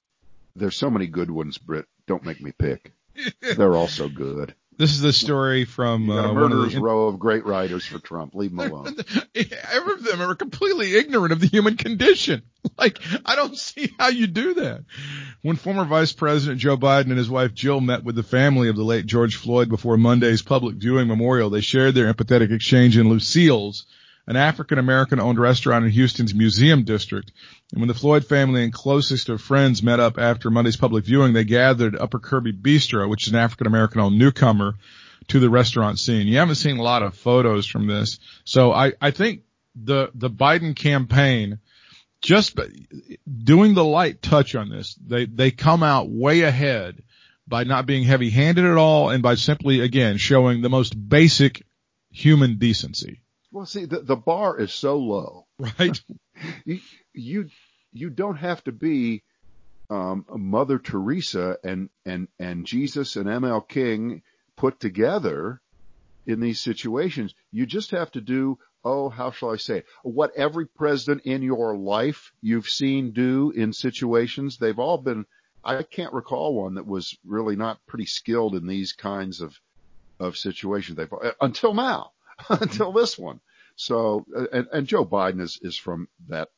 there's 0.55 0.75
so 0.75 0.89
many 0.89 1.07
good 1.07 1.31
ones, 1.31 1.57
Britt. 1.57 1.85
Don't 2.07 2.25
make 2.25 2.41
me 2.41 2.51
pick. 2.51 2.93
They're 3.57 3.73
all 3.73 3.87
so 3.87 4.09
good. 4.09 4.55
This 4.77 4.91
is 4.91 5.01
the 5.01 5.13
story 5.13 5.65
from 5.65 6.09
uh, 6.09 6.29
a 6.29 6.33
murderer's 6.33 6.73
the, 6.73 6.81
row 6.81 7.07
of 7.07 7.19
great 7.19 7.45
writers 7.45 7.85
for 7.85 7.99
Trump. 7.99 8.33
Leave 8.33 8.55
them 8.55 8.71
alone. 8.71 8.95
Every 9.35 9.93
of 9.93 10.03
them 10.03 10.21
are 10.21 10.33
completely 10.35 10.95
ignorant 10.95 11.31
of 11.31 11.39
the 11.39 11.47
human 11.47 11.77
condition. 11.77 12.43
Like, 12.77 12.99
I 13.25 13.35
don't 13.35 13.57
see 13.57 13.93
how 13.99 14.07
you 14.07 14.25
do 14.25 14.53
that. 14.53 14.85
When 15.41 15.57
former 15.57 15.83
Vice 15.83 16.13
President 16.13 16.61
Joe 16.61 16.77
Biden 16.77 17.09
and 17.09 17.17
his 17.17 17.29
wife 17.29 17.53
Jill 17.53 17.81
met 17.81 18.05
with 18.05 18.15
the 18.15 18.23
family 18.23 18.69
of 18.69 18.77
the 18.77 18.85
late 18.85 19.05
George 19.05 19.35
Floyd 19.35 19.67
before 19.67 19.97
Monday's 19.97 20.41
public 20.41 20.77
viewing 20.77 21.09
memorial, 21.09 21.49
they 21.49 21.59
shared 21.59 21.93
their 21.93 22.11
empathetic 22.11 22.53
exchange 22.53 22.97
in 22.97 23.09
Lucille's 23.09 23.85
an 24.25 24.35
African 24.35 24.79
American 24.79 25.19
owned 25.19 25.39
restaurant 25.39 25.85
in 25.85 25.91
Houston's 25.91 26.33
Museum 26.33 26.83
District. 26.83 27.31
And 27.71 27.81
when 27.81 27.87
the 27.87 27.93
Floyd 27.93 28.25
family 28.25 28.63
and 28.63 28.71
closest 28.71 29.29
of 29.29 29.41
friends 29.41 29.83
met 29.83 29.99
up 29.99 30.17
after 30.17 30.49
Monday's 30.49 30.77
public 30.77 31.05
viewing, 31.05 31.33
they 31.33 31.43
gathered 31.43 31.95
at 31.95 32.01
Upper 32.01 32.19
Kirby 32.19 32.53
Bistro, 32.53 33.09
which 33.09 33.27
is 33.27 33.33
an 33.33 33.39
African 33.39 33.67
American 33.67 34.01
owned 34.01 34.17
newcomer 34.17 34.75
to 35.27 35.39
the 35.39 35.49
restaurant 35.49 35.99
scene. 35.99 36.27
You 36.27 36.37
haven't 36.37 36.55
seen 36.55 36.77
a 36.77 36.83
lot 36.83 37.03
of 37.03 37.15
photos 37.15 37.65
from 37.65 37.87
this. 37.87 38.19
So 38.45 38.71
I, 38.71 38.93
I 39.01 39.11
think 39.11 39.41
the, 39.75 40.09
the 40.13 40.29
Biden 40.29 40.75
campaign, 40.75 41.59
just 42.21 42.57
doing 43.43 43.73
the 43.73 43.85
light 43.85 44.21
touch 44.21 44.55
on 44.55 44.69
this, 44.69 44.95
they, 44.95 45.25
they 45.25 45.51
come 45.51 45.83
out 45.83 46.09
way 46.09 46.41
ahead 46.41 47.03
by 47.47 47.63
not 47.63 47.85
being 47.85 48.03
heavy 48.03 48.29
handed 48.29 48.65
at 48.65 48.77
all 48.77 49.09
and 49.09 49.21
by 49.21 49.35
simply, 49.35 49.81
again, 49.81 50.17
showing 50.17 50.61
the 50.61 50.69
most 50.69 50.91
basic 51.09 51.63
human 52.09 52.57
decency. 52.57 53.22
Well, 53.53 53.67
see, 53.67 53.85
the, 53.85 53.99
the 53.99 54.15
bar 54.15 54.59
is 54.59 54.73
so 54.73 54.97
low. 54.97 55.45
Right. 55.59 56.01
you, 56.65 56.79
you, 57.13 57.49
you 57.93 58.09
don't 58.09 58.37
have 58.37 58.63
to 58.63 58.71
be, 58.71 59.23
um, 59.91 60.25
Mother 60.27 60.79
Teresa 60.79 61.57
and, 61.63 61.89
and, 62.03 62.27
and 62.39 62.65
Jesus 62.65 63.15
and 63.15 63.27
ML 63.27 63.67
King 63.69 64.23
put 64.55 64.79
together 64.79 65.61
in 66.25 66.39
these 66.39 66.61
situations. 66.61 67.35
You 67.51 67.67
just 67.67 67.91
have 67.91 68.09
to 68.13 68.21
do, 68.21 68.57
oh, 68.83 69.09
how 69.09 69.29
shall 69.29 69.51
I 69.51 69.57
say 69.57 69.77
it? 69.79 69.85
What 70.01 70.35
every 70.35 70.65
president 70.65 71.21
in 71.25 71.43
your 71.43 71.77
life 71.77 72.31
you've 72.41 72.67
seen 72.67 73.11
do 73.11 73.51
in 73.55 73.71
situations. 73.71 74.57
They've 74.57 74.79
all 74.79 74.97
been, 74.97 75.25
I 75.63 75.83
can't 75.83 76.13
recall 76.13 76.55
one 76.55 76.73
that 76.75 76.87
was 76.87 77.15
really 77.23 77.55
not 77.55 77.85
pretty 77.85 78.07
skilled 78.07 78.55
in 78.55 78.65
these 78.65 78.93
kinds 78.93 79.41
of, 79.41 79.55
of 80.19 80.37
situations. 80.37 80.97
They've, 80.97 81.13
until 81.39 81.75
now. 81.75 82.12
until 82.49 82.91
this 82.91 83.17
one. 83.17 83.39
So, 83.75 84.25
and, 84.51 84.67
and 84.71 84.87
Joe 84.87 85.05
Biden 85.05 85.41
is, 85.41 85.59
is 85.61 85.77
from 85.77 86.07
that 86.29 86.49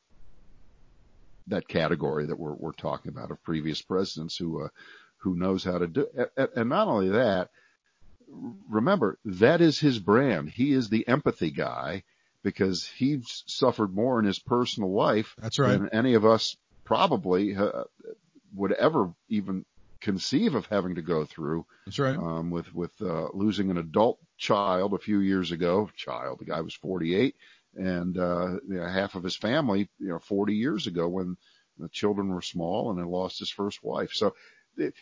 that 1.48 1.68
category 1.68 2.26
that 2.26 2.38
we're 2.38 2.54
we're 2.54 2.72
talking 2.72 3.10
about 3.10 3.30
of 3.30 3.42
previous 3.42 3.80
presidents 3.80 4.36
who 4.36 4.64
uh, 4.64 4.68
who 5.18 5.36
knows 5.36 5.64
how 5.64 5.78
to 5.78 5.86
do 5.86 6.06
and, 6.36 6.48
and 6.56 6.68
not 6.68 6.88
only 6.88 7.10
that 7.10 7.50
remember 8.68 9.18
that 9.24 9.60
is 9.60 9.78
his 9.78 9.98
brand 9.98 10.50
he 10.50 10.72
is 10.72 10.88
the 10.88 11.06
empathy 11.06 11.50
guy 11.50 12.02
because 12.42 12.84
he's 12.84 13.44
suffered 13.46 13.94
more 13.94 14.18
in 14.18 14.24
his 14.24 14.38
personal 14.38 14.92
life 14.92 15.34
That's 15.38 15.58
right. 15.58 15.78
than 15.78 15.88
any 15.90 16.14
of 16.14 16.24
us 16.24 16.56
probably 16.84 17.56
uh, 17.56 17.84
would 18.54 18.72
ever 18.72 19.12
even 19.28 19.64
conceive 20.06 20.54
of 20.54 20.66
having 20.66 20.94
to 20.94 21.02
go 21.02 21.24
through 21.24 21.66
That's 21.84 21.98
right. 21.98 22.16
um, 22.16 22.48
with 22.52 22.72
with 22.72 22.92
uh, 23.02 23.26
losing 23.34 23.72
an 23.72 23.76
adult 23.76 24.18
child 24.38 24.94
a 24.94 24.98
few 24.98 25.18
years 25.18 25.50
ago. 25.50 25.90
Child, 25.96 26.38
the 26.38 26.44
guy 26.44 26.60
was 26.60 26.74
48, 26.74 27.34
and 27.74 28.16
uh, 28.16 28.52
you 28.68 28.76
know, 28.76 28.86
half 28.86 29.16
of 29.16 29.24
his 29.24 29.34
family, 29.34 29.88
you 29.98 30.06
know, 30.06 30.20
40 30.20 30.54
years 30.54 30.86
ago 30.86 31.08
when 31.08 31.36
the 31.76 31.88
children 31.88 32.28
were 32.28 32.40
small, 32.40 32.90
and 32.90 33.00
he 33.00 33.04
lost 33.04 33.40
his 33.40 33.50
first 33.50 33.82
wife. 33.82 34.12
So 34.12 34.36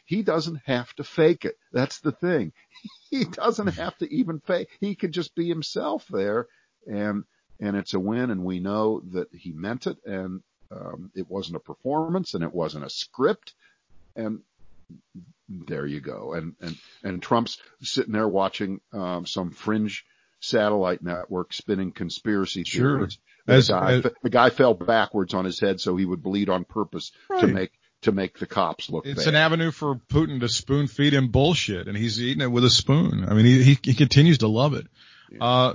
he 0.07 0.23
doesn't 0.23 0.63
have 0.65 0.91
to 0.95 1.05
fake 1.05 1.45
it. 1.45 1.59
That's 1.71 2.01
the 2.01 2.13
thing. 2.13 2.53
He 3.11 3.25
doesn't 3.25 3.67
have 3.83 3.97
to 3.99 4.13
even 4.13 4.41
fake. 4.41 4.69
He 4.81 4.97
could 4.97 5.13
just 5.13 5.35
be 5.35 5.47
himself 5.49 6.07
there, 6.09 6.49
and 6.87 7.25
and 7.61 7.77
it's 7.77 7.95
a 7.95 8.01
win. 8.01 8.31
And 8.31 8.43
we 8.43 8.59
know 8.59 9.03
that 9.13 9.29
he 9.33 9.53
meant 9.53 9.87
it, 9.87 9.99
and 10.07 10.43
um, 10.71 11.13
it 11.15 11.31
wasn't 11.31 11.57
a 11.57 11.61
performance, 11.71 12.35
and 12.35 12.43
it 12.43 12.53
wasn't 12.53 12.87
a 12.87 12.91
script, 12.91 13.53
and 14.17 14.41
there 15.49 15.87
you 15.87 16.01
go. 16.01 16.33
And 16.35 16.55
and 16.61 16.77
and 17.03 17.23
Trump's 17.23 17.59
sitting 17.83 18.13
there 18.13 18.29
watching 18.29 18.81
um, 18.93 19.27
some 19.27 19.51
fringe 19.51 20.05
satellite 20.41 21.03
network 21.03 21.53
spinning 21.53 21.93
conspiracy 21.93 22.65
Sure. 22.65 22.99
theories. 22.99 23.19
As- 23.47 23.69
the, 23.69 23.73
guy, 23.75 23.93
as- 23.93 24.07
the 24.23 24.31
guy 24.31 24.51
fell 24.51 24.75
backwards 24.75 25.35
on 25.35 25.45
his 25.45 25.61
head 25.61 25.81
so 25.81 25.97
he 25.97 26.05
would 26.05 26.23
bleed 26.23 26.49
on 26.49 26.65
purpose 26.65 27.13
to 27.41 27.47
make 27.47 27.73
to 28.03 28.13
make 28.13 28.39
the 28.39 28.47
cops 28.47 28.91
look 28.91 29.07
It's 29.07 29.25
bad. 29.25 29.29
an 29.35 29.35
avenue 29.37 29.71
for 29.71 29.95
Putin 30.11 30.41
to 30.41 30.49
spoon 30.49 30.87
feed 30.89 31.15
him 31.15 31.29
bullshit, 31.29 31.89
and 31.89 31.97
he's 31.97 32.21
eating 32.21 32.43
it 32.43 32.51
with 32.53 32.65
a 32.65 32.71
spoon. 32.71 33.25
I 33.27 33.33
mean, 33.35 33.47
he 33.47 33.63
he, 33.63 33.79
he 33.83 33.95
continues 33.95 34.39
to 34.39 34.49
love 34.49 34.75
it. 34.75 34.87
Uh, 35.41 35.75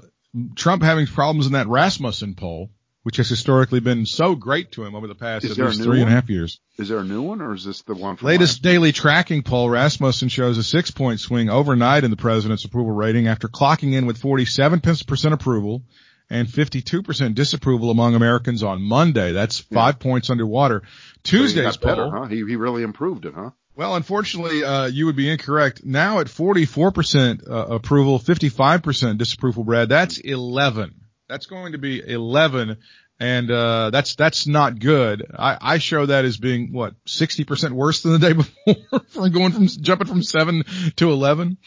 Trump 0.55 0.83
having 0.83 1.07
problems 1.07 1.47
in 1.47 1.53
that 1.53 1.67
Rasmussen 1.67 2.35
poll, 2.35 2.69
which 3.03 3.17
has 3.17 3.29
historically 3.29 3.79
been 3.79 4.05
so 4.05 4.35
great 4.35 4.71
to 4.73 4.83
him 4.83 4.95
over 4.95 5.07
the 5.07 5.15
past 5.15 5.45
Is 5.45 5.57
at 5.57 5.65
least 5.65 5.83
three 5.83 6.01
and 6.01 6.09
a 6.09 6.11
half 6.11 6.29
years. 6.29 6.59
Is 6.77 6.89
there 6.89 6.99
a 6.99 7.03
new 7.03 7.21
one 7.21 7.41
or 7.41 7.53
is 7.53 7.63
this 7.63 7.81
the 7.83 7.95
one 7.95 8.17
Latest 8.21 8.61
daily 8.61 8.91
tracking 8.91 9.43
poll, 9.43 9.69
Rasmussen 9.69 10.29
shows 10.29 10.57
a 10.57 10.63
six 10.63 10.91
point 10.91 11.19
swing 11.19 11.49
overnight 11.49 12.03
in 12.03 12.11
the 12.11 12.17
president's 12.17 12.65
approval 12.65 12.91
rating 12.91 13.27
after 13.27 13.47
clocking 13.47 13.93
in 13.93 14.05
with 14.05 14.21
47% 14.21 15.31
approval 15.31 15.83
and 16.29 16.47
52% 16.47 17.35
disapproval 17.35 17.89
among 17.89 18.15
Americans 18.15 18.61
on 18.63 18.81
Monday. 18.81 19.31
That's 19.31 19.59
five 19.59 19.99
points 19.99 20.29
underwater. 20.29 20.81
last? 20.81 20.85
So 21.23 21.37
he 21.37 21.43
Tuesday's 21.43 21.77
better, 21.77 22.03
poll. 22.03 22.11
huh? 22.11 22.25
He 22.25 22.37
he 22.37 22.55
really 22.55 22.83
improved 22.83 23.25
it, 23.25 23.33
huh? 23.33 23.51
Well, 23.75 23.95
unfortunately, 23.95 24.61
uh, 24.61 24.87
you 24.87 25.05
would 25.05 25.15
be 25.15 25.29
incorrect. 25.29 25.85
Now 25.85 26.19
at 26.19 26.27
44% 26.27 27.49
uh, 27.49 27.53
approval, 27.75 28.19
55% 28.19 29.17
disapproval, 29.17 29.63
Brad, 29.63 29.87
that's 29.87 30.17
11. 30.17 30.98
That's 31.29 31.45
going 31.45 31.73
to 31.73 31.77
be 31.77 32.01
11. 32.01 32.77
And, 33.19 33.51
uh, 33.51 33.91
that's, 33.91 34.15
that's 34.15 34.47
not 34.47 34.79
good. 34.79 35.25
I, 35.37 35.57
I 35.61 35.77
show 35.77 36.05
that 36.05 36.25
as 36.25 36.37
being, 36.37 36.73
what, 36.73 36.95
60% 37.05 37.71
worse 37.71 38.01
than 38.01 38.13
the 38.13 38.19
day 38.19 38.33
before 38.65 38.99
from 39.09 39.31
going 39.31 39.51
from, 39.51 39.67
jumping 39.67 40.07
from 40.07 40.23
7 40.23 40.63
to 40.95 41.11
11. 41.11 41.57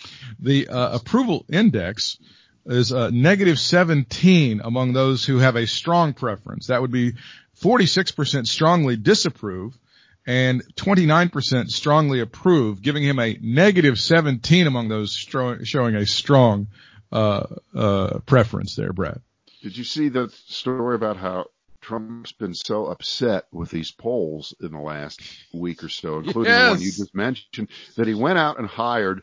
The, 0.40 0.68
uh, 0.68 0.96
approval 0.96 1.44
index 1.48 2.18
is, 2.66 2.92
uh, 2.92 3.10
negative 3.10 3.58
17 3.58 4.62
among 4.64 4.94
those 4.94 5.24
who 5.24 5.38
have 5.38 5.56
a 5.56 5.66
strong 5.66 6.12
preference. 6.12 6.66
That 6.66 6.80
would 6.80 6.92
be 6.92 7.12
46% 7.60 8.48
strongly 8.48 8.96
disapprove 8.96 9.78
and 10.26 10.62
29% 10.74 11.68
strongly 11.68 12.20
approve, 12.20 12.82
giving 12.82 13.02
him 13.02 13.18
a 13.18 13.38
negative 13.40 13.98
17 13.98 14.66
among 14.66 14.88
those 14.88 15.16
stro- 15.16 15.64
showing 15.64 15.94
a 15.94 16.06
strong 16.06 16.68
uh, 17.12 17.46
uh, 17.74 18.18
preference 18.26 18.74
there, 18.74 18.92
Brad. 18.92 19.20
Did 19.62 19.76
you 19.76 19.84
see 19.84 20.08
the 20.08 20.28
story 20.46 20.96
about 20.96 21.16
how 21.16 21.46
Trump's 21.80 22.32
been 22.32 22.54
so 22.54 22.86
upset 22.86 23.46
with 23.52 23.70
these 23.70 23.92
polls 23.92 24.54
in 24.60 24.72
the 24.72 24.80
last 24.80 25.20
week 25.52 25.84
or 25.84 25.88
so, 25.88 26.18
including 26.18 26.52
the 26.52 26.68
one 26.70 26.80
you 26.80 26.90
just 26.90 27.14
mentioned, 27.14 27.68
that 27.96 28.08
he 28.08 28.14
went 28.14 28.38
out 28.38 28.58
and 28.58 28.66
hired 28.66 29.22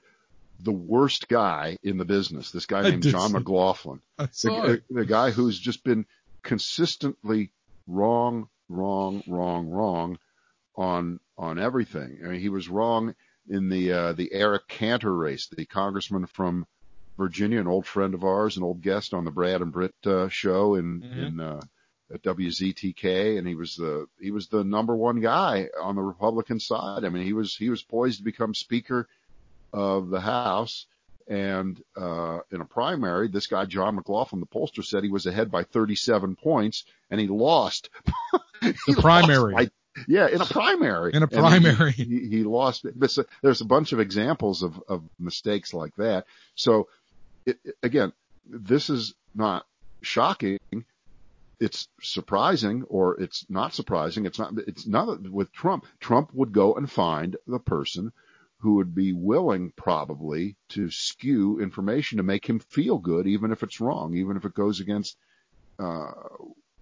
the 0.62 0.72
worst 0.72 1.28
guy 1.28 1.78
in 1.84 1.98
the 1.98 2.06
business, 2.06 2.52
this 2.52 2.66
guy 2.66 2.80
I 2.80 2.90
named 2.90 3.04
John 3.04 3.32
McLaughlin. 3.32 4.02
The, 4.18 4.82
the 4.90 5.06
guy 5.06 5.32
who's 5.32 5.60
just 5.60 5.84
been 5.84 6.06
consistently 6.42 7.52
wrong, 7.88 8.50
wrong, 8.68 9.24
wrong, 9.28 9.70
wrong 9.70 10.20
on 10.76 11.20
on 11.38 11.60
everything. 11.60 12.20
I 12.24 12.30
mean, 12.30 12.40
he 12.42 12.50
was 12.50 12.70
wrong 12.70 13.16
in 13.50 13.70
the 13.70 13.92
uh, 13.92 14.14
the 14.14 14.34
Eric 14.34 14.68
Cantor 14.68 15.16
race, 15.16 15.48
the 15.48 15.66
congressman 15.66 16.26
from 16.28 16.66
Virginia, 17.20 17.60
an 17.60 17.68
old 17.68 17.86
friend 17.86 18.14
of 18.16 18.24
ours, 18.24 18.58
an 18.58 18.64
old 18.64 18.82
guest 18.82 19.14
on 19.14 19.26
the 19.26 19.32
Brad 19.32 19.62
and 19.62 19.72
Britt 19.72 19.94
uh, 20.06 20.28
show 20.30 20.74
in 20.76 21.02
Mhm. 21.02 21.28
in 21.28 21.40
uh, 21.40 21.62
at 22.12 22.24
WZTK, 22.24 23.38
and 23.38 23.48
he 23.48 23.54
was 23.54 23.76
the 23.76 24.08
he 24.20 24.32
was 24.32 24.48
the 24.48 24.64
number 24.64 24.96
one 24.96 25.20
guy 25.20 25.68
on 25.80 25.96
the 25.96 26.02
Republican 26.02 26.60
side. 26.60 27.04
I 27.06 27.10
mean, 27.10 27.24
he 27.24 27.34
was 27.34 27.56
he 27.56 27.70
was 27.70 27.84
poised 27.84 28.18
to 28.18 28.24
become 28.24 28.56
Speaker 28.56 29.08
of 29.72 30.10
the 30.10 30.20
House. 30.22 30.88
And 31.28 31.80
uh, 31.96 32.40
in 32.52 32.60
a 32.60 32.66
primary, 32.66 33.28
this 33.28 33.46
guy 33.46 33.66
John 33.66 33.94
McLaughlin, 33.94 34.40
the 34.40 34.48
pollster, 34.48 34.84
said 34.84 35.04
he 35.04 35.12
was 35.12 35.28
ahead 35.28 35.52
by 35.52 35.62
37 35.64 36.36
points, 36.36 36.86
and 37.12 37.20
he 37.22 37.28
lost. 37.28 37.90
He 38.62 38.72
The 38.72 38.78
lost 38.94 39.02
primary. 39.02 39.54
by- 39.54 39.70
yeah, 40.08 40.28
in 40.28 40.42
a 40.42 40.46
primary. 40.46 41.14
In 41.14 41.24
a 41.24 41.28
And 41.32 41.34
he- 41.34 41.40
primary. 41.40 41.92
he, 41.94 42.28
he 42.28 42.44
lost. 42.44 42.86
But 42.96 43.10
so- 43.12 43.24
there's 43.42 43.62
a 43.62 43.66
bunch 43.66 43.94
of 43.94 44.00
examples 44.02 44.64
of, 44.64 44.82
of 44.90 45.04
mistakes 45.20 45.74
like 45.74 45.96
that. 45.96 46.26
So 46.56 46.90
again, 47.84 48.14
this 48.46 48.90
is 48.90 49.14
not 49.36 49.66
shocking. 50.02 50.60
It's 51.60 51.88
surprising, 52.02 52.84
or 52.84 53.20
it's 53.20 53.46
not 53.50 53.74
surprising. 53.74 54.26
It's 54.26 54.40
not. 54.40 54.54
It's 54.66 54.88
not 54.88 55.22
with 55.30 55.52
Trump. 55.52 55.86
Trump 56.00 56.34
would 56.34 56.54
go 56.54 56.76
and 56.76 56.90
find 56.90 57.36
the 57.48 57.60
person 57.60 58.14
who 58.60 58.76
would 58.76 58.94
be 58.94 59.14
willing, 59.14 59.72
probably, 59.76 60.56
to 60.70 60.90
skew 60.90 61.60
information 61.60 62.18
to 62.18 62.24
make 62.24 62.46
him 62.46 62.60
feel 62.60 62.98
good, 62.98 63.28
even 63.28 63.52
if 63.52 63.64
it's 63.64 63.80
wrong, 63.80 64.14
even 64.16 64.38
if 64.38 64.46
it 64.46 64.54
goes 64.54 64.80
against 64.80 65.18
uh, 65.80 66.12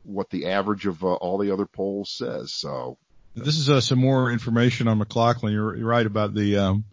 what 0.03 0.29
the 0.29 0.47
average 0.47 0.87
of 0.87 1.03
uh, 1.03 1.13
all 1.13 1.37
the 1.37 1.51
other 1.51 1.67
polls 1.67 2.09
says. 2.09 2.51
So 2.51 2.97
This 3.35 3.57
is 3.59 3.69
uh, 3.69 3.81
some 3.81 3.99
more 3.99 4.31
information 4.31 4.87
on 4.87 4.97
McLaughlin. 4.97 5.53
You're, 5.53 5.75
you're 5.75 5.87
right 5.87 6.05
about 6.05 6.33
the, 6.33 6.57
um, 6.57 6.85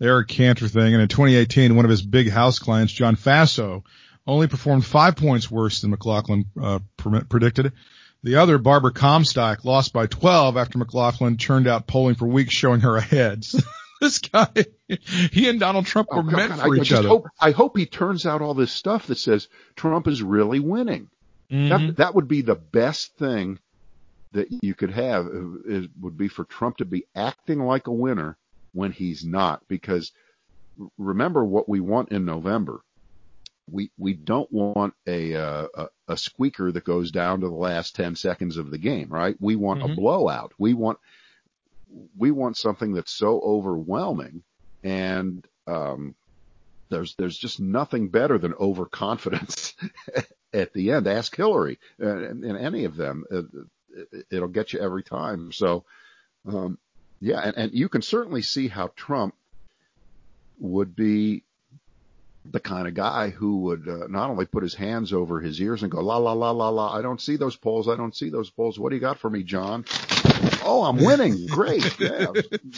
the 0.00 0.06
Eric 0.06 0.28
Cantor 0.28 0.66
thing. 0.66 0.94
And 0.94 1.02
in 1.02 1.08
2018, 1.08 1.76
one 1.76 1.84
of 1.84 1.90
his 1.90 2.02
big 2.02 2.28
house 2.28 2.58
clients, 2.58 2.92
John 2.92 3.14
Faso, 3.14 3.84
only 4.26 4.48
performed 4.48 4.84
five 4.84 5.14
points 5.14 5.50
worse 5.50 5.80
than 5.80 5.90
McLaughlin 5.90 6.46
uh, 6.60 6.80
pre- 6.96 7.22
predicted. 7.22 7.72
The 8.22 8.36
other, 8.36 8.58
Barbara 8.58 8.92
Comstock, 8.92 9.64
lost 9.64 9.92
by 9.92 10.06
12 10.06 10.56
after 10.56 10.78
McLaughlin 10.78 11.36
turned 11.36 11.66
out 11.68 11.86
polling 11.86 12.16
for 12.16 12.26
weeks 12.26 12.52
showing 12.52 12.80
her 12.80 12.96
ahead. 12.96 13.46
this 14.00 14.18
guy, 14.18 14.48
he 15.32 15.48
and 15.48 15.60
Donald 15.60 15.86
Trump 15.86 16.08
were 16.10 16.18
Oh, 16.18 16.22
God, 16.22 16.36
meant 16.36 16.52
I, 16.52 16.56
for 16.56 16.74
I 16.74 16.80
each 16.80 16.88
just 16.88 16.98
other. 16.98 17.08
Hope, 17.08 17.26
I 17.40 17.52
hope 17.52 17.78
he 17.78 17.86
turns 17.86 18.26
out 18.26 18.42
all 18.42 18.54
this 18.54 18.72
stuff 18.72 19.06
that 19.06 19.18
says 19.18 19.48
Trump 19.76 20.06
is 20.06 20.22
really 20.22 20.60
winning. 20.60 21.08
Mhm. 21.50 21.68
That, 21.68 21.96
that 21.96 22.14
would 22.14 22.28
be 22.28 22.42
the 22.42 22.54
best 22.54 23.16
thing 23.16 23.58
that 24.32 24.48
you 24.62 24.74
could 24.74 24.90
have 24.92 25.26
uh, 25.26 25.58
is, 25.66 25.86
would 26.00 26.16
be 26.16 26.28
for 26.28 26.44
Trump 26.44 26.76
to 26.78 26.84
be 26.84 27.04
acting 27.14 27.58
like 27.60 27.86
a 27.86 27.92
winner 27.92 28.36
when 28.72 28.92
he's 28.92 29.24
not. 29.24 29.62
Because 29.68 30.12
remember 30.98 31.44
what 31.44 31.68
we 31.68 31.80
want 31.80 32.12
in 32.12 32.24
November. 32.24 32.82
We, 33.70 33.92
we 33.96 34.14
don't 34.14 34.50
want 34.50 34.94
a, 35.06 35.34
uh, 35.36 35.68
a, 35.76 35.88
a 36.08 36.16
squeaker 36.16 36.72
that 36.72 36.84
goes 36.84 37.12
down 37.12 37.40
to 37.40 37.48
the 37.48 37.54
last 37.54 37.94
10 37.94 38.16
seconds 38.16 38.56
of 38.56 38.70
the 38.70 38.78
game, 38.78 39.08
right? 39.08 39.36
We 39.40 39.54
want 39.56 39.82
a 39.82 39.88
Mhm. 39.88 39.94
blowout. 39.96 40.52
We 40.58 40.74
want, 40.74 40.98
we 42.16 42.30
want 42.30 42.56
something 42.56 42.92
that's 42.92 43.12
so 43.12 43.40
overwhelming 43.40 44.42
and, 44.82 45.46
um, 45.66 46.14
there's, 46.90 47.14
there's 47.16 47.38
just 47.38 47.60
nothing 47.60 48.08
better 48.10 48.38
than 48.38 48.54
overconfidence 48.54 49.74
at 50.52 50.72
the 50.72 50.90
end. 50.92 51.06
Ask 51.06 51.36
Hillary 51.36 51.78
and, 51.98 52.44
and 52.44 52.58
any 52.58 52.84
of 52.84 52.96
them. 52.96 53.24
It, 53.30 53.46
it, 54.12 54.26
it'll 54.30 54.48
get 54.48 54.72
you 54.72 54.80
every 54.80 55.02
time. 55.04 55.52
So, 55.52 55.84
um, 56.48 56.78
yeah, 57.20 57.40
and, 57.40 57.56
and 57.56 57.72
you 57.72 57.88
can 57.88 58.02
certainly 58.02 58.42
see 58.42 58.68
how 58.68 58.90
Trump 58.96 59.34
would 60.58 60.94
be 60.94 61.42
the 62.44 62.60
kind 62.60 62.88
of 62.88 62.94
guy 62.94 63.28
who 63.30 63.58
would 63.58 63.86
uh, 63.86 64.06
not 64.08 64.30
only 64.30 64.46
put 64.46 64.62
his 64.62 64.74
hands 64.74 65.12
over 65.12 65.40
his 65.40 65.60
ears 65.60 65.82
and 65.82 65.92
go 65.92 66.00
la 66.00 66.16
la 66.16 66.32
la 66.32 66.50
la 66.50 66.68
la. 66.70 66.96
I 66.96 67.02
don't 67.02 67.20
see 67.20 67.36
those 67.36 67.56
polls. 67.56 67.88
I 67.88 67.96
don't 67.96 68.16
see 68.16 68.30
those 68.30 68.50
polls. 68.50 68.78
What 68.78 68.90
do 68.90 68.96
you 68.96 69.00
got 69.00 69.18
for 69.18 69.28
me, 69.28 69.42
John? 69.42 69.84
Oh, 70.64 70.84
I'm 70.84 70.96
winning. 70.96 71.46
Great. 71.48 71.98
Yeah, 72.00 72.26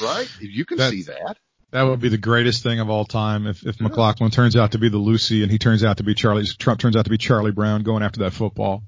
right. 0.03 0.29
You 0.41 0.65
can 0.65 0.79
That's- 0.79 0.93
see 0.93 1.03
that. 1.05 1.37
That 1.71 1.85
would 1.85 2.01
be 2.01 2.11
the 2.11 2.19
greatest 2.19 2.63
thing 2.63 2.81
of 2.81 2.91
all 2.91 3.07
time 3.07 3.47
if, 3.47 3.65
if 3.65 3.81
McLaughlin 3.81 4.31
turns 4.31 4.57
out 4.57 4.73
to 4.73 4.79
be 4.79 4.91
the 4.91 4.99
Lucy 4.99 5.43
and 5.43 5.51
he 5.51 5.57
turns 5.57 5.83
out 5.83 5.97
to 5.97 6.03
be 6.03 6.13
Charlie, 6.13 6.45
Trump 6.45 6.81
turns 6.81 6.97
out 6.97 7.05
to 7.05 7.11
be 7.11 7.17
Charlie 7.17 7.51
Brown 7.51 7.83
going 7.83 8.03
after 8.03 8.21
that 8.21 8.35
football. 8.35 8.83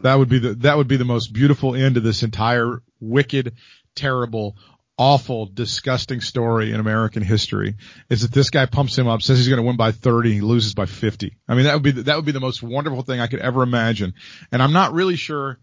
That 0.00 0.14
would 0.14 0.30
be 0.30 0.38
the, 0.38 0.54
that 0.54 0.78
would 0.78 0.88
be 0.88 0.96
the 0.96 1.04
most 1.04 1.34
beautiful 1.34 1.74
end 1.74 1.96
to 1.96 2.00
this 2.00 2.22
entire 2.22 2.80
wicked, 2.98 3.56
terrible, 3.94 4.56
awful, 5.00 5.46
disgusting 5.46 6.20
story 6.20 6.72
in 6.72 6.78
American 6.78 7.22
history 7.22 7.74
is 8.10 8.20
that 8.20 8.32
this 8.32 8.50
guy 8.50 8.66
pumps 8.66 8.98
him 8.98 9.08
up, 9.08 9.22
says 9.22 9.38
he's 9.38 9.48
going 9.48 9.56
to 9.56 9.66
win 9.66 9.78
by 9.78 9.92
30, 9.92 10.34
he 10.34 10.40
loses 10.42 10.74
by 10.74 10.84
50. 10.84 11.38
I 11.48 11.54
mean, 11.54 11.64
that 11.64 11.72
would 11.72 11.82
be, 11.82 11.90
that 12.02 12.16
would 12.16 12.26
be 12.26 12.32
the 12.32 12.38
most 12.38 12.62
wonderful 12.62 13.00
thing 13.00 13.18
I 13.18 13.26
could 13.26 13.40
ever 13.40 13.62
imagine. 13.62 14.12
And 14.52 14.62
I'm 14.62 14.74
not 14.74 14.92
really 14.92 15.16
sure 15.16 15.58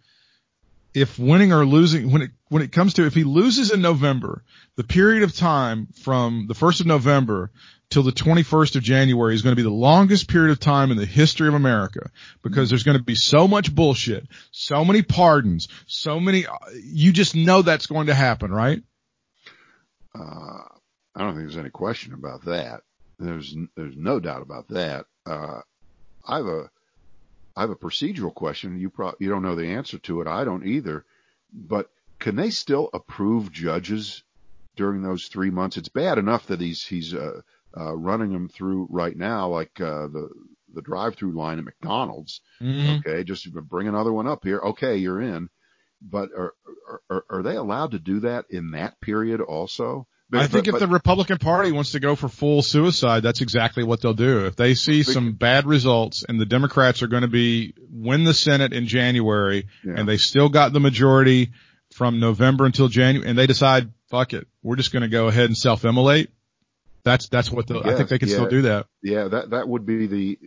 if 0.95 1.19
winning 1.19 1.53
or 1.53 1.67
losing, 1.67 2.11
when 2.11 2.23
it, 2.23 2.31
when 2.49 2.63
it 2.63 2.71
comes 2.71 2.95
to, 2.95 3.05
if 3.05 3.13
he 3.13 3.23
loses 3.23 3.71
in 3.71 3.79
November, 3.79 4.43
the 4.75 4.83
period 4.83 5.21
of 5.21 5.35
time 5.35 5.89
from 6.01 6.47
the 6.47 6.55
1st 6.55 6.79
of 6.79 6.87
November 6.87 7.51
till 7.91 8.01
the 8.01 8.11
21st 8.11 8.75
of 8.75 8.81
January 8.81 9.35
is 9.35 9.43
going 9.43 9.51
to 9.51 9.55
be 9.55 9.61
the 9.61 9.69
longest 9.69 10.27
period 10.27 10.51
of 10.51 10.59
time 10.59 10.89
in 10.89 10.97
the 10.97 11.05
history 11.05 11.47
of 11.47 11.53
America 11.53 12.09
because 12.41 12.69
there's 12.69 12.83
going 12.83 12.97
to 12.97 13.03
be 13.03 13.13
so 13.13 13.47
much 13.47 13.73
bullshit, 13.73 14.27
so 14.49 14.83
many 14.83 15.03
pardons, 15.03 15.67
so 15.85 16.19
many, 16.19 16.47
you 16.81 17.13
just 17.13 17.35
know 17.35 17.61
that's 17.61 17.85
going 17.85 18.07
to 18.07 18.15
happen, 18.15 18.51
right? 18.51 18.81
Uh, 20.15 20.63
I 21.15 21.21
don't 21.21 21.33
think 21.35 21.47
there's 21.47 21.57
any 21.57 21.69
question 21.69 22.13
about 22.13 22.45
that. 22.45 22.81
There's 23.19 23.55
there's 23.75 23.95
no 23.97 24.19
doubt 24.19 24.41
about 24.41 24.67
that. 24.69 25.05
Uh, 25.25 25.61
I 26.25 26.37
have 26.37 26.45
a 26.45 26.69
I 27.55 27.61
have 27.61 27.71
a 27.71 27.75
procedural 27.75 28.33
question. 28.33 28.79
You 28.79 28.89
pro- 28.91 29.15
you 29.19 29.29
don't 29.29 29.41
know 29.41 29.55
the 29.55 29.67
answer 29.67 29.97
to 29.99 30.21
it. 30.21 30.27
I 30.27 30.43
don't 30.43 30.65
either. 30.65 31.05
But 31.51 31.89
can 32.19 32.35
they 32.35 32.51
still 32.51 32.89
approve 32.93 33.51
judges 33.51 34.23
during 34.75 35.01
those 35.01 35.27
three 35.27 35.49
months? 35.49 35.77
It's 35.77 35.89
bad 35.89 36.19
enough 36.19 36.47
that 36.47 36.61
he's 36.61 36.85
he's 36.85 37.13
uh, 37.13 37.41
uh, 37.75 37.95
running 37.95 38.31
them 38.31 38.49
through 38.49 38.87
right 38.91 39.17
now, 39.17 39.49
like 39.49 39.81
uh, 39.81 40.07
the 40.07 40.29
the 40.73 40.81
drive-through 40.83 41.31
line 41.31 41.57
at 41.57 41.65
McDonald's. 41.65 42.41
Mm-hmm. 42.61 42.99
Okay, 42.99 43.23
just 43.23 43.51
bring 43.51 43.87
another 43.87 44.13
one 44.13 44.27
up 44.27 44.43
here. 44.43 44.59
Okay, 44.59 44.97
you're 44.97 45.21
in 45.21 45.49
but 46.01 46.29
are, 46.37 46.53
are, 47.09 47.25
are 47.29 47.43
they 47.43 47.55
allowed 47.55 47.91
to 47.91 47.99
do 47.99 48.21
that 48.21 48.45
in 48.49 48.71
that 48.71 48.99
period 49.01 49.41
also? 49.41 50.07
But, 50.29 50.41
I 50.41 50.47
think 50.47 50.65
but, 50.65 50.75
if 50.75 50.79
the 50.81 50.87
Republican 50.87 51.37
Party 51.37 51.71
wants 51.71 51.93
to 51.93 52.01
go 52.01 52.15
for 52.15 52.27
full 52.27 52.61
suicide, 52.61 53.23
that's 53.23 53.39
exactly 53.39 53.85
what 53.85 54.01
they'll 54.01 54.13
do. 54.13 54.45
If 54.45 54.57
they 54.57 54.73
see 54.73 55.03
some 55.03 55.33
bad 55.33 55.65
results 55.65 56.25
and 56.27 56.37
the 56.37 56.45
Democrats 56.45 57.01
are 57.01 57.07
going 57.07 57.21
to 57.21 57.29
be 57.29 57.73
win 57.89 58.25
the 58.25 58.33
Senate 58.33 58.73
in 58.73 58.87
January 58.87 59.67
yeah. 59.85 59.93
and 59.95 60.07
they 60.07 60.17
still 60.17 60.49
got 60.49 60.73
the 60.73 60.81
majority 60.81 61.51
from 61.93 62.19
November 62.19 62.65
until 62.65 62.89
January 62.89 63.29
and 63.29 63.37
they 63.37 63.47
decide, 63.47 63.93
fuck 64.09 64.33
it, 64.33 64.47
we're 64.61 64.75
just 64.75 64.91
going 64.91 65.03
to 65.03 65.07
go 65.07 65.27
ahead 65.27 65.45
and 65.45 65.57
self-immolate. 65.57 66.29
That's, 67.03 67.29
that's 67.29 67.49
what 67.49 67.67
the, 67.67 67.75
yes, 67.75 67.85
I 67.85 67.95
think 67.95 68.09
they 68.09 68.19
can 68.19 68.27
yeah, 68.27 68.35
still 68.35 68.49
do 68.49 68.61
that. 68.63 68.87
Yeah, 69.01 69.29
that, 69.29 69.51
that 69.51 69.69
would 69.69 69.85
be 69.85 70.07
the, 70.07 70.39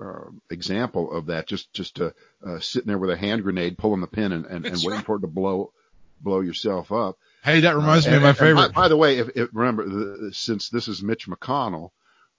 uh, 0.00 0.30
example 0.50 1.12
of 1.12 1.26
that. 1.26 1.46
Just 1.46 1.72
just 1.72 2.00
uh, 2.00 2.10
uh, 2.44 2.58
sitting 2.60 2.88
there 2.88 2.98
with 2.98 3.10
a 3.10 3.16
hand 3.16 3.42
grenade, 3.42 3.78
pulling 3.78 4.00
the 4.00 4.06
pin, 4.06 4.32
and, 4.32 4.46
and, 4.46 4.66
and 4.66 4.76
waiting 4.76 4.90
right. 4.90 5.04
for 5.04 5.16
it 5.16 5.20
to 5.20 5.26
blow 5.26 5.72
blow 6.20 6.40
yourself 6.40 6.92
up. 6.92 7.18
Hey, 7.42 7.60
that 7.60 7.76
reminds 7.76 8.06
uh, 8.06 8.10
me 8.10 8.16
and, 8.16 8.24
of 8.24 8.28
my 8.28 8.32
favorite. 8.32 8.72
By, 8.72 8.82
by, 8.82 8.88
the 8.88 8.96
way, 8.96 9.18
if, 9.18 9.28
if 9.34 9.48
remember, 9.52 9.88
the, 9.88 10.30
since 10.32 10.68
this 10.68 10.88
is 10.88 11.02
Mitch 11.02 11.26
McConnell, 11.26 11.90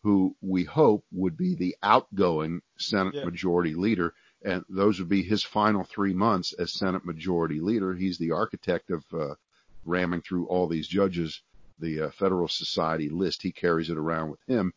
who 0.04 0.36
we 0.41 0.64
hope 0.64 1.04
would 1.12 1.38
be 1.38 1.56
the 1.56 1.76
outgoing 1.84 2.62
Senate 2.78 3.16
yeah. 3.16 3.26
Majority 3.26 3.76
Leader, 3.76 4.14
and 4.43 4.64
those 4.70 4.99
would 4.99 5.10
be 5.10 5.24
his 5.24 5.43
final 5.43 5.84
three 5.84 6.14
months 6.14 6.54
as 6.54 6.74
Senate 6.74 7.06
Majority 7.06 7.60
Leader. 7.60 7.93
He's 7.93 8.18
the 8.18 8.32
architect 8.32 8.91
of 8.91 9.04
uh, 9.14 9.36
ramming 9.86 10.22
through 10.22 10.47
all 10.47 10.68
these 10.68 10.88
judges 10.88 11.41
the 11.80 12.01
uh, 12.01 12.10
Federalist 12.12 12.58
Society 12.58 13.10
list. 13.10 13.41
He 13.41 13.51
carries 13.51 13.89
it 13.89 13.97
around 13.97 14.32
with 14.32 14.39
him 14.47 14.74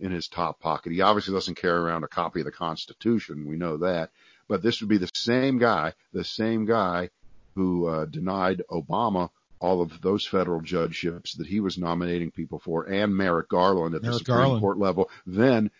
in 0.00 0.10
his 0.10 0.28
top 0.28 0.60
pocket. 0.60 0.92
He 0.92 1.00
obviously 1.00 1.34
doesn't 1.34 1.56
carry 1.56 1.78
around 1.78 2.04
a 2.04 2.08
copy 2.08 2.40
of 2.40 2.46
the 2.46 2.52
Constitution. 2.52 3.46
We 3.46 3.56
know 3.56 3.76
that. 3.78 4.10
But 4.48 4.62
this 4.62 4.80
would 4.80 4.88
be 4.88 4.98
the 4.98 5.10
same 5.14 5.58
guy, 5.58 5.92
the 6.12 6.24
same 6.24 6.64
guy 6.64 7.10
who 7.54 7.86
uh, 7.86 8.04
denied 8.06 8.62
Obama 8.70 9.30
all 9.60 9.82
of 9.82 10.00
those 10.00 10.26
federal 10.26 10.62
judgeships 10.62 11.34
that 11.34 11.46
he 11.46 11.60
was 11.60 11.76
nominating 11.76 12.30
people 12.30 12.58
for 12.58 12.84
and 12.84 13.14
Merrick 13.14 13.48
Garland 13.48 13.94
at 13.94 14.02
Merrick 14.02 14.14
the 14.14 14.18
Supreme 14.18 14.36
Garland. 14.38 14.62
Court 14.62 14.78
level. 14.78 15.10
Then 15.26 15.70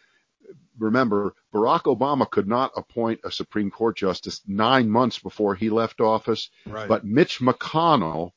remember, 0.79 1.35
Barack 1.53 1.83
Obama 1.83 2.29
could 2.29 2.47
not 2.47 2.73
appoint 2.77 3.21
a 3.25 3.31
Supreme 3.31 3.71
Court 3.71 3.97
justice 3.97 4.43
nine 4.47 4.91
months 4.91 5.19
before 5.19 5.55
he 5.55 5.71
left 5.71 6.01
office. 6.01 6.51
Right. 6.67 6.89
But 6.89 7.05
Mitch 7.05 7.41
McConnell 7.41 8.33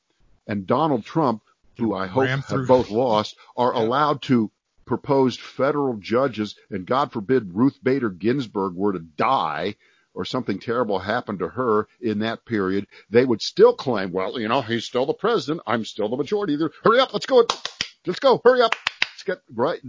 and 0.48 0.66
Donald 0.66 1.06
Trump, 1.06 1.44
who 1.78 1.94
I 1.94 2.08
hope 2.08 2.28
have 2.28 2.68
both 2.68 2.90
lost, 2.90 3.36
are 3.58 3.74
yeah. 3.76 3.82
allowed 3.82 4.22
to 4.24 4.50
proposed 4.86 5.40
federal 5.40 5.98
judges, 5.98 6.56
and 6.70 6.86
God 6.86 7.12
forbid 7.12 7.56
Ruth 7.56 7.78
Bader 7.82 8.10
Ginsburg 8.10 8.76
were 8.76 8.94
to 8.94 9.00
die 9.00 9.76
or 10.14 10.26
something 10.26 10.60
terrible 10.60 11.00
happened 11.00 11.40
to 11.40 11.48
her 11.48 11.88
in 12.00 12.20
that 12.20 12.46
period, 12.46 12.88
they 13.10 13.26
would 13.26 13.42
still 13.42 13.74
claim, 13.74 14.12
well, 14.12 14.40
you 14.40 14.48
know, 14.48 14.62
he's 14.62 14.86
still 14.86 15.06
the 15.06 15.14
president. 15.14 15.62
I'm 15.66 15.86
still 15.86 16.10
the 16.10 16.18
majority. 16.18 16.54
Either 16.54 16.72
hurry 16.84 17.00
up. 17.00 17.14
Let's 17.14 17.26
go. 17.26 17.46
Let's 18.06 18.20
go. 18.20 18.40
Hurry 18.44 18.62
up. 18.62 18.76
Let's 19.02 19.24
get 19.24 19.40
right. 19.54 19.80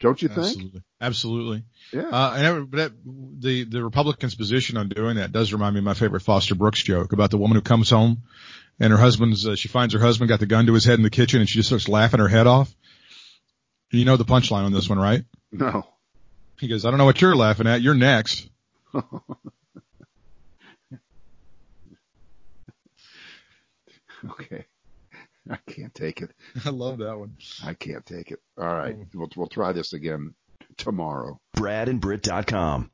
Don't 0.00 0.20
you 0.20 0.28
think? 0.28 0.46
Absolutely. 0.46 0.82
Absolutely. 1.00 1.64
Yeah. 1.92 2.08
Uh, 2.08 2.34
and 2.36 2.72
that, 2.72 2.92
the, 3.38 3.64
the 3.64 3.84
Republicans 3.84 4.34
position 4.34 4.76
on 4.76 4.88
doing 4.88 5.16
that 5.16 5.30
does 5.30 5.52
remind 5.52 5.74
me 5.74 5.78
of 5.78 5.84
my 5.84 5.94
favorite 5.94 6.20
Foster 6.20 6.56
Brooks 6.56 6.82
joke 6.82 7.12
about 7.12 7.30
the 7.30 7.38
woman 7.38 7.56
who 7.56 7.62
comes 7.62 7.90
home 7.90 8.22
and 8.80 8.92
her 8.92 8.98
husband's, 8.98 9.46
uh, 9.46 9.54
she 9.54 9.68
finds 9.68 9.94
her 9.94 10.00
husband 10.00 10.28
got 10.28 10.40
the 10.40 10.46
gun 10.46 10.66
to 10.66 10.74
his 10.74 10.84
head 10.84 10.98
in 10.98 11.04
the 11.04 11.10
kitchen 11.10 11.40
and 11.40 11.48
she 11.48 11.58
just 11.58 11.68
starts 11.68 11.88
laughing 11.88 12.20
her 12.20 12.28
head 12.28 12.48
off. 12.48 12.74
You 13.92 14.04
know 14.06 14.16
the 14.16 14.24
punchline 14.24 14.64
on 14.64 14.72
this 14.72 14.88
one, 14.88 14.98
right? 14.98 15.22
No. 15.52 15.86
He 16.58 16.66
goes, 16.68 16.84
I 16.86 16.90
don't 16.90 16.98
know 16.98 17.04
what 17.04 17.20
you're 17.20 17.36
laughing 17.36 17.66
at. 17.66 17.82
You're 17.82 17.94
next. 17.94 18.48
okay. 18.94 19.04
I 25.50 25.58
can't 25.66 25.94
take 25.94 26.22
it. 26.22 26.30
I 26.64 26.70
love 26.70 26.98
that 26.98 27.18
one. 27.18 27.36
I 27.64 27.74
can't 27.74 28.06
take 28.06 28.30
it. 28.30 28.40
All 28.56 28.64
right. 28.64 28.96
We'll, 29.12 29.28
we'll 29.36 29.48
try 29.48 29.72
this 29.72 29.92
again 29.92 30.34
tomorrow. 30.76 31.40
BradandBrit.com. 31.56 32.92